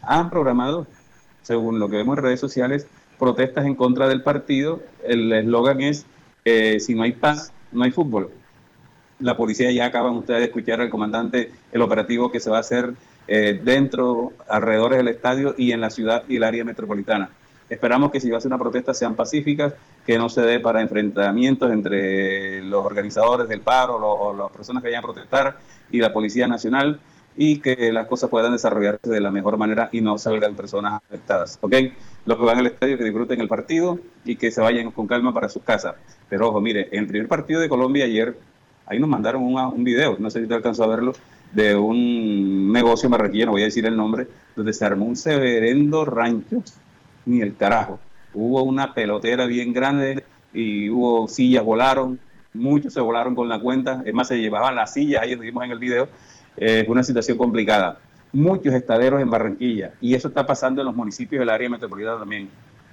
Han 0.00 0.30
programado, 0.30 0.86
según 1.46 1.78
lo 1.78 1.88
que 1.88 1.96
vemos 1.96 2.18
en 2.18 2.24
redes 2.24 2.40
sociales, 2.40 2.88
protestas 3.20 3.66
en 3.66 3.76
contra 3.76 4.08
del 4.08 4.22
partido. 4.22 4.82
El 5.04 5.32
eslogan 5.32 5.80
es, 5.80 6.04
eh, 6.44 6.80
si 6.80 6.96
no 6.96 7.04
hay 7.04 7.12
paz, 7.12 7.52
no 7.70 7.84
hay 7.84 7.92
fútbol. 7.92 8.30
La 9.20 9.36
policía 9.36 9.70
ya 9.70 9.86
acaban 9.86 10.16
ustedes 10.16 10.40
de 10.40 10.46
escuchar 10.46 10.80
al 10.80 10.90
comandante 10.90 11.52
el 11.70 11.82
operativo 11.82 12.32
que 12.32 12.40
se 12.40 12.50
va 12.50 12.56
a 12.56 12.60
hacer 12.60 12.94
eh, 13.28 13.60
dentro, 13.62 14.32
alrededor 14.48 14.96
del 14.96 15.06
estadio 15.06 15.54
y 15.56 15.70
en 15.70 15.80
la 15.80 15.90
ciudad 15.90 16.24
y 16.28 16.36
el 16.36 16.42
área 16.42 16.64
metropolitana. 16.64 17.30
Esperamos 17.70 18.10
que 18.10 18.20
si 18.20 18.28
va 18.28 18.38
a 18.38 18.40
ser 18.40 18.48
una 18.48 18.58
protesta 18.58 18.92
sean 18.92 19.14
pacíficas, 19.14 19.74
que 20.04 20.18
no 20.18 20.28
se 20.28 20.40
dé 20.40 20.58
para 20.58 20.82
enfrentamientos 20.82 21.70
entre 21.70 22.60
los 22.62 22.84
organizadores 22.84 23.48
del 23.48 23.60
paro 23.60 23.96
o 23.96 24.36
las 24.36 24.50
personas 24.50 24.82
que 24.82 24.88
vayan 24.88 25.00
a 25.00 25.06
protestar 25.06 25.58
y 25.92 26.00
la 26.00 26.12
Policía 26.12 26.48
Nacional 26.48 26.98
y 27.36 27.58
que 27.58 27.92
las 27.92 28.06
cosas 28.06 28.30
puedan 28.30 28.52
desarrollarse 28.52 29.10
de 29.10 29.20
la 29.20 29.30
mejor 29.30 29.58
manera 29.58 29.88
y 29.92 30.00
no 30.00 30.16
salgan 30.18 30.54
personas 30.54 30.94
afectadas. 30.94 31.58
¿ok? 31.60 31.74
Los 32.24 32.38
que 32.38 32.44
van 32.44 32.58
al 32.58 32.66
estadio 32.66 32.96
que 32.96 33.04
disfruten 33.04 33.40
el 33.40 33.48
partido 33.48 33.98
y 34.24 34.36
que 34.36 34.50
se 34.50 34.60
vayan 34.60 34.90
con 34.90 35.06
calma 35.06 35.34
para 35.34 35.48
sus 35.48 35.62
casas. 35.62 35.96
Pero 36.28 36.48
ojo, 36.48 36.60
mire, 36.60 36.88
en 36.92 37.00
el 37.00 37.06
primer 37.06 37.28
partido 37.28 37.60
de 37.60 37.68
Colombia 37.68 38.04
ayer, 38.04 38.36
ahí 38.86 38.98
nos 38.98 39.08
mandaron 39.08 39.42
un 39.42 39.84
video, 39.84 40.16
no 40.18 40.30
sé 40.30 40.40
si 40.40 40.48
te 40.48 40.54
alcanzó 40.54 40.84
a 40.84 40.88
verlo, 40.88 41.12
de 41.52 41.76
un 41.76 42.72
negocio 42.72 43.08
marroquí, 43.08 43.44
no 43.44 43.52
voy 43.52 43.62
a 43.62 43.66
decir 43.66 43.86
el 43.86 43.96
nombre, 43.96 44.26
donde 44.54 44.72
se 44.72 44.84
armó 44.84 45.04
un 45.04 45.16
severendo 45.16 46.04
rancho, 46.04 46.62
ni 47.24 47.40
el 47.40 47.56
carajo. 47.56 47.98
Hubo 48.34 48.62
una 48.62 48.94
pelotera 48.94 49.46
bien 49.46 49.72
grande 49.72 50.24
y 50.52 50.90
hubo 50.90 51.28
sillas, 51.28 51.64
volaron, 51.64 52.18
muchos 52.52 52.92
se 52.92 53.00
volaron 53.00 53.34
con 53.34 53.48
la 53.48 53.60
cuenta, 53.60 54.02
es 54.04 54.14
más, 54.14 54.28
se 54.28 54.38
llevaban 54.38 54.74
las 54.74 54.92
sillas, 54.92 55.22
ahí 55.22 55.34
lo 55.34 55.42
vimos 55.42 55.64
en 55.64 55.70
el 55.70 55.78
video, 55.78 56.08
es 56.56 56.88
una 56.88 57.02
situación 57.02 57.38
complicada. 57.38 57.98
Muchos 58.32 58.74
estaderos 58.74 59.20
en 59.20 59.30
Barranquilla, 59.30 59.94
y 60.00 60.14
eso 60.14 60.28
está 60.28 60.46
pasando 60.46 60.80
en 60.82 60.86
los 60.86 60.96
municipios 60.96 61.40
del 61.40 61.50
área 61.50 61.68
metropolitana 61.68 62.18
también. 62.18 62.48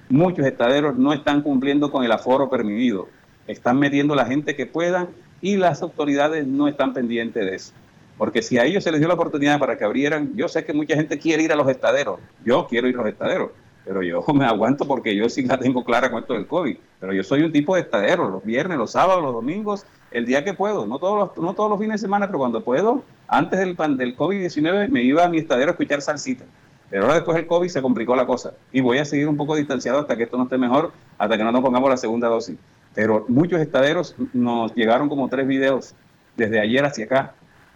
Muchos 0.10 0.46
estaderos 0.46 0.98
no 0.98 1.14
están 1.14 1.42
cumpliendo 1.42 1.92
con 1.92 2.04
el 2.04 2.12
aforo 2.12 2.50
permitido, 2.50 3.08
están 3.48 3.80
metiendo 3.80 4.16
la 4.16 4.26
gente 4.26 4.56
que 4.56 4.66
pueda 4.66 5.08
y 5.42 5.58
las 5.58 5.82
autoridades 5.82 6.48
no 6.48 6.68
están 6.68 6.94
pendientes 6.94 7.46
de 7.46 7.56
eso. 7.56 7.74
Porque 8.18 8.42
si 8.42 8.58
a 8.58 8.66
ellos 8.66 8.84
se 8.84 8.92
les 8.92 9.00
dio 9.00 9.08
la 9.08 9.16
oportunidad 9.16 9.60
para 9.60 9.78
que 9.78 9.84
abrieran, 9.84 10.34
yo 10.36 10.48
sé 10.48 10.64
que 10.64 10.74
mucha 10.74 10.96
gente 10.96 11.18
quiere 11.18 11.44
ir 11.44 11.52
a 11.52 11.56
los 11.56 11.68
estaderos, 11.68 12.20
yo 12.46 12.68
quiero 12.70 12.88
ir 12.88 12.96
a 12.96 13.00
los 13.00 13.08
estaderos, 13.08 13.52
pero 13.86 14.04
yo 14.04 14.24
me 14.34 14.46
aguanto 14.46 14.86
porque 14.86 15.16
yo 15.16 15.28
sí 15.30 15.44
la 15.44 15.58
tengo 15.58 15.84
clara 15.84 16.12
con 16.12 16.22
esto 16.22 16.34
del 16.34 16.48
COVID, 16.48 16.78
pero 17.00 17.14
yo 17.14 17.24
soy 17.24 17.42
un 17.42 17.52
tipo 17.52 17.76
de 17.76 17.82
estadero, 17.82 18.30
los 18.30 18.46
viernes, 18.46 18.78
los 18.78 18.92
sábados, 18.92 19.24
los 19.24 19.34
domingos, 19.34 19.86
el 20.14 20.26
día 20.26 20.44
que 20.44 20.54
puedo, 20.54 20.86
no 20.86 21.00
todos 21.00 21.18
los, 21.36 21.44
no 21.44 21.54
todos 21.54 21.70
los 21.70 21.80
fines 21.80 22.02
de 22.02 22.06
semana, 22.06 22.28
pero 22.28 22.40
cuando 22.40 22.64
puedo, 22.64 23.04
antes 23.28 23.60
del, 23.60 23.76
del 23.98 24.16
COVID-19 24.16 24.90
me 24.90 25.02
iba 25.02 25.26
a 25.26 25.30
mi 25.30 25.40
estadero 25.40 25.70
a 25.70 25.74
escuchar 25.74 26.02
salsita. 26.02 26.46
Pero 26.90 27.04
ahora 27.04 27.16
después 27.16 27.36
del 27.36 27.48
COVID 27.48 27.70
se 27.70 27.82
complicó 27.82 28.16
la 28.16 28.28
cosa. 28.28 28.54
Y 28.72 28.82
voy 28.82 29.00
a 29.00 29.06
seguir 29.06 29.28
un 29.28 29.36
poco 29.36 29.56
distanciado 29.56 30.00
hasta 30.00 30.16
que 30.16 30.24
esto 30.24 30.38
no 30.38 30.44
esté 30.44 30.60
mejor, 30.60 30.92
hasta 31.18 31.38
que 31.38 31.44
no 31.44 31.52
nos 31.52 31.62
pongamos 31.62 31.90
la 31.90 31.98
segunda 31.98 32.28
dosis. 32.28 32.56
Pero 32.94 33.26
muchos 33.28 33.60
estaderos 33.60 34.16
nos 34.32 34.76
llegaron 34.76 35.10
como 35.10 35.28
tres 35.28 35.48
videos 35.48 35.96
desde 36.38 36.60
ayer 36.60 36.86
hacia 36.86 37.06
acá 37.06 37.34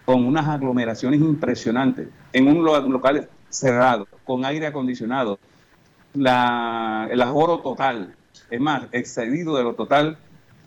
con 0.08 0.26
unas 0.26 0.48
aglomeraciones 0.48 1.20
impresionantes, 1.20 2.08
en 2.32 2.48
un 2.48 2.64
local 2.64 3.28
cerrado, 3.50 4.08
con 4.24 4.46
aire 4.46 4.66
acondicionado, 4.68 5.38
la, 6.14 7.10
el 7.12 7.22
ahorro 7.22 7.60
total, 7.60 8.16
es 8.50 8.62
más, 8.62 8.84
excedido 8.94 9.58
de 9.58 9.64
lo 9.64 9.74
total, 9.74 10.18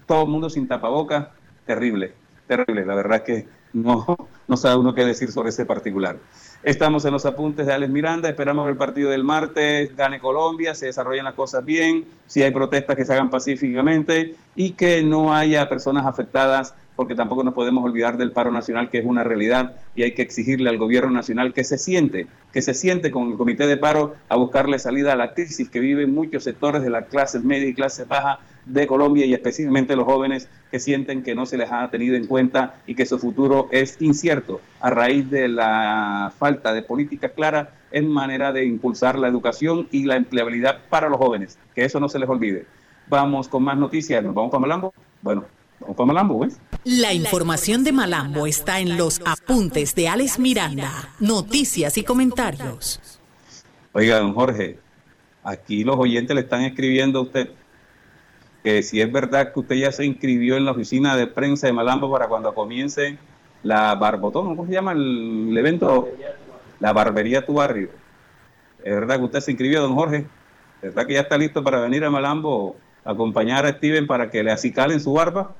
todo 0.05 0.25
el 0.25 0.29
mundo 0.29 0.51
sin 0.51 0.69
tapabocas, 0.69 1.29
terrible, 1.71 2.13
terrible, 2.49 2.85
la 2.85 2.97
verdad 2.97 3.19
es 3.19 3.23
que 3.23 3.49
no, 3.75 4.05
no 4.49 4.57
sabe 4.57 4.81
uno 4.81 4.93
qué 4.93 5.05
decir 5.05 5.31
sobre 5.31 5.51
ese 5.51 5.65
particular. 5.65 6.17
Estamos 6.65 7.05
en 7.05 7.13
los 7.13 7.25
apuntes 7.27 7.65
de 7.65 7.73
Alex 7.73 7.93
Miranda, 7.93 8.29
esperamos 8.29 8.65
que 8.65 8.73
el 8.73 8.77
partido 8.77 9.11
del 9.11 9.23
martes 9.23 9.95
gane 9.97 10.19
Colombia, 10.19 10.75
se 10.75 10.87
desarrollen 10.87 11.25
las 11.25 11.35
cosas 11.35 11.65
bien, 11.65 12.07
si 12.27 12.43
hay 12.43 12.51
protestas 12.51 12.97
que 12.97 13.05
se 13.05 13.13
hagan 13.13 13.31
pacíficamente 13.31 14.35
y 14.57 14.73
que 14.73 15.05
no 15.05 15.33
haya 15.33 15.69
personas 15.69 16.07
afectadas 16.07 16.75
porque 16.97 17.15
tampoco 17.15 17.45
nos 17.45 17.55
podemos 17.55 17.83
olvidar 17.83 18.19
del 18.19 18.33
paro 18.33 18.51
nacional, 18.51 18.91
que 18.91 18.99
es 18.99 19.07
una 19.07 19.25
realidad, 19.25 19.77
y 19.95 20.03
hay 20.03 20.13
que 20.13 20.21
exigirle 20.21 20.69
al 20.69 20.77
gobierno 20.77 21.11
nacional 21.11 21.55
que 21.55 21.65
se 21.65 21.79
siente, 21.79 22.27
que 22.53 22.61
se 22.61 22.75
siente 22.75 23.11
con 23.11 23.31
el 23.31 23.39
comité 23.39 23.67
de 23.67 23.79
paro 23.79 24.17
a 24.29 24.37
buscarle 24.37 24.79
salida 24.79 25.15
a 25.15 25.17
la 25.17 25.33
crisis 25.33 25.71
que 25.71 25.81
viven 25.81 26.13
muchos 26.13 26.45
sectores 26.45 26.83
de 26.83 26.91
la 26.91 27.07
clase 27.07 27.39
media 27.41 27.69
y 27.69 27.75
clase 27.75 28.05
baja 28.05 28.41
de 28.67 28.87
Colombia 28.87 29.27
y 29.27 29.35
especialmente 29.35 29.97
los 29.97 30.05
jóvenes 30.05 30.49
que 30.71 30.79
sienten 30.79 31.23
que 31.23 31.35
no 31.35 31.47
se 31.47 31.57
les 31.57 31.71
ha 31.73 31.91
tenido 31.91 32.17
en 32.17 32.27
cuenta 32.27 32.77
y 32.87 32.95
que 32.95 33.07
su 33.07 33.19
futuro 33.19 33.69
es 33.73 34.01
incierto 34.01 34.61
a 34.81 34.91
raíz 34.91 35.31
de 35.31 35.49
la 35.49 36.33
falta 36.39 36.73
de 36.73 36.83
política 36.83 37.31
clara 37.31 37.75
en 37.91 38.09
manera 38.09 38.53
de 38.53 38.65
impulsar 38.65 39.19
la 39.19 39.29
educación 39.29 39.89
y 39.91 40.05
la 40.05 40.17
empleabilidad 40.17 40.79
para 40.89 41.09
los 41.09 41.19
jóvenes, 41.19 41.59
que 41.75 41.85
eso 41.85 41.99
no 42.01 42.09
se 42.09 42.19
les 42.19 42.29
olvide. 42.29 42.67
Vamos 43.09 43.49
con 43.49 43.65
más 43.65 43.77
noticias, 43.77 44.23
nos 44.23 44.35
vamos 44.35 44.51
para 44.51 44.61
Malambo. 44.61 44.95
Bueno, 45.23 45.45
vamos 45.81 45.97
para 45.97 46.07
Malambo, 46.07 46.39
¿ves? 46.41 46.61
La 46.85 47.13
información 47.13 47.83
de 47.83 47.93
Malambo 47.93 48.47
está 48.47 48.81
en 48.81 48.97
los 48.97 49.21
apuntes 49.25 49.95
de 49.95 50.09
Alex 50.09 50.39
Miranda, 50.39 51.11
noticias 51.19 51.99
y 51.99 52.05
comentarios. 52.05 53.01
Oiga, 53.93 54.21
don 54.21 54.35
Jorge, 54.35 54.79
aquí 55.43 55.83
los 55.83 55.97
oyentes 55.97 56.35
le 56.35 56.43
están 56.43 56.63
escribiendo 56.63 57.19
a 57.19 57.23
usted 57.23 57.51
que 58.63 58.83
si 58.83 59.01
es 59.01 59.11
verdad 59.11 59.53
que 59.53 59.61
usted 59.61 59.77
ya 59.77 59.93
se 59.93 60.05
inscribió 60.05 60.57
en 60.57 60.65
la 60.65 60.73
oficina 60.73 61.17
de 61.17 61.27
prensa 61.27 61.67
de 61.67 61.73
Malambo 61.73 62.11
para 62.11 62.29
cuando 62.29 62.55
comience 62.55 63.19
la 63.63 63.95
barbotón, 63.95 64.49
¿cómo 64.49 64.67
se 64.67 64.73
llama 64.73 64.93
el 64.93 65.57
evento? 65.57 66.09
La 66.79 66.93
barbería 66.93 67.45
tu 67.45 67.55
barrio. 67.55 67.91
¿Es 68.83 68.95
verdad 68.95 69.19
que 69.19 69.25
usted 69.25 69.41
se 69.41 69.51
inscribió, 69.53 69.83
don 69.83 69.95
Jorge? 69.95 70.27
¿Es 70.83 70.95
verdad 70.95 71.07
que 71.07 71.15
ya 71.15 71.21
está 71.21 71.37
listo 71.37 71.63
para 71.63 71.81
venir 71.81 72.05
a 72.05 72.11
Malambo 72.11 72.77
a 73.05 73.13
acompañar 73.13 73.67
a 73.67 73.73
Steven 73.73 74.07
para 74.07 74.31
que 74.31 74.43
le 74.43 74.51
acicalen 74.51 75.01
su 75.01 75.13
barba? 75.13 75.55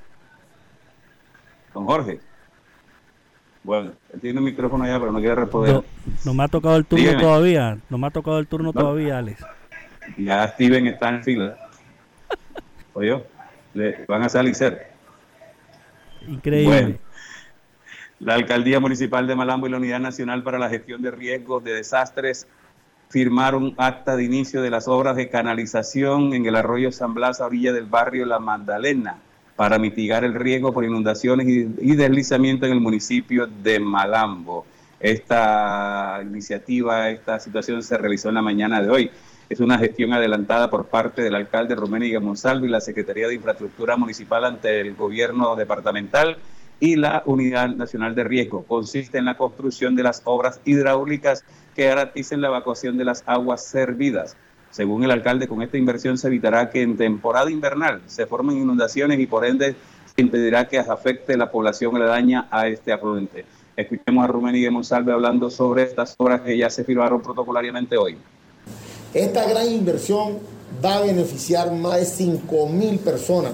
Don 1.73 1.85
Jorge. 1.85 2.19
Bueno, 3.63 3.91
él 4.11 4.19
tiene 4.19 4.39
el 4.39 4.45
micrófono 4.45 4.83
allá, 4.83 4.99
pero 4.99 5.11
no 5.11 5.19
quiere 5.19 5.35
responder. 5.35 5.83
No, 6.25 6.33
me 6.33 6.43
ha 6.43 6.47
tocado 6.47 6.77
el 6.77 6.85
turno 6.85 7.17
todavía. 7.19 7.77
No 7.89 7.97
me 7.99 8.07
ha 8.07 8.09
tocado 8.09 8.39
el 8.39 8.47
turno 8.47 8.73
todavía, 8.73 9.19
Alex. 9.19 9.45
Ya 10.17 10.47
Steven 10.47 10.87
está 10.87 11.09
en 11.09 11.23
fila. 11.23 11.57
Oye, 12.93 13.23
le 13.73 14.05
van 14.07 14.23
a 14.23 14.29
salir. 14.29 14.55
Increíble. 16.27 16.99
la 18.19 18.35
Alcaldía 18.35 18.79
Municipal 18.79 19.25
de 19.27 19.35
Malambo 19.35 19.67
y 19.67 19.71
la 19.71 19.77
Unidad 19.77 19.99
Nacional 19.99 20.43
para 20.43 20.59
la 20.59 20.69
Gestión 20.69 21.01
de 21.01 21.11
Riesgos 21.11 21.63
de 21.63 21.73
Desastres 21.73 22.47
firmaron 23.09 23.73
acta 23.77 24.15
de 24.15 24.23
inicio 24.23 24.61
de 24.61 24.69
las 24.69 24.87
obras 24.87 25.15
de 25.15 25.29
canalización 25.29 26.33
en 26.33 26.45
el 26.45 26.55
arroyo 26.55 26.91
San 26.91 27.13
Blas 27.13 27.41
a 27.41 27.45
orilla 27.45 27.73
del 27.73 27.85
barrio 27.85 28.25
La 28.25 28.39
Magdalena 28.39 29.17
para 29.55 29.77
mitigar 29.77 30.23
el 30.23 30.33
riesgo 30.33 30.73
por 30.73 30.85
inundaciones 30.85 31.47
y, 31.47 31.95
deslizamiento 31.95 32.65
en 32.65 32.71
el 32.71 32.79
municipio 32.79 33.47
de 33.47 33.79
Malambo. 33.79 34.65
Esta 34.99 36.19
iniciativa, 36.23 37.09
esta 37.09 37.39
situación 37.39 37.83
se 37.83 37.97
realizó 37.97 38.29
en 38.29 38.35
la 38.35 38.41
mañana 38.41 38.81
de 38.81 38.89
hoy. 38.89 39.11
Es 39.51 39.59
una 39.59 39.77
gestión 39.77 40.13
adelantada 40.13 40.69
por 40.69 40.85
parte 40.85 41.21
del 41.21 41.35
alcalde 41.35 41.75
Roméniga 41.75 42.21
Monsalvo 42.21 42.65
y 42.65 42.69
la 42.69 42.79
Secretaría 42.79 43.27
de 43.27 43.33
Infraestructura 43.35 43.97
Municipal 43.97 44.45
ante 44.45 44.79
el 44.79 44.95
gobierno 44.95 45.57
departamental 45.57 46.37
y 46.79 46.95
la 46.95 47.21
Unidad 47.25 47.67
Nacional 47.67 48.15
de 48.15 48.23
Riesgo. 48.23 48.63
Consiste 48.63 49.17
en 49.17 49.25
la 49.25 49.35
construcción 49.35 49.93
de 49.97 50.03
las 50.03 50.21
obras 50.23 50.61
hidráulicas 50.63 51.43
que 51.75 51.85
garanticen 51.85 52.39
la 52.39 52.47
evacuación 52.47 52.97
de 52.97 53.03
las 53.03 53.23
aguas 53.27 53.65
servidas 53.65 54.37
según 54.69 55.03
el 55.03 55.11
alcalde, 55.11 55.49
con 55.49 55.61
esta 55.61 55.77
inversión 55.77 56.17
se 56.17 56.27
evitará 56.27 56.69
que 56.69 56.81
en 56.81 56.95
temporada 56.95 57.51
invernal 57.51 58.01
se 58.05 58.25
formen 58.25 58.55
inundaciones 58.55 59.19
y 59.19 59.27
por 59.27 59.45
ende 59.45 59.75
se 60.15 60.21
impedirá 60.21 60.69
que 60.69 60.79
afecte 60.79 61.35
la 61.35 61.51
población 61.51 61.97
aledaña 61.97 62.47
a 62.49 62.69
este 62.69 62.93
afluente. 62.93 63.43
Escuchemos 63.75 64.23
a 64.23 64.27
Rubén 64.27 64.55
y 64.55 64.69
Monsalve 64.69 65.11
hablando 65.11 65.49
sobre 65.49 65.83
estas 65.83 66.15
obras 66.17 66.39
que 66.39 66.57
ya 66.57 66.69
se 66.69 66.85
firmaron 66.85 67.21
protocolariamente 67.21 67.97
hoy. 67.97 68.17
Esta 69.13 69.45
gran 69.45 69.67
inversión 69.71 70.37
va 70.83 70.97
a 70.97 71.01
beneficiar 71.01 71.71
más 71.71 71.99
de 71.99 72.05
5 72.05 72.67
mil 72.67 72.99
personas 72.99 73.53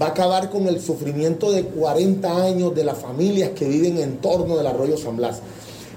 va 0.00 0.06
a 0.06 0.08
acabar 0.10 0.50
con 0.50 0.66
el 0.66 0.80
sufrimiento 0.80 1.52
de 1.52 1.64
40 1.64 2.44
años 2.44 2.74
de 2.74 2.84
las 2.84 2.98
familias 2.98 3.50
que 3.50 3.68
viven 3.68 3.98
en 3.98 4.18
torno 4.18 4.56
del 4.56 4.66
arroyo 4.66 4.96
San 4.96 5.16
Blas. 5.16 5.40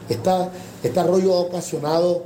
este 0.09 0.99
arroyo 0.99 1.35
ha 1.35 1.39
ocasionado 1.41 2.23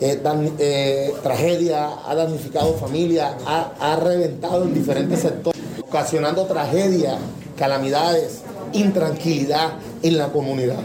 eh, 0.00 0.20
eh, 0.58 1.14
tragedia, 1.22 1.88
ha 2.06 2.14
damnificado 2.14 2.74
familias, 2.74 3.32
ha, 3.46 3.72
ha 3.80 3.96
reventado 3.96 4.64
en 4.64 4.74
diferentes 4.74 5.20
sectores, 5.20 5.58
ocasionando 5.80 6.44
tragedia, 6.44 7.16
calamidades, 7.56 8.42
intranquilidad 8.74 9.74
en 10.02 10.18
la 10.18 10.28
comunidad. 10.28 10.80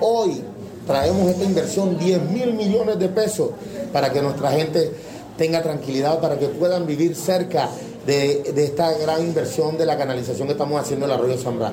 Hoy 0.00 0.42
traemos 0.86 1.28
esta 1.28 1.44
inversión, 1.44 1.98
10 1.98 2.30
mil 2.30 2.54
millones 2.54 3.00
de 3.00 3.08
pesos, 3.08 3.50
para 3.92 4.12
que 4.12 4.22
nuestra 4.22 4.50
gente 4.52 4.92
tenga 5.36 5.62
tranquilidad, 5.62 6.20
para 6.20 6.38
que 6.38 6.46
puedan 6.46 6.86
vivir 6.86 7.14
cerca 7.14 7.68
de, 8.06 8.42
esta 8.56 8.96
gran 8.98 9.22
inversión 9.22 9.76
de 9.78 9.86
la 9.86 9.96
canalización 9.96 10.48
que 10.48 10.52
estamos 10.52 10.80
haciendo 10.80 11.06
en 11.06 11.12
el 11.12 11.18
arroyo 11.18 11.52
Blas. 11.52 11.72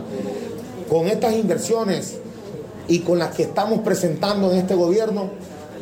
Con 0.90 1.08
estas 1.08 1.34
inversiones 1.34 2.20
y 2.88 3.00
con 3.00 3.20
las 3.20 3.36
que 3.36 3.44
estamos 3.44 3.80
presentando 3.80 4.52
en 4.52 4.58
este 4.58 4.76
gobierno, 4.76 5.30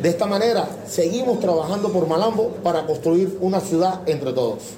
de 0.01 0.09
esta 0.09 0.27
manera 0.27 0.67
seguimos 0.85 1.39
trabajando 1.39 1.91
por 1.91 2.07
Malambo 2.07 2.51
para 2.63 2.85
construir 2.85 3.37
una 3.41 3.59
ciudad 3.59 4.07
entre 4.07 4.33
todos. 4.33 4.75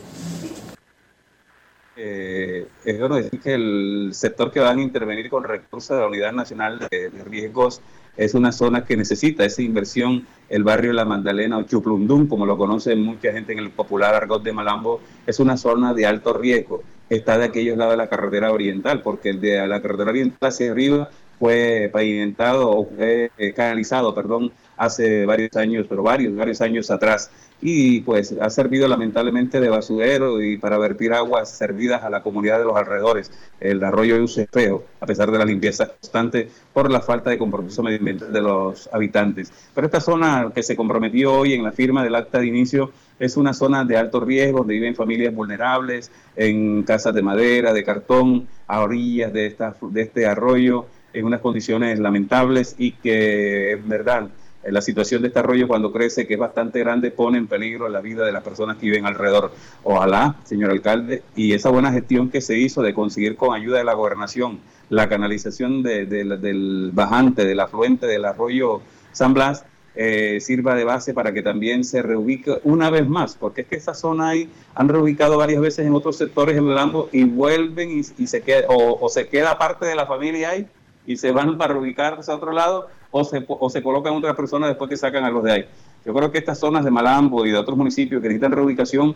Eh, 2.01 2.65
es 2.85 2.97
bueno 2.97 3.17
decir 3.17 3.41
que 3.41 3.53
el 3.53 4.11
sector 4.13 4.51
que 4.51 4.61
van 4.61 4.79
a 4.79 4.81
intervenir 4.81 5.29
con 5.29 5.43
recursos 5.43 5.97
de 5.97 6.01
la 6.01 6.07
Unidad 6.07 6.31
Nacional 6.31 6.79
de, 6.89 7.09
Riesgos 7.25 7.81
es 8.17 8.33
una 8.33 8.51
zona 8.51 8.85
que 8.85 8.97
necesita 8.97 9.45
esa 9.45 9.61
inversión. 9.61 10.25
El 10.49 10.63
barrio 10.63 10.93
La 10.93 11.05
Magdalena 11.05 11.57
o 11.57 11.63
Chuplundum, 11.63 12.27
como 12.27 12.45
lo 12.45 12.57
conoce 12.57 12.95
mucha 12.95 13.31
gente 13.31 13.53
en 13.53 13.59
el 13.59 13.69
popular 13.69 14.15
argot 14.15 14.43
de 14.43 14.51
Malambo, 14.51 14.99
es 15.25 15.39
una 15.39 15.57
zona 15.57 15.93
de 15.93 16.05
alto 16.05 16.33
riesgo. 16.33 16.83
Está 17.09 17.37
de 17.37 17.45
aquellos 17.45 17.77
lados 17.77 17.93
de 17.93 17.97
la 17.97 18.09
carretera 18.09 18.51
oriental, 18.51 19.01
porque 19.01 19.29
el 19.29 19.41
de 19.41 19.67
la 19.67 19.81
carretera 19.81 20.11
oriental 20.11 20.49
hacia 20.49 20.71
arriba 20.71 21.09
fue 21.39 21.89
pavimentado 21.91 22.69
o 22.69 22.85
fue 22.85 23.31
eh, 23.37 23.53
canalizado, 23.53 24.13
perdón, 24.13 24.51
hace 24.79 25.25
varios 25.25 25.55
años, 25.57 25.85
pero 25.87 26.01
varios, 26.01 26.33
varios 26.35 26.61
años 26.61 26.89
atrás. 26.89 27.29
Y 27.61 27.99
pues 28.01 28.33
ha 28.39 28.49
servido 28.49 28.87
lamentablemente 28.87 29.59
de 29.59 29.67
basurero 29.67 30.41
y 30.41 30.57
para 30.57 30.77
vertir 30.77 31.11
aguas 31.11 31.49
servidas 31.49 32.03
a 32.03 32.09
la 32.09 32.23
comunidad 32.23 32.57
de 32.57 32.63
los 32.63 32.77
alrededores. 32.77 33.29
El 33.59 33.83
arroyo 33.83 34.15
es 34.15 34.47
feo, 34.49 34.85
a 35.01 35.05
pesar 35.05 35.29
de 35.29 35.37
la 35.37 35.43
limpieza 35.43 35.87
constante, 35.87 36.49
por 36.71 36.89
la 36.89 37.01
falta 37.01 37.29
de 37.29 37.37
compromiso 37.37 37.83
medioambiental 37.83 38.31
de 38.31 38.41
los 38.41 38.89
habitantes. 38.93 39.51
Pero 39.75 39.87
esta 39.87 39.99
zona 39.99 40.51
que 40.55 40.63
se 40.63 40.77
comprometió 40.77 41.33
hoy 41.33 41.53
en 41.53 41.63
la 41.63 41.73
firma 41.73 42.01
del 42.01 42.15
acta 42.15 42.39
de 42.39 42.47
inicio 42.47 42.91
es 43.19 43.35
una 43.35 43.53
zona 43.53 43.83
de 43.83 43.97
alto 43.97 44.21
riesgo, 44.21 44.59
donde 44.59 44.75
viven 44.75 44.95
familias 44.95 45.35
vulnerables, 45.35 46.09
en 46.37 46.83
casas 46.83 47.13
de 47.13 47.21
madera, 47.21 47.73
de 47.73 47.83
cartón, 47.83 48.47
a 48.65 48.79
orillas 48.79 49.33
de, 49.33 49.47
esta, 49.47 49.75
de 49.81 50.01
este 50.01 50.25
arroyo, 50.25 50.85
en 51.13 51.25
unas 51.25 51.41
condiciones 51.41 51.99
lamentables 51.99 52.75
y 52.77 52.91
que 52.91 53.71
en 53.71 53.89
verdad 53.89 54.29
la 54.63 54.81
situación 54.81 55.21
de 55.21 55.29
este 55.29 55.39
arroyo 55.39 55.67
cuando 55.67 55.91
crece, 55.91 56.27
que 56.27 56.33
es 56.33 56.39
bastante 56.39 56.79
grande, 56.79 57.11
pone 57.11 57.37
en 57.37 57.47
peligro 57.47 57.87
la 57.89 58.01
vida 58.01 58.25
de 58.25 58.31
las 58.31 58.43
personas 58.43 58.77
que 58.77 58.87
viven 58.87 59.05
alrededor. 59.05 59.51
Ojalá, 59.83 60.35
señor 60.43 60.71
alcalde, 60.71 61.23
y 61.35 61.53
esa 61.53 61.69
buena 61.69 61.91
gestión 61.91 62.29
que 62.29 62.41
se 62.41 62.57
hizo 62.57 62.81
de 62.81 62.93
conseguir 62.93 63.35
con 63.35 63.55
ayuda 63.55 63.77
de 63.77 63.83
la 63.83 63.93
gobernación 63.93 64.59
la 64.89 65.07
canalización 65.07 65.83
del 65.83 66.91
bajante, 66.93 67.45
del 67.45 67.59
afluente 67.59 68.07
del 68.07 68.25
arroyo 68.25 68.81
San 69.11 69.33
Blas, 69.33 69.63
eh, 69.95 70.39
sirva 70.39 70.75
de 70.75 70.83
base 70.83 71.13
para 71.13 71.33
que 71.33 71.41
también 71.41 71.83
se 71.83 72.01
reubique 72.01 72.59
una 72.63 72.89
vez 72.89 73.07
más, 73.07 73.35
porque 73.35 73.61
es 73.61 73.67
que 73.67 73.75
esa 73.75 73.93
zona 73.93 74.29
ahí 74.29 74.49
han 74.75 74.87
reubicado 74.87 75.37
varias 75.37 75.61
veces 75.61 75.85
en 75.85 75.93
otros 75.93 76.17
sectores 76.17 76.57
en 76.57 76.73
Lambo 76.73 77.09
y 77.11 77.23
vuelven 77.23 77.91
y, 77.91 78.03
se 78.03 78.41
queda, 78.41 78.67
o, 78.69 78.97
o 78.99 79.09
se 79.09 79.27
queda 79.27 79.57
parte 79.57 79.85
de 79.85 79.95
la 79.95 80.05
familia 80.05 80.51
ahí 80.51 80.67
y 81.05 81.17
se 81.17 81.31
van 81.31 81.57
para 81.57 81.73
reubicarse 81.73 82.31
a 82.31 82.35
otro 82.35 82.51
lado 82.51 82.87
o 83.11 83.23
se, 83.23 83.43
o 83.47 83.69
se 83.69 83.81
colocan 83.81 84.13
otras 84.13 84.35
personas 84.35 84.69
después 84.69 84.89
que 84.89 84.97
sacan 84.97 85.23
a 85.23 85.29
los 85.29 85.43
de 85.43 85.51
ahí. 85.51 85.65
Yo 86.05 86.13
creo 86.13 86.31
que 86.31 86.37
estas 86.37 86.59
zonas 86.59 86.85
de 86.85 86.91
Malambo 86.91 87.45
y 87.45 87.51
de 87.51 87.57
otros 87.57 87.77
municipios 87.77 88.21
que 88.21 88.27
necesitan 88.27 88.51
reubicación, 88.51 89.15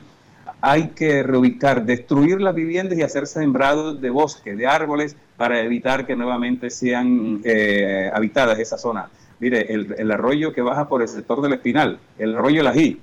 hay 0.62 0.90
que 0.90 1.24
reubicar, 1.24 1.86
destruir 1.86 2.40
las 2.40 2.56
viviendas 2.56 2.98
y 2.98 3.02
hacer 3.02 3.28
sembrados 3.28 4.00
de 4.00 4.10
bosque, 4.10 4.56
de 4.56 4.66
árboles, 4.66 5.16
para 5.36 5.60
evitar 5.60 6.06
que 6.06 6.16
nuevamente 6.16 6.70
sean 6.70 7.42
eh, 7.44 8.10
habitadas 8.14 8.60
esas 8.60 8.82
zonas. 8.82 9.10
Mire, 9.40 9.74
el, 9.74 10.12
arroyo 10.12 10.54
que 10.54 10.62
baja 10.62 10.88
por 10.88 11.02
el 11.02 11.10
sector 11.10 11.42
del 11.42 11.54
Espinal, 11.54 12.00
el 12.18 12.36
arroyo 12.36 12.64
Lají, 12.64 12.98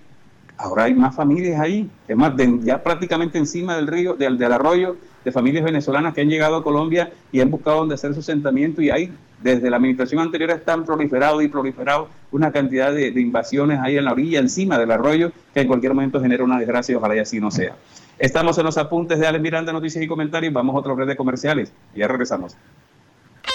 ahora 0.57 0.84
hay 0.84 0.95
más 0.95 1.14
familias 1.14 1.61
ahí, 1.61 1.91
es 2.09 2.16
más, 2.16 2.32
ya 2.62 2.82
prácticamente 2.82 3.36
encima 3.36 3.76
del 3.76 3.86
río, 3.86 4.14
del, 4.14 4.38
del 4.38 4.53
arroyo, 4.53 4.97
de 5.24 5.32
familias 5.32 5.64
venezolanas 5.64 6.14
que 6.14 6.20
han 6.20 6.28
llegado 6.28 6.56
a 6.56 6.62
Colombia 6.62 7.12
y 7.32 7.40
han 7.40 7.50
buscado 7.50 7.78
donde 7.78 7.94
hacer 7.94 8.14
su 8.14 8.20
asentamiento 8.20 8.82
y 8.82 8.90
hay 8.90 9.12
desde 9.42 9.70
la 9.70 9.76
administración 9.76 10.20
anterior 10.20 10.50
están 10.50 10.84
proliferados 10.84 11.42
y 11.42 11.48
proliferados 11.48 12.08
una 12.30 12.52
cantidad 12.52 12.92
de, 12.92 13.08
invasiones 13.08 13.80
ahí 13.80 13.96
en 13.96 14.04
la 14.04 14.12
orilla, 14.12 14.38
encima 14.38 14.78
del 14.78 14.90
arroyo, 14.90 15.32
que 15.54 15.60
en 15.60 15.66
cualquier 15.66 15.94
momento 15.94 16.20
genera 16.20 16.44
una 16.44 16.58
desgracia 16.58 16.92
y 16.92 16.96
ojalá 16.96 17.16
y 17.16 17.20
así 17.20 17.40
no 17.40 17.50
sea. 17.50 17.74
Estamos 18.18 18.58
en 18.58 18.64
los 18.64 18.76
apuntes 18.76 19.18
de 19.18 19.26
Alex 19.26 19.42
Miranda, 19.42 19.72
noticias 19.72 20.04
y 20.04 20.06
comentarios. 20.06 20.52
Vamos 20.52 20.76
a 20.76 20.78
otra 20.78 20.94
red 20.94 21.06
de 21.06 21.16
comerciales 21.16 21.72
ya 21.94 22.06
regresamos. 22.06 22.54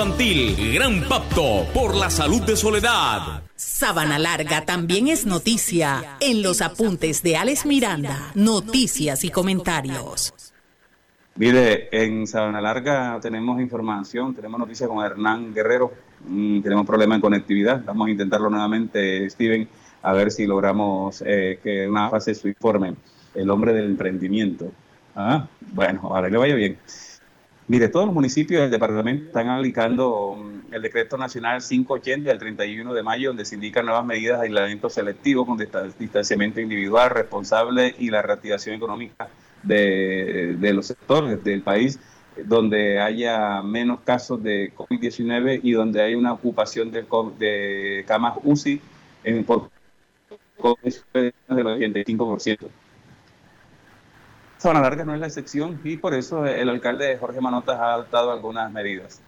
infantil. 0.00 0.72
Gran 0.74 1.02
pacto 1.08 1.66
por 1.74 1.94
la 1.94 2.08
salud 2.08 2.40
de 2.42 2.56
Soledad. 2.56 3.42
Sabana 3.54 4.18
Larga 4.18 4.64
también 4.64 5.08
es 5.08 5.26
noticia 5.26 6.16
en 6.20 6.42
los 6.42 6.62
apuntes 6.62 7.22
de 7.22 7.36
Alex 7.36 7.66
Miranda, 7.66 8.32
noticias 8.34 9.24
y 9.24 9.30
comentarios. 9.30 10.32
Mire, 11.36 11.90
en 11.92 12.26
Sabana 12.26 12.62
Larga 12.62 13.18
tenemos 13.20 13.60
información, 13.60 14.34
tenemos 14.34 14.58
noticias 14.58 14.88
con 14.88 15.04
Hernán 15.04 15.52
Guerrero, 15.52 15.92
mm, 16.26 16.62
tenemos 16.62 16.86
problemas 16.86 17.16
en 17.16 17.20
conectividad, 17.20 17.84
vamos 17.84 18.08
a 18.08 18.10
intentarlo 18.10 18.48
nuevamente, 18.48 19.28
Steven, 19.28 19.68
a 20.02 20.14
ver 20.14 20.30
si 20.30 20.46
logramos 20.46 21.22
eh, 21.26 21.60
que 21.62 21.86
una 21.86 22.08
fase 22.08 22.34
su 22.34 22.48
informe, 22.48 22.94
el 23.34 23.50
hombre 23.50 23.74
del 23.74 23.84
emprendimiento. 23.84 24.72
Ah, 25.14 25.46
bueno, 25.72 26.00
ahora 26.04 26.30
le 26.30 26.38
vaya 26.38 26.54
bien. 26.54 26.78
Mire, 27.70 27.88
todos 27.88 28.06
los 28.06 28.14
municipios 28.16 28.62
del 28.62 28.70
departamento 28.72 29.26
están 29.26 29.48
aplicando 29.48 30.34
mm, 30.36 30.74
el 30.74 30.82
decreto 30.82 31.16
nacional 31.16 31.62
580 31.62 32.28
del 32.28 32.36
31 32.40 32.92
de 32.92 33.02
mayo, 33.04 33.28
donde 33.28 33.44
se 33.44 33.54
indican 33.54 33.86
nuevas 33.86 34.04
medidas 34.04 34.40
de 34.40 34.46
aislamiento 34.46 34.90
selectivo 34.90 35.46
con 35.46 35.56
distanciamiento 35.56 36.60
individual 36.60 37.10
responsable 37.10 37.94
y 37.96 38.10
la 38.10 38.22
reactivación 38.22 38.74
económica 38.74 39.28
de, 39.62 40.58
los 40.74 40.88
sectores 40.88 41.44
del 41.44 41.62
país 41.62 42.00
donde 42.44 42.98
haya 42.98 43.62
menos 43.62 44.00
casos 44.00 44.42
de 44.42 44.72
COVID-19 44.74 45.60
y 45.62 45.70
donde 45.70 46.02
hay 46.02 46.16
una 46.16 46.32
ocupación 46.32 46.90
de, 46.90 47.06
de 47.38 48.04
camas 48.04 48.34
UCI 48.42 48.80
en 49.22 49.44
por 49.44 49.70
del 51.14 51.32
85%. 51.48 52.66
Zona 54.60 54.82
Larga 54.82 55.06
no 55.06 55.14
es 55.14 55.20
la 55.20 55.26
excepción 55.26 55.80
y 55.84 55.96
por 55.96 56.12
eso 56.12 56.44
el 56.44 56.68
alcalde 56.68 57.16
Jorge 57.16 57.40
Manotas 57.40 57.80
ha 57.80 57.94
adoptado 57.94 58.30
algunas 58.30 58.70
medidas. 58.70 59.22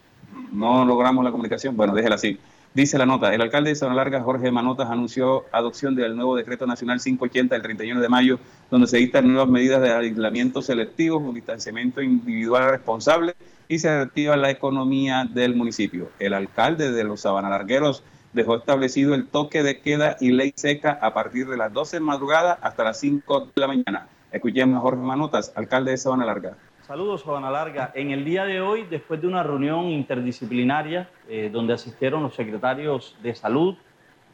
No 0.53 0.85
logramos 0.85 1.25
la 1.25 1.31
comunicación, 1.31 1.75
bueno, 1.75 1.95
déjela 1.95 2.17
así. 2.17 2.39
Dice 2.75 2.99
la 2.99 3.07
nota, 3.07 3.35
el 3.35 3.41
alcalde 3.41 3.71
de 3.71 3.77
Sabana 3.77 3.97
Larga, 3.97 4.21
Jorge 4.21 4.51
Manotas, 4.51 4.91
anunció 4.91 5.47
adopción 5.51 5.95
del 5.95 6.17
nuevo 6.17 6.37
decreto 6.37 6.67
nacional 6.67 7.01
580 7.01 7.55
del 7.55 7.63
31 7.63 8.01
de 8.03 8.09
mayo, 8.11 8.39
donde 8.71 8.87
se 8.87 8.99
dictan 8.99 9.27
nuevas 9.27 9.49
medidas 9.49 9.81
de 9.81 9.91
aislamiento 9.91 10.61
selectivo, 10.61 11.17
un 11.17 11.35
distanciamiento 11.35 12.03
individual 12.03 12.71
responsable 12.71 13.35
y 13.69 13.79
se 13.79 13.89
reactiva 13.89 14.37
la 14.37 14.51
economía 14.51 15.25
del 15.25 15.57
municipio. 15.57 16.11
El 16.19 16.35
alcalde 16.35 16.93
de 16.93 17.05
los 17.05 17.23
Sabanalargueros 17.23 18.03
dejó 18.35 18.57
establecido 18.57 19.15
el 19.15 19.27
toque 19.29 19.63
de 19.63 19.81
queda 19.81 20.19
y 20.21 20.33
ley 20.33 20.53
seca 20.57 20.99
a 21.01 21.15
partir 21.15 21.49
de 21.49 21.57
las 21.57 21.73
12 21.73 21.97
de 21.97 22.01
madrugada 22.01 22.59
hasta 22.61 22.85
las 22.85 23.01
5 23.01 23.49
de 23.55 23.61
la 23.61 23.67
mañana. 23.67 24.09
Escuchemos 24.33 24.79
a 24.79 24.81
Jorge 24.81 25.03
Manotas, 25.03 25.53
alcalde 25.55 25.91
de 25.91 25.99
Sabana 25.99 26.25
Larga. 26.25 26.57
Saludos, 26.87 27.21
Sabana 27.21 27.51
Larga. 27.51 27.93
En 27.95 28.13
el 28.13 28.25
día 28.25 28.47
de 28.47 28.63
hoy, 28.63 28.87
después 28.89 29.21
de 29.21 29.27
una 29.27 29.43
reunión 29.43 29.91
interdisciplinaria 29.91 31.11
eh, 31.29 31.51
donde 31.53 31.75
asistieron 31.75 32.23
los 32.23 32.35
secretarios 32.35 33.15
de 33.23 33.35
salud, 33.35 33.77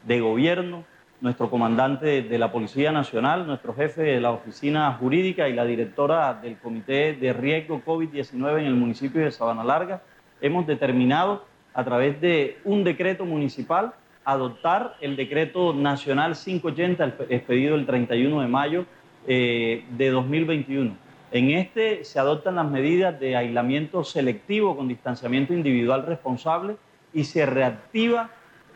de 0.05 0.21
gobierno, 0.21 0.85
nuestro 1.19 1.49
comandante 1.49 2.21
de 2.21 2.37
la 2.37 2.49
Policía 2.49 2.93
Nacional, 2.93 3.45
nuestro 3.45 3.73
jefe 3.73 4.03
de 4.03 4.21
la 4.21 4.31
oficina 4.31 4.89
jurídica 4.93 5.49
y 5.49 5.53
la 5.53 5.65
directora 5.65 6.33
del 6.33 6.57
Comité 6.57 7.13
de 7.13 7.33
Riesgo 7.33 7.81
COVID-19 7.85 8.59
en 8.59 8.67
el 8.67 8.75
municipio 8.75 9.21
de 9.21 9.31
Sabana 9.31 9.65
Larga, 9.65 10.01
hemos 10.39 10.65
determinado 10.65 11.43
a 11.73 11.83
través 11.83 12.21
de 12.21 12.57
un 12.63 12.85
decreto 12.85 13.25
municipal 13.25 13.93
adoptar 14.23 14.95
el 15.01 15.17
decreto 15.17 15.73
nacional 15.73 16.37
580 16.37 17.15
expedido 17.29 17.75
el 17.75 17.85
31 17.85 18.41
de 18.41 18.47
mayo 18.47 18.85
eh, 19.27 19.83
de 19.97 20.09
2021 20.09 21.09
en 21.31 21.51
este 21.51 22.03
se 22.05 22.19
adoptan 22.19 22.55
las 22.55 22.69
medidas 22.69 23.19
de 23.19 23.35
aislamiento 23.35 24.03
selectivo 24.03 24.75
con 24.75 24.87
distanciamiento 24.87 25.53
individual 25.53 26.05
responsable 26.05 26.77
y 27.13 27.23
se 27.23 27.45
reactiva 27.45 28.31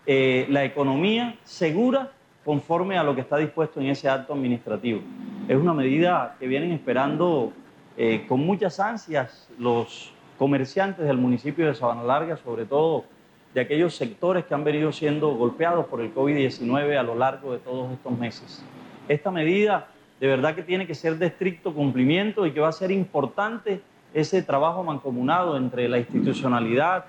eh, 0.05 0.45
la 0.49 0.63
economía 0.63 1.35
segura 1.43 2.11
conforme 2.45 2.97
a 2.97 3.03
lo 3.03 3.15
que 3.15 3.21
está 3.21 3.37
dispuesto 3.37 3.79
en 3.79 3.87
ese 3.87 4.07
acto 4.07 4.33
administrativo. 4.33 5.01
Es 5.47 5.57
una 5.57 5.73
medida 5.73 6.35
que 6.39 6.47
vienen 6.47 6.71
esperando 6.73 7.53
eh, 7.97 8.25
con 8.27 8.41
muchas 8.41 8.79
ansias 8.79 9.49
los 9.57 10.13
comerciantes 10.37 11.07
del 11.07 11.17
municipio 11.17 11.65
de 11.65 11.73
Sabana 11.73 12.03
Larga, 12.03 12.37
sobre 12.37 12.65
todo 12.65 13.05
de 13.53 13.61
aquellos 13.61 13.95
sectores 13.95 14.45
que 14.45 14.53
han 14.53 14.63
venido 14.63 14.91
siendo 14.91 15.29
golpeados 15.35 15.85
por 15.85 16.01
el 16.01 16.13
COVID-19 16.13 16.97
a 16.97 17.03
lo 17.03 17.15
largo 17.15 17.53
de 17.53 17.59
todos 17.59 17.91
estos 17.93 18.17
meses. 18.17 18.63
Esta 19.07 19.31
medida 19.31 19.87
de 20.24 20.30
verdad 20.30 20.55
que 20.55 20.63
tiene 20.63 20.88
que 20.88 20.95
ser 20.95 21.17
de 21.17 21.26
estricto 21.26 21.74
cumplimiento 21.74 22.45
y 22.45 22.53
que 22.53 22.61
va 22.61 22.69
a 22.69 22.71
ser 22.71 22.91
importante 22.91 23.82
ese 24.13 24.41
trabajo 24.41 24.82
mancomunado 24.82 25.57
entre 25.57 25.89
la 25.89 25.99
institucionalidad, 25.99 27.07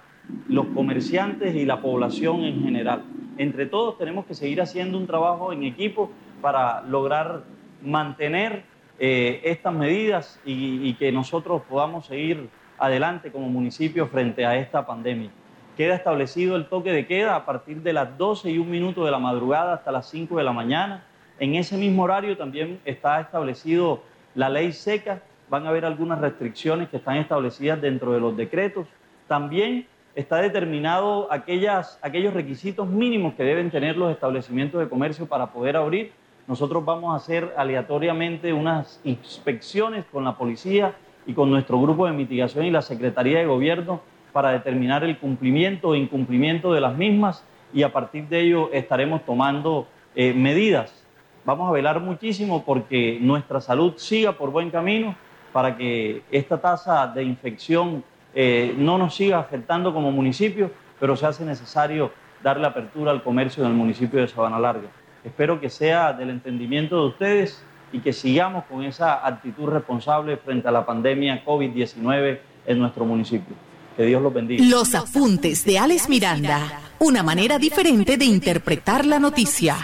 los 0.48 0.66
comerciantes 0.74 1.54
y 1.54 1.64
la 1.64 1.80
población 1.80 2.42
en 2.42 2.64
general. 2.64 3.04
Entre 3.38 3.66
todos 3.66 3.98
tenemos 3.98 4.26
que 4.26 4.34
seguir 4.34 4.60
haciendo 4.60 4.98
un 4.98 5.06
trabajo 5.06 5.52
en 5.52 5.62
equipo 5.62 6.10
para 6.42 6.82
lograr 6.82 7.44
mantener 7.84 8.64
eh, 8.98 9.42
estas 9.44 9.72
medidas 9.72 10.40
y, 10.44 10.80
y 10.82 10.94
que 10.94 11.12
nosotros 11.12 11.62
podamos 11.70 12.06
seguir 12.06 12.48
adelante 12.78 13.30
como 13.30 13.48
municipio 13.48 14.08
frente 14.08 14.44
a 14.44 14.56
esta 14.56 14.84
pandemia. 14.84 15.30
Queda 15.76 15.94
establecido 15.94 16.56
el 16.56 16.66
toque 16.66 16.90
de 16.90 17.06
queda 17.06 17.36
a 17.36 17.46
partir 17.46 17.80
de 17.80 17.92
las 17.92 18.18
12 18.18 18.50
y 18.50 18.58
un 18.58 18.68
minuto 18.68 19.04
de 19.04 19.12
la 19.12 19.20
madrugada 19.20 19.74
hasta 19.74 19.92
las 19.92 20.10
5 20.10 20.36
de 20.36 20.42
la 20.42 20.52
mañana 20.52 21.04
en 21.38 21.54
ese 21.56 21.76
mismo 21.76 22.04
horario 22.04 22.36
también 22.36 22.80
está 22.84 23.20
establecido 23.20 24.02
la 24.34 24.48
ley 24.48 24.72
seca, 24.72 25.22
van 25.48 25.66
a 25.66 25.70
haber 25.70 25.84
algunas 25.84 26.20
restricciones 26.20 26.88
que 26.88 26.98
están 26.98 27.16
establecidas 27.16 27.80
dentro 27.80 28.12
de 28.12 28.20
los 28.20 28.36
decretos. 28.36 28.86
También 29.26 29.86
está 30.14 30.36
determinado 30.38 31.28
aquellos 31.30 32.34
requisitos 32.34 32.88
mínimos 32.88 33.34
que 33.34 33.42
deben 33.42 33.70
tener 33.70 33.96
los 33.96 34.12
establecimientos 34.12 34.80
de 34.80 34.88
comercio 34.88 35.26
para 35.26 35.52
poder 35.52 35.76
abrir. 35.76 36.12
Nosotros 36.46 36.84
vamos 36.84 37.12
a 37.12 37.16
hacer 37.16 37.52
aleatoriamente 37.56 38.52
unas 38.52 39.00
inspecciones 39.04 40.04
con 40.12 40.24
la 40.24 40.36
policía 40.36 40.94
y 41.26 41.32
con 41.32 41.50
nuestro 41.50 41.80
grupo 41.80 42.06
de 42.06 42.12
mitigación 42.12 42.66
y 42.66 42.70
la 42.70 42.82
Secretaría 42.82 43.38
de 43.38 43.46
Gobierno 43.46 44.02
para 44.32 44.50
determinar 44.50 45.04
el 45.04 45.18
cumplimiento 45.18 45.88
o 45.88 45.94
incumplimiento 45.94 46.72
de 46.72 46.80
las 46.80 46.96
mismas 46.96 47.44
y 47.72 47.82
a 47.82 47.92
partir 47.92 48.28
de 48.28 48.40
ello 48.40 48.70
estaremos 48.72 49.24
tomando 49.24 49.86
eh, 50.14 50.32
medidas 50.34 51.03
Vamos 51.44 51.68
a 51.68 51.72
velar 51.72 52.00
muchísimo 52.00 52.64
porque 52.64 53.18
nuestra 53.20 53.60
salud 53.60 53.94
siga 53.96 54.32
por 54.32 54.50
buen 54.50 54.70
camino 54.70 55.14
para 55.52 55.76
que 55.76 56.22
esta 56.30 56.58
tasa 56.58 57.06
de 57.06 57.22
infección 57.22 58.02
eh, 58.34 58.74
no 58.78 58.98
nos 58.98 59.14
siga 59.14 59.38
afectando 59.38 59.92
como 59.92 60.10
municipio, 60.10 60.70
pero 60.98 61.16
se 61.16 61.26
hace 61.26 61.44
necesario 61.44 62.10
darle 62.42 62.66
apertura 62.66 63.10
al 63.10 63.22
comercio 63.22 63.62
en 63.62 63.70
el 63.70 63.76
municipio 63.76 64.20
de 64.20 64.28
Sabana 64.28 64.58
Larga. 64.58 64.88
Espero 65.22 65.60
que 65.60 65.70
sea 65.70 66.12
del 66.12 66.30
entendimiento 66.30 67.00
de 67.00 67.08
ustedes 67.08 67.62
y 67.92 68.00
que 68.00 68.12
sigamos 68.12 68.64
con 68.64 68.82
esa 68.82 69.26
actitud 69.26 69.68
responsable 69.68 70.36
frente 70.38 70.66
a 70.68 70.72
la 70.72 70.84
pandemia 70.84 71.44
COVID-19 71.44 72.38
en 72.66 72.78
nuestro 72.78 73.04
municipio. 73.04 73.54
Que 73.96 74.04
Dios 74.04 74.20
los 74.20 74.34
bendiga. 74.34 74.64
Los 74.64 74.94
apuntes 74.94 75.64
de 75.64 75.78
Alex 75.78 76.08
Miranda, 76.08 76.80
una 76.98 77.22
manera 77.22 77.58
diferente 77.58 78.16
de 78.16 78.24
interpretar 78.24 79.06
la 79.06 79.18
noticia. 79.18 79.76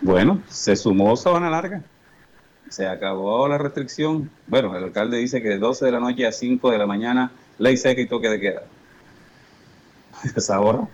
Bueno, 0.00 0.42
se 0.48 0.76
sumó 0.76 1.16
Sabana 1.16 1.50
Larga. 1.50 1.82
Se 2.68 2.86
acabó 2.86 3.48
la 3.48 3.58
restricción. 3.58 4.30
Bueno, 4.46 4.76
el 4.76 4.84
alcalde 4.84 5.18
dice 5.18 5.42
que 5.42 5.48
de 5.48 5.58
12 5.58 5.86
de 5.86 5.92
la 5.92 6.00
noche 6.00 6.26
a 6.26 6.32
5 6.32 6.70
de 6.70 6.78
la 6.78 6.86
mañana, 6.86 7.32
ley 7.58 7.76
seca 7.76 8.00
y 8.00 8.06
toque 8.06 8.28
de 8.28 8.40
queda. 8.40 8.62
Esa 10.36 10.60
hora, 10.60 10.86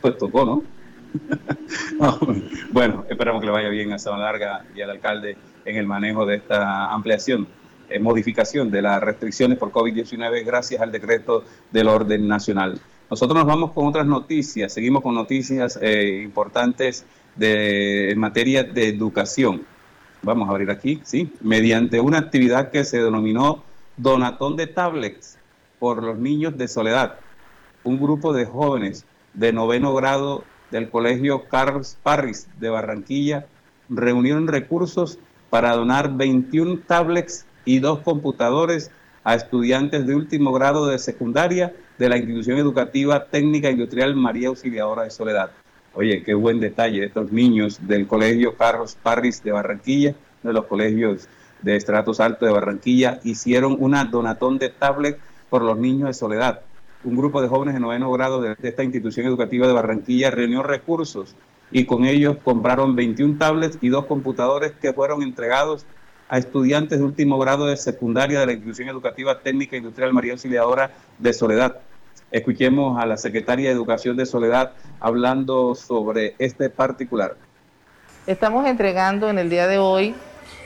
pues 0.00 0.18
tocó, 0.18 0.44
¿no? 0.44 0.62
bueno, 2.72 3.06
esperamos 3.08 3.40
que 3.40 3.46
le 3.46 3.52
vaya 3.52 3.68
bien 3.68 3.92
a 3.92 3.98
Sabana 3.98 4.24
Larga 4.24 4.64
y 4.74 4.82
al 4.82 4.90
alcalde 4.90 5.36
en 5.64 5.76
el 5.76 5.86
manejo 5.86 6.26
de 6.26 6.36
esta 6.36 6.92
ampliación, 6.92 7.46
eh, 7.88 7.98
modificación 7.98 8.70
de 8.70 8.82
las 8.82 9.00
restricciones 9.00 9.58
por 9.58 9.72
COVID-19 9.72 10.44
gracias 10.44 10.82
al 10.82 10.92
decreto 10.92 11.44
del 11.70 11.88
orden 11.88 12.28
nacional. 12.28 12.80
Nosotros 13.08 13.38
nos 13.38 13.46
vamos 13.46 13.72
con 13.72 13.86
otras 13.86 14.04
noticias, 14.04 14.72
seguimos 14.72 15.02
con 15.02 15.14
noticias 15.14 15.78
eh, 15.80 16.20
importantes 16.24 17.06
de, 17.36 18.10
en 18.10 18.18
materia 18.18 18.64
de 18.64 18.88
educación. 18.88 19.62
Vamos 20.22 20.48
a 20.48 20.52
abrir 20.52 20.70
aquí, 20.70 21.00
¿sí? 21.04 21.32
Mediante 21.40 22.00
una 22.00 22.18
actividad 22.18 22.70
que 22.70 22.84
se 22.84 23.02
denominó 23.02 23.62
Donatón 23.96 24.56
de 24.56 24.66
Tablets 24.66 25.38
por 25.78 26.02
los 26.02 26.18
niños 26.18 26.56
de 26.56 26.68
Soledad. 26.68 27.16
Un 27.84 28.00
grupo 28.00 28.32
de 28.32 28.44
jóvenes 28.44 29.04
de 29.34 29.52
noveno 29.52 29.94
grado 29.94 30.44
del 30.70 30.90
Colegio 30.90 31.44
Carlos 31.48 31.96
Parris 32.02 32.48
de 32.58 32.70
Barranquilla 32.70 33.46
reunieron 33.88 34.48
recursos 34.48 35.18
para 35.50 35.74
donar 35.76 36.16
21 36.16 36.80
tablets 36.86 37.46
y 37.64 37.78
dos 37.78 38.00
computadores 38.00 38.90
a 39.22 39.34
estudiantes 39.34 40.06
de 40.06 40.14
último 40.14 40.52
grado 40.52 40.86
de 40.86 40.98
secundaria 40.98 41.74
de 41.98 42.08
la 42.08 42.16
institución 42.16 42.58
educativa 42.58 43.26
técnica 43.26 43.70
industrial 43.70 44.14
María 44.16 44.48
Auxiliadora 44.48 45.04
de 45.04 45.10
Soledad. 45.10 45.50
Oye, 45.98 46.22
qué 46.22 46.34
buen 46.34 46.60
detalle 46.60 47.06
estos 47.06 47.32
niños 47.32 47.78
del 47.88 48.06
Colegio 48.06 48.54
Carlos 48.54 48.98
Parris 49.02 49.42
de 49.42 49.50
Barranquilla, 49.50 50.14
de 50.42 50.52
los 50.52 50.66
colegios 50.66 51.26
de 51.62 51.74
estratos 51.74 52.20
altos 52.20 52.46
de 52.46 52.52
Barranquilla, 52.52 53.18
hicieron 53.24 53.78
una 53.80 54.04
donatón 54.04 54.58
de 54.58 54.68
tablet 54.68 55.18
por 55.48 55.62
los 55.62 55.78
niños 55.78 56.08
de 56.08 56.12
Soledad. 56.12 56.60
Un 57.02 57.16
grupo 57.16 57.40
de 57.40 57.48
jóvenes 57.48 57.72
de 57.72 57.80
noveno 57.80 58.12
grado 58.12 58.42
de, 58.42 58.56
esta 58.62 58.84
institución 58.84 59.26
educativa 59.26 59.66
de 59.66 59.72
Barranquilla 59.72 60.30
reunió 60.30 60.62
recursos 60.62 61.34
y 61.70 61.86
con 61.86 62.04
ellos 62.04 62.36
compraron 62.44 62.94
21 62.94 63.38
tablets 63.38 63.78
y 63.80 63.88
dos 63.88 64.04
computadores 64.04 64.72
que 64.72 64.92
fueron 64.92 65.22
entregados 65.22 65.86
a 66.28 66.36
estudiantes 66.36 66.98
de 66.98 67.06
último 67.06 67.38
grado 67.38 67.68
de 67.68 67.76
secundaria 67.78 68.38
de 68.40 68.44
la 68.44 68.52
institución 68.52 68.90
educativa 68.90 69.40
técnica 69.40 69.78
industrial 69.78 70.12
María 70.12 70.32
Auxiliadora 70.32 70.90
de 71.18 71.32
Soledad. 71.32 71.80
Escuchemos 72.36 73.02
a 73.02 73.06
la 73.06 73.16
secretaria 73.16 73.70
de 73.70 73.74
Educación 73.74 74.14
de 74.14 74.26
Soledad 74.26 74.72
hablando 75.00 75.74
sobre 75.74 76.34
este 76.38 76.68
particular. 76.68 77.34
Estamos 78.26 78.66
entregando 78.66 79.30
en 79.30 79.38
el 79.38 79.48
día 79.48 79.66
de 79.66 79.78
hoy 79.78 80.14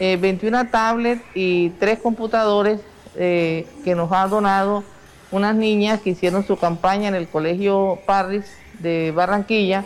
21 0.00 0.62
eh, 0.62 0.64
tablets 0.68 1.22
y 1.32 1.70
tres 1.78 2.00
computadores 2.00 2.80
eh, 3.14 3.68
que 3.84 3.94
nos 3.94 4.10
ha 4.10 4.26
donado 4.26 4.82
unas 5.30 5.54
niñas 5.54 6.00
que 6.00 6.10
hicieron 6.10 6.44
su 6.44 6.56
campaña 6.56 7.06
en 7.06 7.14
el 7.14 7.28
Colegio 7.28 8.00
Parris 8.04 8.46
de 8.80 9.12
Barranquilla, 9.14 9.84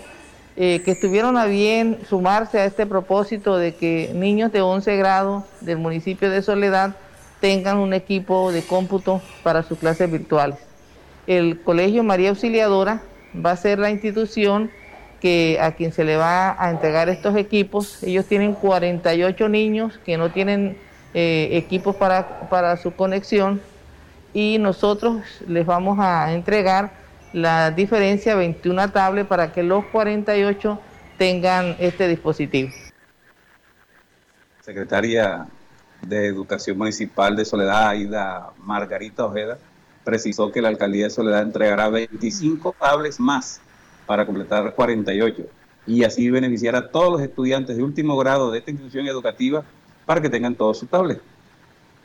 eh, 0.57 0.81
que 0.87 0.93
estuvieron 0.93 1.37
a 1.37 1.45
bien 1.45 1.99
sumarse 2.09 2.61
a 2.61 2.65
este 2.65 2.87
propósito 2.87 3.59
de 3.59 3.75
que 3.75 4.11
niños 4.15 4.53
de 4.53 4.63
11 4.63 4.97
grados 4.97 5.45
del 5.61 5.77
municipio 5.77 6.31
de 6.31 6.41
Soledad 6.41 6.97
tengan 7.41 7.77
un 7.77 7.93
equipo 7.93 8.53
de 8.53 8.63
cómputo 8.63 9.21
para 9.43 9.63
sus 9.63 9.77
clases 9.77 10.11
virtuales 10.11 10.64
el 11.27 11.61
Colegio 11.63 12.03
María 12.03 12.31
Auxiliadora 12.31 13.03
va 13.35 13.53
a 13.53 13.57
ser 13.57 13.79
la 13.79 13.91
institución 13.91 14.71
que 15.21 15.59
a 15.61 15.73
quien 15.73 15.93
se 15.93 16.05
le 16.05 16.17
va 16.17 16.63
a 16.63 16.71
entregar 16.71 17.09
estos 17.09 17.37
equipos. 17.37 18.03
Ellos 18.03 18.27
tienen 18.27 18.53
48 18.55 19.49
niños 19.49 19.99
que 20.05 20.19
no 20.19 20.31
tienen 20.31 20.77
eh, 21.15 21.49
equipos 21.53 21.97
para, 21.97 22.49
para 22.51 22.77
su 22.77 22.93
conexión 22.93 23.61
y 24.35 24.59
nosotros 24.59 25.23
les 25.47 25.65
vamos 25.65 25.99
a 25.99 26.33
entregar 26.33 26.93
la 27.33 27.71
diferencia 27.71 28.35
21 28.35 28.91
tablets 28.91 29.29
para 29.29 29.53
que 29.53 29.63
los 29.63 29.85
48 29.87 30.79
tengan 31.17 31.77
este 31.79 32.07
dispositivo. 32.07 32.71
Secretaria 34.61 35.47
de 36.03 36.27
Educación 36.27 36.79
Municipal 36.79 37.37
de 37.37 37.45
Soledad, 37.45 37.89
Aida 37.89 38.51
Margarita 38.59 39.25
Ojeda, 39.25 39.59
precisó 40.05 40.53
que 40.53 40.63
la 40.63 40.69
alcaldía 40.69 41.05
de 41.05 41.11
Soledad 41.11 41.43
entregará 41.43 41.89
25 41.89 42.75
tablets 42.79 43.19
más 43.19 43.61
para 44.07 44.27
completar 44.27 44.75
48 44.75 45.47
y 45.87 46.05
así 46.05 46.31
beneficiar 46.31 46.77
a 46.77 46.91
todos 46.91 47.13
los 47.13 47.23
estudiantes 47.23 47.77
de 47.77 47.83
último 47.83 48.17
grado 48.17 48.51
de 48.51 48.59
esta 48.59 48.71
institución 48.71 49.07
educativa 49.07 49.65
para 50.07 50.21
que 50.21 50.29
tengan 50.29 50.55
todos 50.55 50.79
sus 50.79 50.89
tablets. 50.89 51.21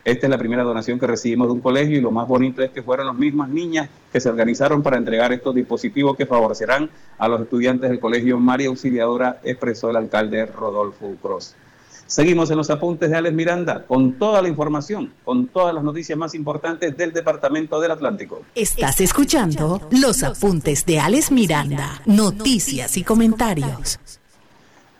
Esta 0.05 0.27
es 0.27 0.29
la 0.31 0.37
primera 0.37 0.63
donación 0.63 0.97
que 0.97 1.07
recibimos 1.07 1.47
de 1.47 1.53
un 1.53 1.59
colegio 1.59 1.97
y 1.97 2.01
lo 2.01 2.09
más 2.09 2.27
bonito 2.27 2.61
es 2.63 2.71
que 2.71 2.81
fueron 2.81 3.07
las 3.07 3.15
mismas 3.15 3.49
niñas 3.49 3.89
que 4.11 4.21
se 4.21 4.29
organizaron 4.29 4.81
para 4.81 4.97
entregar 4.97 5.33
estos 5.33 5.53
dispositivos 5.53 6.15
que 6.15 6.25
favorecerán 6.25 6.89
a 7.17 7.27
los 7.27 7.41
estudiantes 7.41 7.89
del 7.89 7.99
colegio 7.99 8.39
María 8.39 8.69
Auxiliadora, 8.69 9.41
expresó 9.43 9.89
el 9.89 9.97
alcalde 9.97 10.45
Rodolfo 10.45 11.13
Cross. 11.21 11.55
Seguimos 12.09 12.49
en 12.49 12.57
los 12.57 12.71
apuntes 12.71 13.11
de 13.11 13.17
Alex 13.17 13.35
Miranda 13.35 13.83
con 13.85 14.13
toda 14.13 14.41
la 14.41 14.47
información, 14.47 15.13
con 15.23 15.45
todas 15.45 15.75
las 15.75 15.83
noticias 15.83 16.17
más 16.17 16.33
importantes 16.33 16.97
del 16.97 17.13
Departamento 17.13 17.79
del 17.79 17.91
Atlántico. 17.91 18.41
Estás 18.55 18.99
escuchando 18.99 19.87
los 19.91 20.23
apuntes 20.23 20.87
de 20.87 20.99
Alex 20.99 21.31
Miranda, 21.31 22.01
noticias 22.07 22.97
y 22.97 23.03
comentarios. 23.03 23.99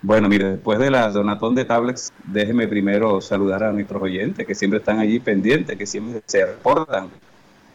Bueno, 0.04 0.30
mire, 0.30 0.52
después 0.52 0.78
de 0.78 0.92
la 0.92 1.10
donatón 1.10 1.56
de 1.56 1.66
tablets, 1.66 2.14
déjeme 2.26 2.68
primero 2.68 3.20
saludar 3.22 3.64
a 3.64 3.72
nuestros 3.72 4.04
oyentes 4.04 4.46
que 4.46 4.54
siempre 4.54 4.78
están 4.78 5.00
allí 5.00 5.20
pendientes, 5.20 5.76
que 5.80 5.88
siempre 5.88 6.22
se 6.28 6.46
reportan. 6.46 7.10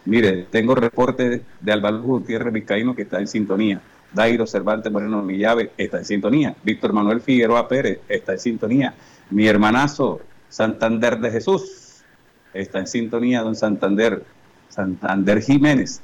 Mire, 0.05 0.43
tengo 0.49 0.75
reporte 0.75 1.41
de 1.59 1.71
Álvaro 1.73 2.01
Gutiérrez 2.01 2.53
Vizcaíno 2.53 2.95
que 2.95 3.01
está 3.01 3.19
en 3.19 3.27
sintonía. 3.27 3.81
Dairo 4.13 4.47
Cervantes 4.47 4.89
Moreno 4.89 5.21
Millave 5.21 5.71
está 5.77 5.97
en 5.97 6.05
sintonía. 6.05 6.55
Víctor 6.63 6.93
Manuel 6.93 7.19
Figueroa 7.19 7.67
Pérez 7.67 7.99
está 8.07 8.31
en 8.31 8.39
sintonía. 8.39 8.93
Mi 9.29 9.47
hermanazo 9.47 10.21
Santander 10.49 11.19
de 11.19 11.31
Jesús 11.31 12.03
está 12.53 12.79
en 12.79 12.87
sintonía, 12.87 13.41
don 13.41 13.55
Santander, 13.55 14.23
Santander 14.69 15.41
Jiménez. 15.41 16.01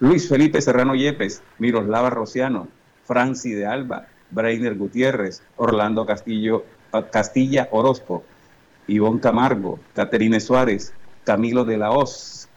Luis 0.00 0.28
Felipe 0.28 0.60
Serrano 0.60 0.94
Yepes, 0.94 1.42
Miroslava 1.58 2.10
Rociano, 2.10 2.68
Franci 3.04 3.52
de 3.52 3.66
Alba, 3.66 4.06
Brainer 4.30 4.76
Gutiérrez, 4.76 5.42
Orlando 5.56 6.06
Castillo, 6.06 6.64
Castilla 7.10 7.68
Orozco, 7.72 8.22
Ivonne 8.86 9.20
Camargo, 9.20 9.80
Caterine 9.94 10.40
Suárez, 10.40 10.92
Camilo 11.24 11.64
de 11.64 11.78
la 11.78 11.90
Hoz, 11.90 12.48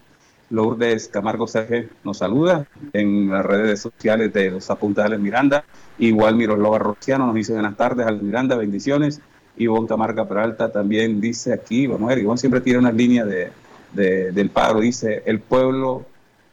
Lourdes 0.51 1.07
Camargo 1.07 1.47
Sergio 1.47 1.87
nos 2.03 2.17
saluda 2.17 2.67
en 2.91 3.29
las 3.29 3.45
redes 3.45 3.79
sociales 3.79 4.33
de 4.33 4.51
los 4.51 4.69
apuntales 4.69 5.19
Miranda. 5.19 5.63
Igual 5.97 6.35
Miroslava 6.35 6.77
Rociano 6.77 7.25
nos 7.25 7.35
dice 7.35 7.53
buenas 7.53 7.77
tardes 7.77 8.05
al 8.05 8.21
Miranda, 8.21 8.57
bendiciones. 8.57 9.21
Ivonne 9.57 9.87
Camarga 9.87 10.27
Peralta 10.27 10.71
también 10.71 11.19
dice 11.19 11.53
aquí, 11.53 11.87
vamos 11.87 12.11
a 12.11 12.15
ver, 12.15 12.37
siempre 12.37 12.61
tiene 12.61 12.79
una 12.79 12.91
línea 12.91 13.25
de, 13.25 13.51
del 13.93 14.49
paro, 14.49 14.79
dice, 14.79 15.23
el 15.25 15.39
pueblo 15.39 16.05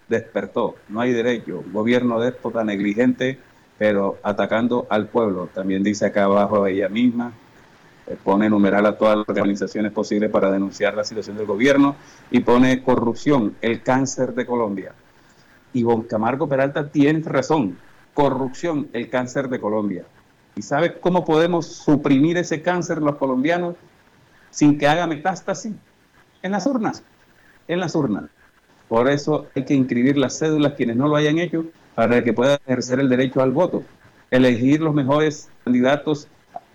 despertó, 0.09 0.75
no 0.89 1.01
hay 1.01 1.13
derecho, 1.13 1.63
gobierno 1.73 2.21
déspota, 2.21 2.65
negligente, 2.65 3.39
pero 3.79 4.19
atacando 4.23 4.87
al 4.91 5.09
pueblo, 5.09 5.49
también 5.53 5.83
dice 5.83 6.07
acá 6.07 6.25
abajo 6.25 6.67
ella 6.67 6.89
misma, 6.89 7.33
eh, 8.09 8.17
pone 8.23 8.49
numeral 8.49 8.87
a 8.87 8.97
todas 8.97 9.19
las 9.19 9.29
organizaciones 9.29 9.93
posibles 9.93 10.31
para 10.31 10.51
denunciar 10.51 10.97
la 10.97 11.05
situación 11.05 11.37
del 11.37 11.47
gobierno 11.47 11.95
y 12.31 12.41
pone 12.41 12.83
corrupción, 12.83 13.55
el 13.61 13.83
cáncer 13.83 14.35
de 14.35 14.47
Colombia. 14.47 14.93
Ivonne 15.75 16.07
Camargo 16.07 16.49
Peralta 16.49 16.89
tiene 16.89 17.21
razón, 17.21 17.79
corrupción, 18.15 18.89
el 18.93 19.11
cáncer 19.11 19.49
de 19.49 19.61
Colombia. 19.61 20.05
¿Y 20.59 20.63
sabe 20.63 20.99
cómo 20.99 21.25
podemos 21.25 21.67
suprimir 21.67 22.37
ese 22.37 22.63
cáncer 22.63 23.01
los 23.01 23.15
colombianos 23.15 23.77
sin 24.51 24.77
que 24.77 24.89
haga 24.89 25.07
metástasis? 25.07 25.73
En 26.43 26.51
las 26.51 26.67
urnas, 26.67 27.05
en 27.69 27.79
las 27.79 27.95
urnas. 27.95 28.25
Por 28.89 29.09
eso 29.09 29.47
hay 29.55 29.65
que 29.65 29.75
inscribir 29.75 30.19
las 30.19 30.37
cédulas 30.37 30.73
quienes 30.73 30.97
no 30.97 31.07
lo 31.07 31.15
hayan 31.15 31.39
hecho 31.39 31.67
para 31.95 32.25
que 32.25 32.33
puedan 32.33 32.59
ejercer 32.67 32.99
el 32.99 33.09
derecho 33.09 33.41
al 33.41 33.53
voto. 33.53 33.85
Elegir 34.33 34.81
los 34.81 34.93
mejores 34.93 35.49
candidatos 35.63 36.27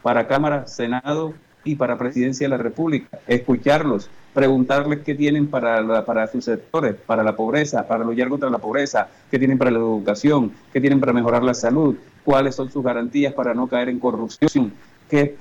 para 0.01 0.29
Cámara, 0.29 0.65
Senado 0.65 1.33
y 1.65 1.75
para 1.75 1.97
Presidencia 1.97 2.45
de 2.45 2.55
la 2.55 2.63
República. 2.63 3.19
Escucharlos, 3.27 4.09
preguntarles 4.33 4.99
qué 4.99 5.13
tienen 5.13 5.47
para, 5.47 6.05
para 6.05 6.27
sus 6.27 6.45
sectores, 6.45 6.95
para 6.95 7.21
la 7.21 7.35
pobreza, 7.35 7.85
para 7.85 8.05
luchar 8.05 8.29
contra 8.29 8.49
la 8.49 8.59
pobreza, 8.59 9.09
qué 9.29 9.37
tienen 9.37 9.57
para 9.57 9.71
la 9.71 9.79
educación, 9.79 10.53
qué 10.71 10.79
tienen 10.79 11.01
para 11.01 11.11
mejorar 11.11 11.43
la 11.43 11.53
salud, 11.53 11.97
cuáles 12.23 12.55
son 12.55 12.71
sus 12.71 12.83
garantías 12.83 13.33
para 13.33 13.53
no 13.53 13.67
caer 13.67 13.89
en 13.89 13.99
corrupción, 13.99 14.73
qué 15.09 15.37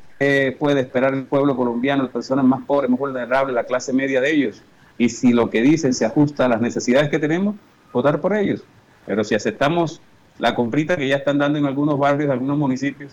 puede 0.59 0.81
esperar 0.81 1.15
el 1.15 1.25
pueblo 1.25 1.57
colombiano, 1.57 2.05
las 2.05 2.13
personas 2.13 2.45
más 2.45 2.65
pobres, 2.65 2.89
más 2.91 3.01
vulnerables, 3.01 3.55
la 3.55 3.65
clase 3.65 3.93
media 3.93 4.21
de 4.21 4.33
ellos. 4.33 4.63
Y 4.99 5.09
si 5.09 5.33
lo 5.33 5.51
que 5.51 5.63
dicen 5.63 5.95
se 5.95 6.05
ajusta 6.05 6.45
a 6.45 6.49
las 6.49 6.61
necesidades 6.61 7.09
que 7.09 7.19
tenemos, 7.19 7.57
votar 7.93 8.21
por 8.21 8.35
ellos. 8.35 8.63
Pero 9.05 9.25
si 9.25 9.35
aceptamos 9.35 10.01
la 10.39 10.55
comprita 10.55 10.97
que 10.97 11.09
ya 11.09 11.17
están 11.17 11.39
dando 11.39 11.59
en 11.59 11.67
algunos 11.67 11.99
barrios, 11.99 12.27
en 12.27 12.31
algunos 12.33 12.57
municipios, 12.57 13.13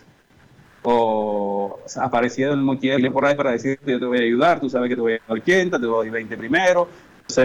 o 0.84 1.80
apareciendo 2.00 2.54
en 2.54 3.04
el 3.04 3.12
por 3.12 3.26
ahí 3.26 3.36
para 3.36 3.52
decir 3.52 3.80
yo 3.86 4.00
te 4.00 4.06
voy 4.06 4.20
a 4.20 4.22
ayudar, 4.22 4.60
tú 4.60 4.70
sabes 4.70 4.90
que 4.90 4.96
te 4.96 5.02
voy 5.02 5.14
a 5.14 5.20
dar 5.28 5.38
80, 5.38 5.80
te 5.80 5.86
doy 5.86 6.10
20 6.10 6.38
primero, 6.38 6.88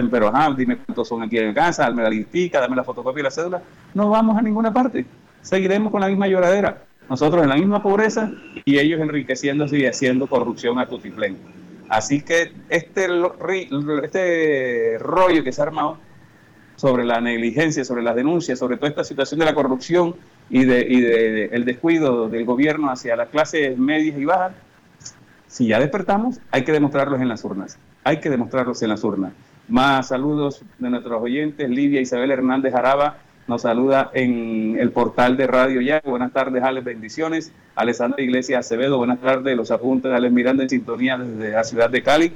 pero 0.09 0.27
ajá, 0.27 0.53
dime 0.55 0.77
cuántos 0.77 1.07
son 1.07 1.23
aquí 1.23 1.37
en 1.37 1.53
casa, 1.53 1.83
dame 1.83 2.03
la 2.03 2.09
listica, 2.09 2.61
dame 2.61 2.75
la 2.75 2.83
fotocopia 2.83 3.19
y 3.19 3.23
la 3.23 3.31
cédula, 3.31 3.61
no 3.93 4.09
vamos 4.09 4.37
a 4.37 4.41
ninguna 4.41 4.71
parte 4.71 5.05
seguiremos 5.45 5.91
con 5.91 6.01
la 6.01 6.07
misma 6.07 6.27
lloradera. 6.27 6.83
Nosotros 7.07 7.43
en 7.43 7.49
la 7.49 7.55
misma 7.55 7.83
pobreza 7.83 8.31
y 8.65 8.79
ellos 8.79 8.99
enriqueciéndose 8.99 9.77
y 9.77 9.85
haciendo 9.85 10.27
corrupción 10.27 10.79
a 10.79 10.87
tutiplén. 10.87 11.37
Así 11.87 12.21
que 12.21 12.51
este, 12.69 13.07
este 14.03 14.97
rollo 14.97 15.43
que 15.43 15.51
se 15.51 15.61
ha 15.61 15.65
armado 15.65 15.99
sobre 16.75 17.05
la 17.05 17.21
negligencia, 17.21 17.85
sobre 17.85 18.01
las 18.01 18.15
denuncias, 18.15 18.57
sobre 18.57 18.77
toda 18.77 18.89
esta 18.89 19.03
situación 19.03 19.39
de 19.39 19.45
la 19.45 19.53
corrupción 19.53 20.15
y 20.49 20.65
de, 20.65 20.81
y 20.81 20.99
de, 20.99 21.45
el 21.45 21.63
descuido 21.63 22.27
del 22.27 22.43
gobierno 22.43 22.89
hacia 22.89 23.15
las 23.15 23.29
clases 23.29 23.77
medias 23.77 24.17
y 24.17 24.25
bajas, 24.25 24.53
si 25.47 25.67
ya 25.67 25.79
despertamos, 25.79 26.39
hay 26.51 26.63
que 26.63 26.71
demostrarlos 26.71 27.21
en 27.21 27.29
las 27.29 27.45
urnas. 27.45 27.77
Hay 28.03 28.19
que 28.19 28.31
demostrarlos 28.31 28.81
en 28.81 28.89
las 28.89 29.03
urnas. 29.03 29.31
Más 29.67 30.07
saludos 30.07 30.63
de 30.79 30.89
nuestros 30.89 31.21
oyentes, 31.21 31.69
Lidia 31.69 32.01
Isabel 32.01 32.31
Hernández 32.31 32.73
Araba, 32.73 33.19
nos 33.47 33.61
saluda 33.61 34.09
en 34.13 34.77
el 34.79 34.91
portal 34.91 35.37
de 35.37 35.45
Radio 35.45 35.81
Ya. 35.81 36.01
Buenas 36.03 36.33
tardes, 36.33 36.63
Alex, 36.63 36.85
bendiciones. 36.85 37.51
Alessandra 37.75 38.21
Iglesias 38.21 38.65
Acevedo, 38.65 38.97
buenas 38.97 39.21
tardes. 39.21 39.55
Los 39.55 39.69
apuntes 39.69 40.09
de 40.09 40.17
Alex 40.17 40.33
Miranda 40.33 40.63
en 40.63 40.69
sintonía 40.69 41.17
desde 41.17 41.51
la 41.51 41.63
ciudad 41.63 41.89
de 41.89 42.01
Cali. 42.01 42.33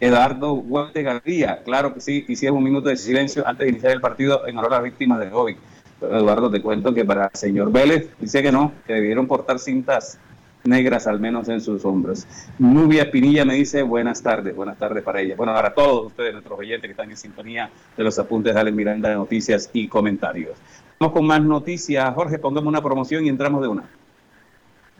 Eduardo 0.00 0.54
Huerte 0.54 1.02
García, 1.02 1.60
claro 1.62 1.92
que 1.92 2.00
sí, 2.00 2.24
hicieron 2.26 2.56
un 2.56 2.64
minuto 2.64 2.88
de 2.88 2.96
silencio 2.96 3.46
antes 3.46 3.66
de 3.66 3.72
iniciar 3.72 3.92
el 3.92 4.00
partido 4.00 4.46
en 4.46 4.56
honor 4.56 4.72
a 4.72 4.76
las 4.76 4.84
víctimas 4.84 5.20
de 5.20 5.28
COVID. 5.28 5.56
Eduardo, 6.00 6.50
te 6.50 6.62
cuento 6.62 6.94
que 6.94 7.04
para 7.04 7.26
el 7.26 7.38
señor 7.38 7.70
Vélez 7.70 8.08
dice 8.18 8.42
que 8.42 8.50
no, 8.50 8.72
que 8.86 8.94
debieron 8.94 9.26
portar 9.26 9.58
cintas 9.58 10.18
negras 10.64 11.06
al 11.06 11.20
menos 11.20 11.48
en 11.48 11.60
sus 11.60 11.84
hombros. 11.84 12.26
Nubia 12.58 13.10
Pinilla 13.10 13.44
me 13.44 13.54
dice 13.54 13.82
buenas 13.82 14.22
tardes, 14.22 14.54
buenas 14.54 14.78
tardes 14.78 15.02
para 15.02 15.20
ella. 15.20 15.34
Bueno, 15.36 15.52
para 15.52 15.72
todos 15.72 16.06
ustedes, 16.06 16.32
nuestros 16.32 16.58
oyentes 16.58 16.82
que 16.88 16.92
están 16.92 17.10
en 17.10 17.16
sintonía 17.16 17.70
de 17.96 18.04
los 18.04 18.18
apuntes 18.18 18.54
de 18.54 18.60
Alex 18.60 18.76
Miranda 18.76 19.08
de 19.08 19.14
noticias 19.14 19.70
y 19.72 19.88
comentarios. 19.88 20.56
Vamos 20.98 21.14
con 21.14 21.26
más 21.26 21.42
noticias. 21.42 22.14
Jorge, 22.14 22.38
pongamos 22.38 22.68
una 22.68 22.82
promoción 22.82 23.24
y 23.24 23.28
entramos 23.28 23.62
de 23.62 23.68
una. 23.68 23.84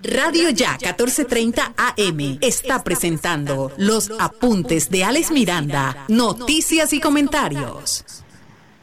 Radio 0.03 0.49
Ya 0.49 0.79
1430 0.79 1.75
AM 1.77 2.39
está 2.41 2.83
presentando 2.83 3.71
los 3.77 4.11
apuntes 4.19 4.89
de 4.89 5.05
Alex 5.05 5.31
Miranda, 5.31 6.07
noticias 6.09 6.95
y 6.95 7.01
comentarios. 7.01 8.25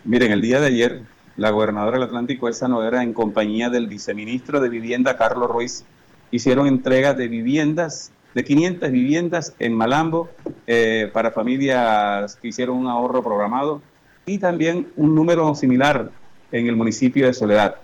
Miren, 0.04 0.32
el 0.32 0.42
día 0.42 0.60
de 0.60 0.68
ayer, 0.68 1.02
la 1.36 1.50
gobernadora 1.50 1.98
del 1.98 2.08
Atlántico, 2.08 2.48
Elsa 2.48 2.68
Noguera, 2.68 3.02
en 3.02 3.14
compañía 3.14 3.72
del 3.72 3.88
viceministro 3.88 4.60
de 4.60 4.70
Vivienda, 4.70 5.18
Carlos 5.18 5.50
Ruiz, 5.50 5.86
hicieron 6.32 6.68
entrega 6.68 7.14
de 7.14 7.28
viviendas, 7.28 8.12
de 8.34 8.44
500 8.44 8.92
viviendas 8.92 9.54
en 9.60 9.74
Malambo 9.74 10.30
eh, 10.68 11.10
para 11.14 11.32
familias 11.32 12.36
que 12.36 12.50
hicieron 12.50 12.78
un 12.78 12.88
ahorro 12.88 13.24
programado 13.24 13.82
y 14.26 14.38
también 14.38 14.88
un 14.96 15.16
número 15.16 15.56
similar 15.56 16.12
en 16.52 16.68
el 16.68 16.76
municipio 16.76 17.26
de 17.26 17.34
Soledad. 17.34 17.76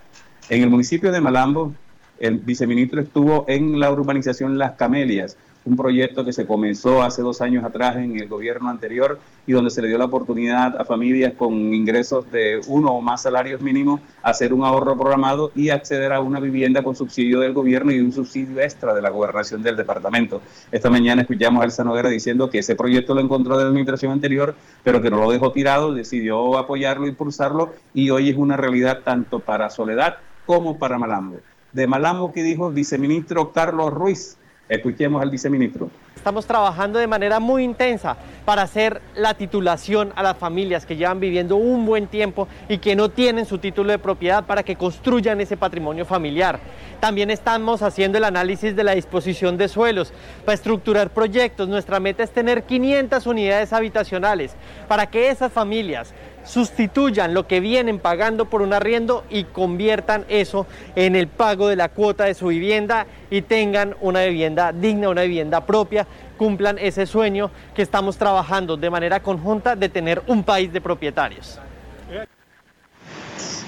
En 0.49 0.61
el 0.61 0.69
municipio 0.69 1.11
de 1.11 1.21
Malambo, 1.21 1.73
el 2.19 2.37
viceministro 2.37 3.01
estuvo 3.01 3.45
en 3.47 3.79
la 3.79 3.91
urbanización 3.91 4.57
Las 4.57 4.73
Camelias, 4.73 5.37
un 5.65 5.77
proyecto 5.77 6.25
que 6.25 6.33
se 6.33 6.45
comenzó 6.45 7.03
hace 7.03 7.21
dos 7.21 7.41
años 7.41 7.63
atrás 7.63 7.95
en 7.97 8.19
el 8.19 8.27
gobierno 8.27 8.69
anterior 8.69 9.19
y 9.47 9.53
donde 9.53 9.69
se 9.69 9.81
le 9.81 9.87
dio 9.87 9.97
la 9.97 10.05
oportunidad 10.05 10.79
a 10.79 10.85
familias 10.85 11.33
con 11.33 11.53
ingresos 11.73 12.29
de 12.31 12.61
uno 12.67 12.91
o 12.91 13.01
más 13.01 13.21
salarios 13.21 13.61
mínimos 13.61 14.01
hacer 14.21 14.53
un 14.53 14.63
ahorro 14.63 14.97
programado 14.97 15.51
y 15.55 15.69
acceder 15.69 16.11
a 16.13 16.19
una 16.19 16.39
vivienda 16.39 16.83
con 16.83 16.95
subsidio 16.95 17.39
del 17.39 17.53
gobierno 17.53 17.91
y 17.91 17.99
un 17.99 18.11
subsidio 18.11 18.59
extra 18.61 18.93
de 18.93 19.01
la 19.01 19.09
gobernación 19.09 19.63
del 19.63 19.75
departamento. 19.75 20.41
Esta 20.71 20.89
mañana 20.89 21.21
escuchamos 21.21 21.61
a 21.61 21.65
Elsa 21.65 21.83
Noguera 21.83 22.09
diciendo 22.09 22.49
que 22.49 22.59
ese 22.59 22.75
proyecto 22.75 23.13
lo 23.13 23.21
encontró 23.21 23.57
de 23.57 23.63
la 23.63 23.69
administración 23.69 24.11
anterior, 24.11 24.55
pero 24.83 25.01
que 25.01 25.09
no 25.09 25.17
lo 25.17 25.31
dejó 25.31 25.51
tirado, 25.51 25.93
decidió 25.93 26.57
apoyarlo, 26.57 27.07
impulsarlo 27.07 27.73
y 27.93 28.09
hoy 28.09 28.29
es 28.29 28.37
una 28.37 28.57
realidad 28.57 28.99
tanto 29.03 29.39
para 29.39 29.69
Soledad 29.69 30.17
como 30.45 30.77
para 30.77 30.97
Malambo. 30.97 31.37
De 31.71 31.87
Malambo, 31.87 32.31
que 32.31 32.43
dijo 32.43 32.67
el 32.67 32.75
viceministro 32.75 33.51
Carlos 33.51 33.93
Ruiz, 33.93 34.37
Escuchemos 34.73 35.21
al 35.21 35.29
viceministro. 35.29 35.91
Estamos 36.15 36.47
trabajando 36.47 36.97
de 36.97 37.05
manera 37.05 37.39
muy 37.39 37.63
intensa 37.63 38.17
para 38.43 38.63
hacer 38.63 39.03
la 39.15 39.35
titulación 39.35 40.11
a 40.15 40.23
las 40.23 40.35
familias 40.35 40.87
que 40.87 40.95
llevan 40.95 41.19
viviendo 41.19 41.57
un 41.57 41.85
buen 41.85 42.07
tiempo 42.07 42.47
y 42.67 42.79
que 42.79 42.95
no 42.95 43.09
tienen 43.09 43.45
su 43.45 43.59
título 43.59 43.91
de 43.91 43.99
propiedad 43.99 44.45
para 44.45 44.63
que 44.63 44.75
construyan 44.75 45.39
ese 45.41 45.57
patrimonio 45.57 46.05
familiar. 46.05 46.59
También 46.99 47.29
estamos 47.29 47.83
haciendo 47.83 48.17
el 48.17 48.23
análisis 48.23 48.75
de 48.75 48.83
la 48.83 48.95
disposición 48.95 49.57
de 49.57 49.67
suelos 49.67 50.11
para 50.43 50.55
estructurar 50.55 51.11
proyectos. 51.11 51.69
Nuestra 51.69 51.99
meta 51.99 52.23
es 52.23 52.31
tener 52.31 52.63
500 52.63 53.27
unidades 53.27 53.73
habitacionales 53.73 54.55
para 54.87 55.05
que 55.05 55.29
esas 55.29 55.51
familias 55.51 56.15
sustituyan 56.43 57.33
lo 57.33 57.47
que 57.47 57.59
vienen 57.59 57.99
pagando 57.99 58.45
por 58.45 58.61
un 58.61 58.73
arriendo 58.73 59.23
y 59.29 59.45
conviertan 59.45 60.25
eso 60.29 60.67
en 60.95 61.15
el 61.15 61.27
pago 61.27 61.67
de 61.67 61.75
la 61.75 61.89
cuota 61.89 62.25
de 62.25 62.33
su 62.33 62.47
vivienda 62.47 63.05
y 63.29 63.41
tengan 63.41 63.95
una 64.01 64.23
vivienda 64.23 64.71
digna, 64.71 65.09
una 65.09 65.23
vivienda 65.23 65.65
propia, 65.65 66.05
cumplan 66.37 66.77
ese 66.77 67.05
sueño 67.05 67.51
que 67.75 67.81
estamos 67.81 68.17
trabajando 68.17 68.77
de 68.77 68.89
manera 68.89 69.21
conjunta 69.21 69.75
de 69.75 69.89
tener 69.89 70.21
un 70.27 70.43
país 70.43 70.71
de 70.73 70.81
propietarios. 70.81 71.59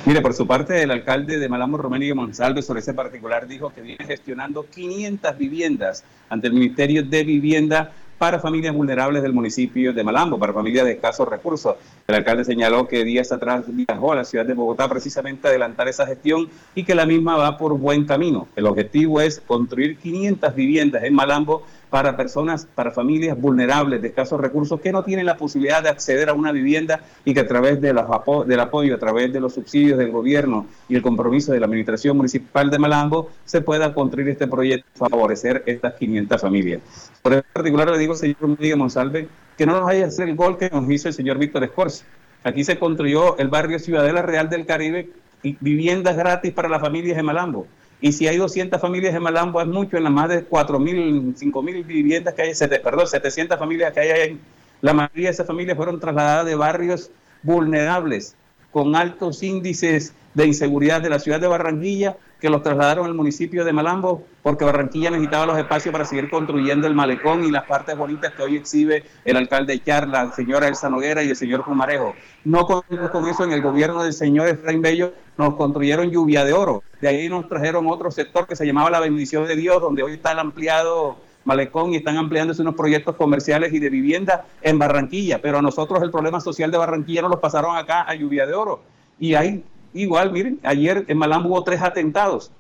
Mire, 0.05 0.21
por 0.21 0.36
su 0.36 0.45
parte, 0.45 0.84
el 0.84 0.91
alcalde 0.91 1.39
de 1.39 1.49
Malamo, 1.49 1.78
Romelio 1.78 2.15
Monsalve, 2.15 2.61
sobre 2.61 2.82
ese 2.82 2.93
particular, 2.93 3.47
dijo 3.47 3.73
que 3.73 3.82
viene 3.82 4.05
gestionando 4.05 4.63
500 4.69 5.36
viviendas 5.36 6.03
ante 6.30 6.45
el 6.45 6.53
Ministerio 6.53 7.01
de 7.01 7.23
Vivienda 7.23 7.91
para 8.18 8.39
familias 8.39 8.74
vulnerables 8.74 9.22
del 9.22 9.34
municipio 9.34 9.93
de 9.93 10.03
Malambo, 10.03 10.39
para 10.39 10.53
familias 10.53 10.86
de 10.86 10.93
escasos 10.93 11.28
recursos. 11.28 11.76
El 12.07 12.16
alcalde 12.16 12.45
señaló 12.45 12.88
que 12.88 13.03
días 13.03 13.32
atrás 13.32 13.66
viajó 13.68 14.13
a 14.13 14.16
la 14.16 14.24
ciudad 14.24 14.45
de 14.45 14.53
Bogotá 14.53 14.88
precisamente 14.88 15.47
a 15.47 15.49
adelantar 15.49 15.88
esa 15.88 16.05
gestión 16.05 16.49
y 16.76 16.84
que 16.84 16.95
la 16.95 17.05
misma 17.05 17.36
va 17.36 17.57
por 17.57 17.78
buen 17.78 18.05
camino. 18.05 18.47
El 18.55 18.68
objetivo 18.68 19.22
es 19.22 19.41
construir 19.45 19.97
500 19.97 20.55
viviendas 20.55 21.03
en 21.03 21.13
Malambo 21.13 21.63
para 21.95 22.17
personas, 22.17 22.67
para 22.75 22.91
familias 22.91 23.39
vulnerables 23.39 24.01
de 24.01 24.09
escasos 24.09 24.41
recursos 24.41 24.81
que 24.81 24.91
no 24.91 25.05
tienen 25.05 25.25
la 25.25 25.37
posibilidad 25.37 25.81
de 25.81 25.87
acceder 25.87 26.27
a 26.27 26.33
una 26.33 26.51
vivienda 26.51 26.99
y 27.23 27.33
que 27.33 27.39
a 27.39 27.47
través 27.47 27.79
de 27.79 27.93
del 27.93 28.59
apoyo, 28.59 28.95
a 28.95 28.99
través 28.99 29.31
de 29.31 29.39
los 29.39 29.53
subsidios 29.53 29.97
del 29.97 30.11
gobierno 30.11 30.65
y 30.89 30.97
el 30.97 31.01
compromiso 31.01 31.53
de 31.53 31.61
la 31.61 31.67
Administración 31.67 32.17
Municipal 32.17 32.69
de 32.69 32.79
Malambo, 32.79 33.29
se 33.45 33.61
pueda 33.61 33.93
construir 33.93 34.27
este 34.27 34.45
proyecto 34.45 34.85
para 34.99 35.09
favorecer 35.11 35.63
estas 35.67 35.93
500 35.93 36.41
familias. 36.41 36.81
Por 37.21 37.31
en 37.31 37.43
particular 37.53 37.89
le 37.89 37.97
digo, 37.97 38.13
señor 38.13 38.45
Miguel 38.59 38.75
Monsalve, 38.75 39.29
que 39.57 39.65
no 39.65 39.71
nos 39.71 39.85
vaya 39.85 40.03
a 40.03 40.07
hacer 40.09 40.27
el 40.27 40.35
gol 40.35 40.57
que 40.57 40.69
nos 40.69 40.91
hizo 40.91 41.07
el 41.07 41.13
señor 41.13 41.37
Víctor 41.37 41.63
Escorza. 41.63 42.03
Aquí 42.43 42.65
se 42.65 42.77
construyó 42.77 43.37
el 43.37 43.47
barrio 43.47 43.79
Ciudadela 43.79 44.21
Real 44.21 44.49
del 44.49 44.65
Caribe 44.65 45.11
y 45.43 45.55
viviendas 45.61 46.17
gratis 46.17 46.51
para 46.51 46.67
las 46.67 46.81
familias 46.81 47.15
de 47.15 47.23
Malambo. 47.23 47.67
Y 48.06 48.12
si 48.12 48.28
hay 48.28 48.38
200 48.38 48.80
familias 48.80 49.16
en 49.16 49.24
Malambo, 49.24 49.60
es 49.60 49.66
mucho 49.66 49.97
en 49.97 50.03
las 50.03 50.14
más 50.14 50.30
de 50.30 50.47
4.000, 50.47 51.36
5.000 51.39 51.88
viviendas 51.88 52.36
que 52.36 52.43
hay, 52.43 52.53
perdón, 52.84 53.08
700 53.08 53.58
familias 53.58 53.91
que 53.93 53.99
hay 53.99 54.10
ahí. 54.10 54.39
La 54.82 54.93
mayoría 54.93 55.30
de 55.30 55.34
esas 55.34 55.47
familias 55.47 55.76
fueron 55.76 55.99
trasladadas 55.99 56.45
de 56.45 56.53
barrios 56.53 57.10
vulnerables, 57.41 58.36
con 58.70 58.95
altos 58.95 59.41
índices 59.41 60.14
de 60.36 60.45
inseguridad 60.45 61.01
de 61.01 61.10
la 61.10 61.18
ciudad 61.18 61.39
de 61.39 61.47
Barranquilla, 61.47 62.16
que 62.45 62.51
los 62.51 62.61
trasladaron 62.61 63.07
al 63.07 63.15
municipio 63.15 63.65
de 63.65 63.73
Malambo, 63.73 64.23
porque 64.43 64.65
Barranquilla 64.65 65.09
necesitaba 65.09 65.47
los 65.47 65.57
espacios 65.57 65.91
para 65.91 66.05
seguir 66.05 66.29
construyendo 66.29 66.85
el 66.85 66.93
malecón 66.93 67.43
y 67.43 67.49
las 67.49 67.63
partes 67.63 67.97
bonitas 67.97 68.33
que 68.33 68.43
hoy 68.43 68.55
exhibe 68.55 69.03
el 69.25 69.35
alcalde 69.35 69.81
Charla, 69.83 70.25
la 70.25 70.31
señora 70.31 70.67
Elsa 70.67 70.87
Noguera 70.87 71.23
y 71.23 71.29
el 71.29 71.35
señor 71.35 71.65
Fumarejo. 71.65 72.13
No 72.43 72.67
con, 72.67 72.83
con 73.11 73.27
eso 73.27 73.45
en 73.45 73.51
el 73.51 73.63
gobierno 73.63 74.03
del 74.03 74.13
señor 74.13 74.47
Efraín 74.47 74.83
Bello 74.83 75.11
nos 75.39 75.55
construyeron 75.55 76.11
lluvia 76.11 76.45
de 76.45 76.53
oro. 76.53 76.83
De 77.01 77.07
ahí 77.07 77.27
nos 77.29 77.49
trajeron 77.49 77.87
otro 77.87 78.11
sector 78.11 78.45
que 78.45 78.55
se 78.55 78.67
llamaba 78.67 78.91
la 78.91 78.99
bendición 78.99 79.47
de 79.47 79.55
Dios, 79.55 79.81
donde 79.81 80.03
hoy 80.03 80.13
está 80.13 80.33
el 80.33 80.37
ampliado 80.37 81.17
malecón 81.45 81.93
y 81.93 81.95
están 81.95 82.17
ampliándose 82.17 82.61
unos 82.61 82.75
proyectos 82.75 83.15
comerciales 83.15 83.73
y 83.73 83.79
de 83.79 83.89
vivienda 83.89 84.45
en 84.61 84.77
Barranquilla, 84.77 85.41
pero 85.41 85.57
a 85.57 85.63
nosotros 85.63 86.03
el 86.03 86.11
problema 86.11 86.39
social 86.41 86.69
de 86.69 86.77
Barranquilla 86.77 87.23
nos 87.23 87.31
lo 87.31 87.41
pasaron 87.41 87.75
acá 87.75 88.03
a 88.03 88.13
lluvia 88.13 88.45
de 88.45 88.53
oro. 88.53 88.83
Y 89.17 89.33
hay 89.33 89.63
igual, 89.95 90.31
miren, 90.31 90.59
ayer 90.63 91.05
en 91.07 91.17
Malambo 91.17 91.49
hubo 91.49 91.63
tres 91.63 91.81
atentados. 91.81 92.51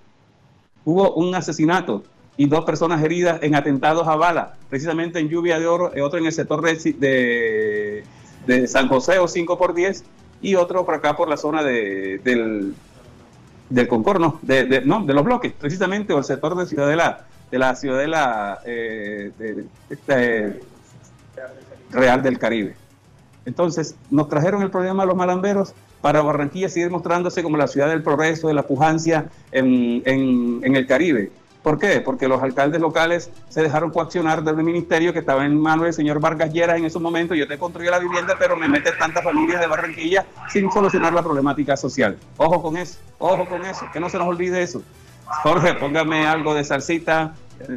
Hubo 0.83 1.13
un 1.13 1.35
asesinato 1.35 2.03
y 2.37 2.47
dos 2.47 2.65
personas 2.65 3.03
heridas 3.03 3.41
en 3.43 3.55
atentados 3.55 4.07
a 4.07 4.15
bala, 4.15 4.55
precisamente 4.69 5.19
en 5.19 5.29
lluvia 5.29 5.59
de 5.59 5.67
oro, 5.67 5.91
otro 6.03 6.19
en 6.19 6.25
el 6.25 6.31
sector 6.31 6.61
de, 6.61 8.03
de, 8.45 8.67
San 8.67 8.87
José 8.87 9.19
o 9.19 9.27
5 9.27 9.57
por 9.57 9.73
10 9.73 10.03
y 10.41 10.55
otro 10.55 10.85
por 10.85 10.95
acá 10.95 11.15
por 11.15 11.29
la 11.29 11.37
zona 11.37 11.63
de, 11.63 12.19
del, 12.23 12.75
del 13.69 13.87
Concord, 13.87 14.19
no, 14.19 14.39
de, 14.41 14.81
no, 14.85 15.05
de 15.05 15.13
los 15.13 15.23
bloques, 15.23 15.53
precisamente, 15.53 16.13
o 16.13 16.17
el 16.17 16.23
sector 16.25 16.55
de 16.55 16.65
Ciudadela, 16.65 17.25
de 17.51 17.57
la 17.57 17.75
Ciudadela 17.75 18.59
eh, 18.65 19.31
este, 19.89 20.59
Real 21.91 22.21
del 22.21 22.37
Caribe. 22.37 22.75
Entonces, 23.45 23.95
nos 24.09 24.27
trajeron 24.27 24.61
el 24.61 24.71
problema 24.71 25.03
a 25.03 25.05
los 25.05 25.15
malamberos 25.15 25.73
para 26.05 26.21
Barranquilla 26.21 26.69
seguir 26.69 26.91
mostrándose 26.91 27.41
como 27.41 27.57
la 27.57 27.65
ciudad 27.65 27.87
del 27.87 28.03
progreso, 28.03 28.47
de 28.47 28.53
la 28.53 28.61
pujancia 28.61 29.25
en, 29.51 30.61
el 30.63 30.85
Caribe. 30.85 31.31
¿Por 31.63 31.79
qué? 31.79 31.99
Porque 31.99 32.27
los 32.27 32.43
alcaldes 32.43 32.79
locales 32.79 33.31
se 33.49 33.63
dejaron 33.63 33.89
coaccionar 33.89 34.43
del 34.43 34.57
ministerio 34.57 35.13
que 35.13 35.17
estaba 35.17 35.47
en 35.47 35.59
manos 35.59 35.85
del 35.85 35.93
señor 35.95 36.19
Vargas 36.19 36.53
Lleras 36.53 36.77
en 36.77 36.85
esos 36.85 37.01
momentos. 37.01 37.35
Yo 37.35 37.47
te 37.47 37.57
construyo 37.57 37.89
la 37.89 37.97
vivienda, 37.97 38.35
pero 38.37 38.55
me 38.55 38.67
metes 38.67 38.95
tantas 38.99 39.23
familias 39.23 39.59
de 39.59 39.65
Barranquilla 39.65 40.27
sin 40.47 40.71
solucionar 40.71 41.11
la 41.11 41.23
problemática 41.23 41.75
social. 41.75 42.15
Ojo 42.37 42.61
con 42.61 42.77
eso, 42.77 42.99
ojo 43.17 43.47
con 43.49 43.65
eso, 43.65 43.87
que 43.91 43.99
no 43.99 44.07
se 44.07 44.19
nos 44.19 44.27
olvide 44.27 44.61
eso. 44.61 44.83
Jorge, 45.41 45.73
póngame 45.73 46.27
algo 46.27 46.53
de 46.53 46.63
salsita. 46.65 47.33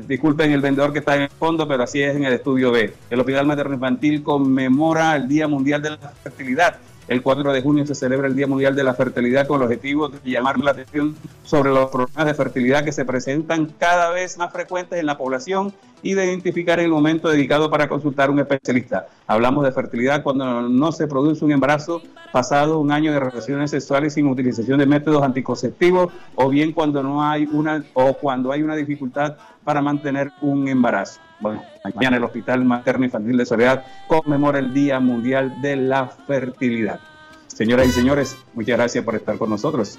Disculpen 0.07 0.53
el 0.53 0.61
vendedor 0.61 0.93
que 0.93 0.99
está 0.99 1.17
en 1.17 1.23
el 1.23 1.31
fondo, 1.31 1.67
pero 1.67 1.85
así 1.85 2.03
es 2.03 2.15
en 2.15 2.25
el 2.25 2.35
estudio 2.35 2.73
B. 2.73 2.93
El 3.09 3.21
Hospital 3.21 3.47
Materno 3.47 3.73
Infantil 3.73 4.23
conmemora 4.23 5.17
el 5.17 5.29
Día 5.29 5.49
Mundial 5.49 5.81
de 5.81 5.91
la 5.91 6.13
Fertilidad. 6.23 6.77
El 7.09 7.23
4 7.23 7.55
de 7.55 7.63
junio 7.63 7.87
se 7.87 7.95
celebra 7.95 8.29
el 8.29 8.37
Día 8.37 8.47
Mundial 8.47 8.77
de 8.77 8.85
la 8.85 8.93
Fertilidad 8.93 9.47
con 9.47 9.57
el 9.57 9.63
objetivo 9.65 10.11
de 10.11 10.19
llamar 10.31 10.59
la 10.59 10.73
atención 10.73 11.17
sobre 11.43 11.71
los 11.71 11.91
problemas 11.91 12.27
de 12.27 12.35
fertilidad 12.35 12.85
que 12.85 12.93
se 12.93 13.07
presentan 13.07 13.73
cada 13.79 14.11
vez 14.11 14.37
más 14.37 14.53
frecuentes 14.53 15.01
en 15.01 15.07
la 15.07 15.17
población 15.17 15.73
y 16.03 16.13
de 16.13 16.27
identificar 16.27 16.79
el 16.81 16.91
momento 16.91 17.31
dedicado 17.31 17.71
para 17.71 17.89
consultar 17.89 18.29
a 18.29 18.33
un 18.33 18.41
especialista. 18.41 19.07
Hablamos 19.27 19.65
de 19.65 19.73
fertilidad 19.73 20.23
cuando 20.23 20.69
no 20.69 20.93
se 20.93 21.07
produce 21.07 21.47
un 21.47 21.53
embarazo 21.53 22.03
pasado 22.31 22.79
un 22.79 22.93
año 22.93 23.11
de 23.11 23.21
relaciones 23.21 23.71
sexuales 23.71 24.13
sin 24.13 24.27
utilización 24.27 24.79
de 24.79 24.85
métodos 24.85 25.23
anticonceptivos 25.23 26.13
o 26.35 26.51
bien 26.51 26.73
cuando 26.73 27.03
no 27.03 27.25
hay 27.25 27.49
una 27.51 27.85
o 27.95 28.13
cuando 28.13 28.53
hay 28.53 28.63
una 28.63 28.77
dificultad 28.77 29.39
para 29.65 29.81
mantener 29.81 30.31
un 30.43 30.69
embarazo. 30.69 31.21
Mañana 31.41 32.17
el 32.17 32.25
Hospital 32.25 32.65
Materno 32.65 33.05
Infantil 33.05 33.37
de 33.37 33.47
Soledad 33.47 33.85
conmemora 34.07 34.59
el 34.59 34.75
Día 34.75 34.99
Mundial 35.01 35.61
de 35.63 35.77
la 35.77 36.09
Fertilidad. 36.09 37.01
Señoras 37.47 37.87
y 37.89 37.93
señores, 37.93 38.37
muchas 38.55 38.77
gracias 38.77 39.05
por 39.05 39.15
estar 39.15 39.39
con 39.39 39.51
nosotros. 39.51 39.99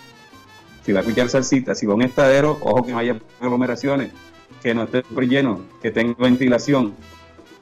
Si 0.84 0.92
va 0.92 1.00
a 1.00 1.02
escuchar 1.02 1.30
salsita, 1.30 1.76
si 1.76 1.86
va 1.86 1.94
a 1.94 1.96
un 1.96 2.02
estadero, 2.02 2.58
ojo 2.62 2.86
que 2.86 2.92
no 2.92 3.00
haya 3.00 3.18
aglomeraciones, 3.42 4.12
que 4.62 4.74
no 4.74 4.84
esté 4.84 5.04
lleno, 5.28 5.62
que 5.82 5.92
tenga 5.92 6.16
ventilación. 6.18 6.94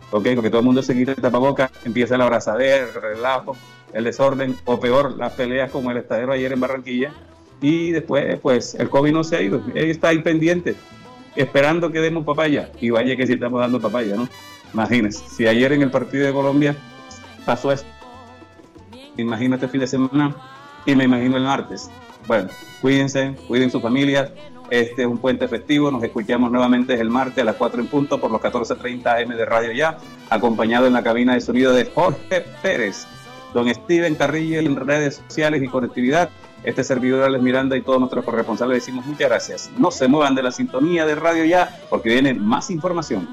Porque 0.09 0.35
todo 0.35 0.59
el 0.59 0.65
mundo 0.65 0.81
se 0.81 0.95
quita 0.95 1.11
el 1.11 1.17
tapabocas, 1.17 1.71
empieza 1.83 2.15
el 2.15 2.21
abrazadera, 2.21 2.87
el 2.87 2.93
relajo, 2.93 3.57
el 3.93 4.03
desorden, 4.05 4.55
o 4.65 4.79
peor, 4.79 5.17
las 5.17 5.33
peleas 5.33 5.69
como 5.71 5.91
el 5.91 5.97
estadero 5.97 6.31
ayer 6.31 6.53
en 6.53 6.59
Barranquilla, 6.59 7.11
y 7.59 7.91
después, 7.91 8.39
pues, 8.39 8.75
el 8.75 8.89
COVID 8.89 9.11
no 9.11 9.23
se 9.23 9.35
ha 9.35 9.41
ido, 9.41 9.61
está 9.73 10.09
ahí 10.09 10.19
pendiente, 10.19 10.75
esperando 11.37 11.91
que 11.91 11.99
demos 11.99 12.25
papaya, 12.25 12.71
y 12.81 12.89
vaya 12.89 13.15
que 13.15 13.27
si 13.27 13.33
estamos 13.33 13.61
dando 13.61 13.79
papaya, 13.79 14.15
¿no? 14.15 14.27
Imagínense, 14.73 15.23
si 15.29 15.47
ayer 15.47 15.71
en 15.71 15.83
el 15.83 15.91
partido 15.91 16.25
de 16.25 16.33
Colombia 16.33 16.75
pasó 17.45 17.71
eso, 17.71 17.85
imagínate 19.15 19.65
el 19.65 19.71
fin 19.71 19.81
de 19.81 19.87
semana, 19.87 20.35
y 20.85 20.95
me 20.95 21.05
imagino 21.05 21.37
el 21.37 21.43
martes. 21.43 21.89
Bueno, 22.27 22.49
cuídense, 22.81 23.35
cuiden 23.47 23.71
su 23.71 23.79
familia, 23.79 24.33
este 24.69 25.03
es 25.03 25.07
un 25.07 25.17
puente 25.17 25.47
festivo. 25.47 25.91
Nos 25.91 26.03
escuchamos 26.03 26.51
nuevamente 26.51 26.93
el 26.99 27.09
martes 27.09 27.39
a 27.39 27.45
las 27.45 27.55
4 27.55 27.81
en 27.81 27.87
punto 27.87 28.19
por 28.19 28.31
los 28.31 28.41
14.30 28.41 29.23
AM 29.23 29.37
de 29.37 29.45
Radio 29.45 29.71
Ya, 29.71 29.97
acompañado 30.29 30.87
en 30.87 30.93
la 30.93 31.03
cabina 31.03 31.33
de 31.33 31.41
sonido 31.41 31.73
de 31.73 31.85
Jorge 31.85 32.45
Pérez, 32.61 33.05
don 33.53 33.73
Steven 33.73 34.15
Carrillo 34.15 34.59
en 34.59 34.75
redes 34.75 35.21
sociales 35.27 35.63
y 35.63 35.67
conectividad. 35.67 36.29
Este 36.63 36.83
servidor 36.83 37.23
Alex 37.23 37.43
Miranda 37.43 37.77
y 37.77 37.81
todos 37.81 37.99
nuestros 37.99 38.25
corresponsales 38.25 38.77
decimos 38.77 39.05
muchas 39.05 39.29
gracias. 39.29 39.71
No 39.77 39.91
se 39.91 40.07
muevan 40.07 40.35
de 40.35 40.43
la 40.43 40.51
sintonía 40.51 41.05
de 41.05 41.15
Radio 41.15 41.45
Ya 41.45 41.79
porque 41.89 42.09
viene 42.09 42.33
más 42.33 42.69
información. 42.69 43.27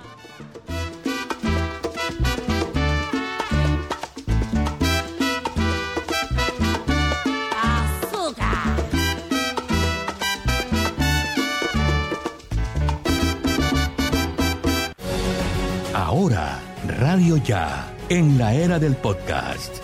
Ahora, 15.95 16.61
Radio 16.87 17.37
Ya, 17.39 17.93
en 18.09 18.39
la 18.39 18.55
era 18.55 18.79
del 18.79 18.95
podcast. 18.95 19.84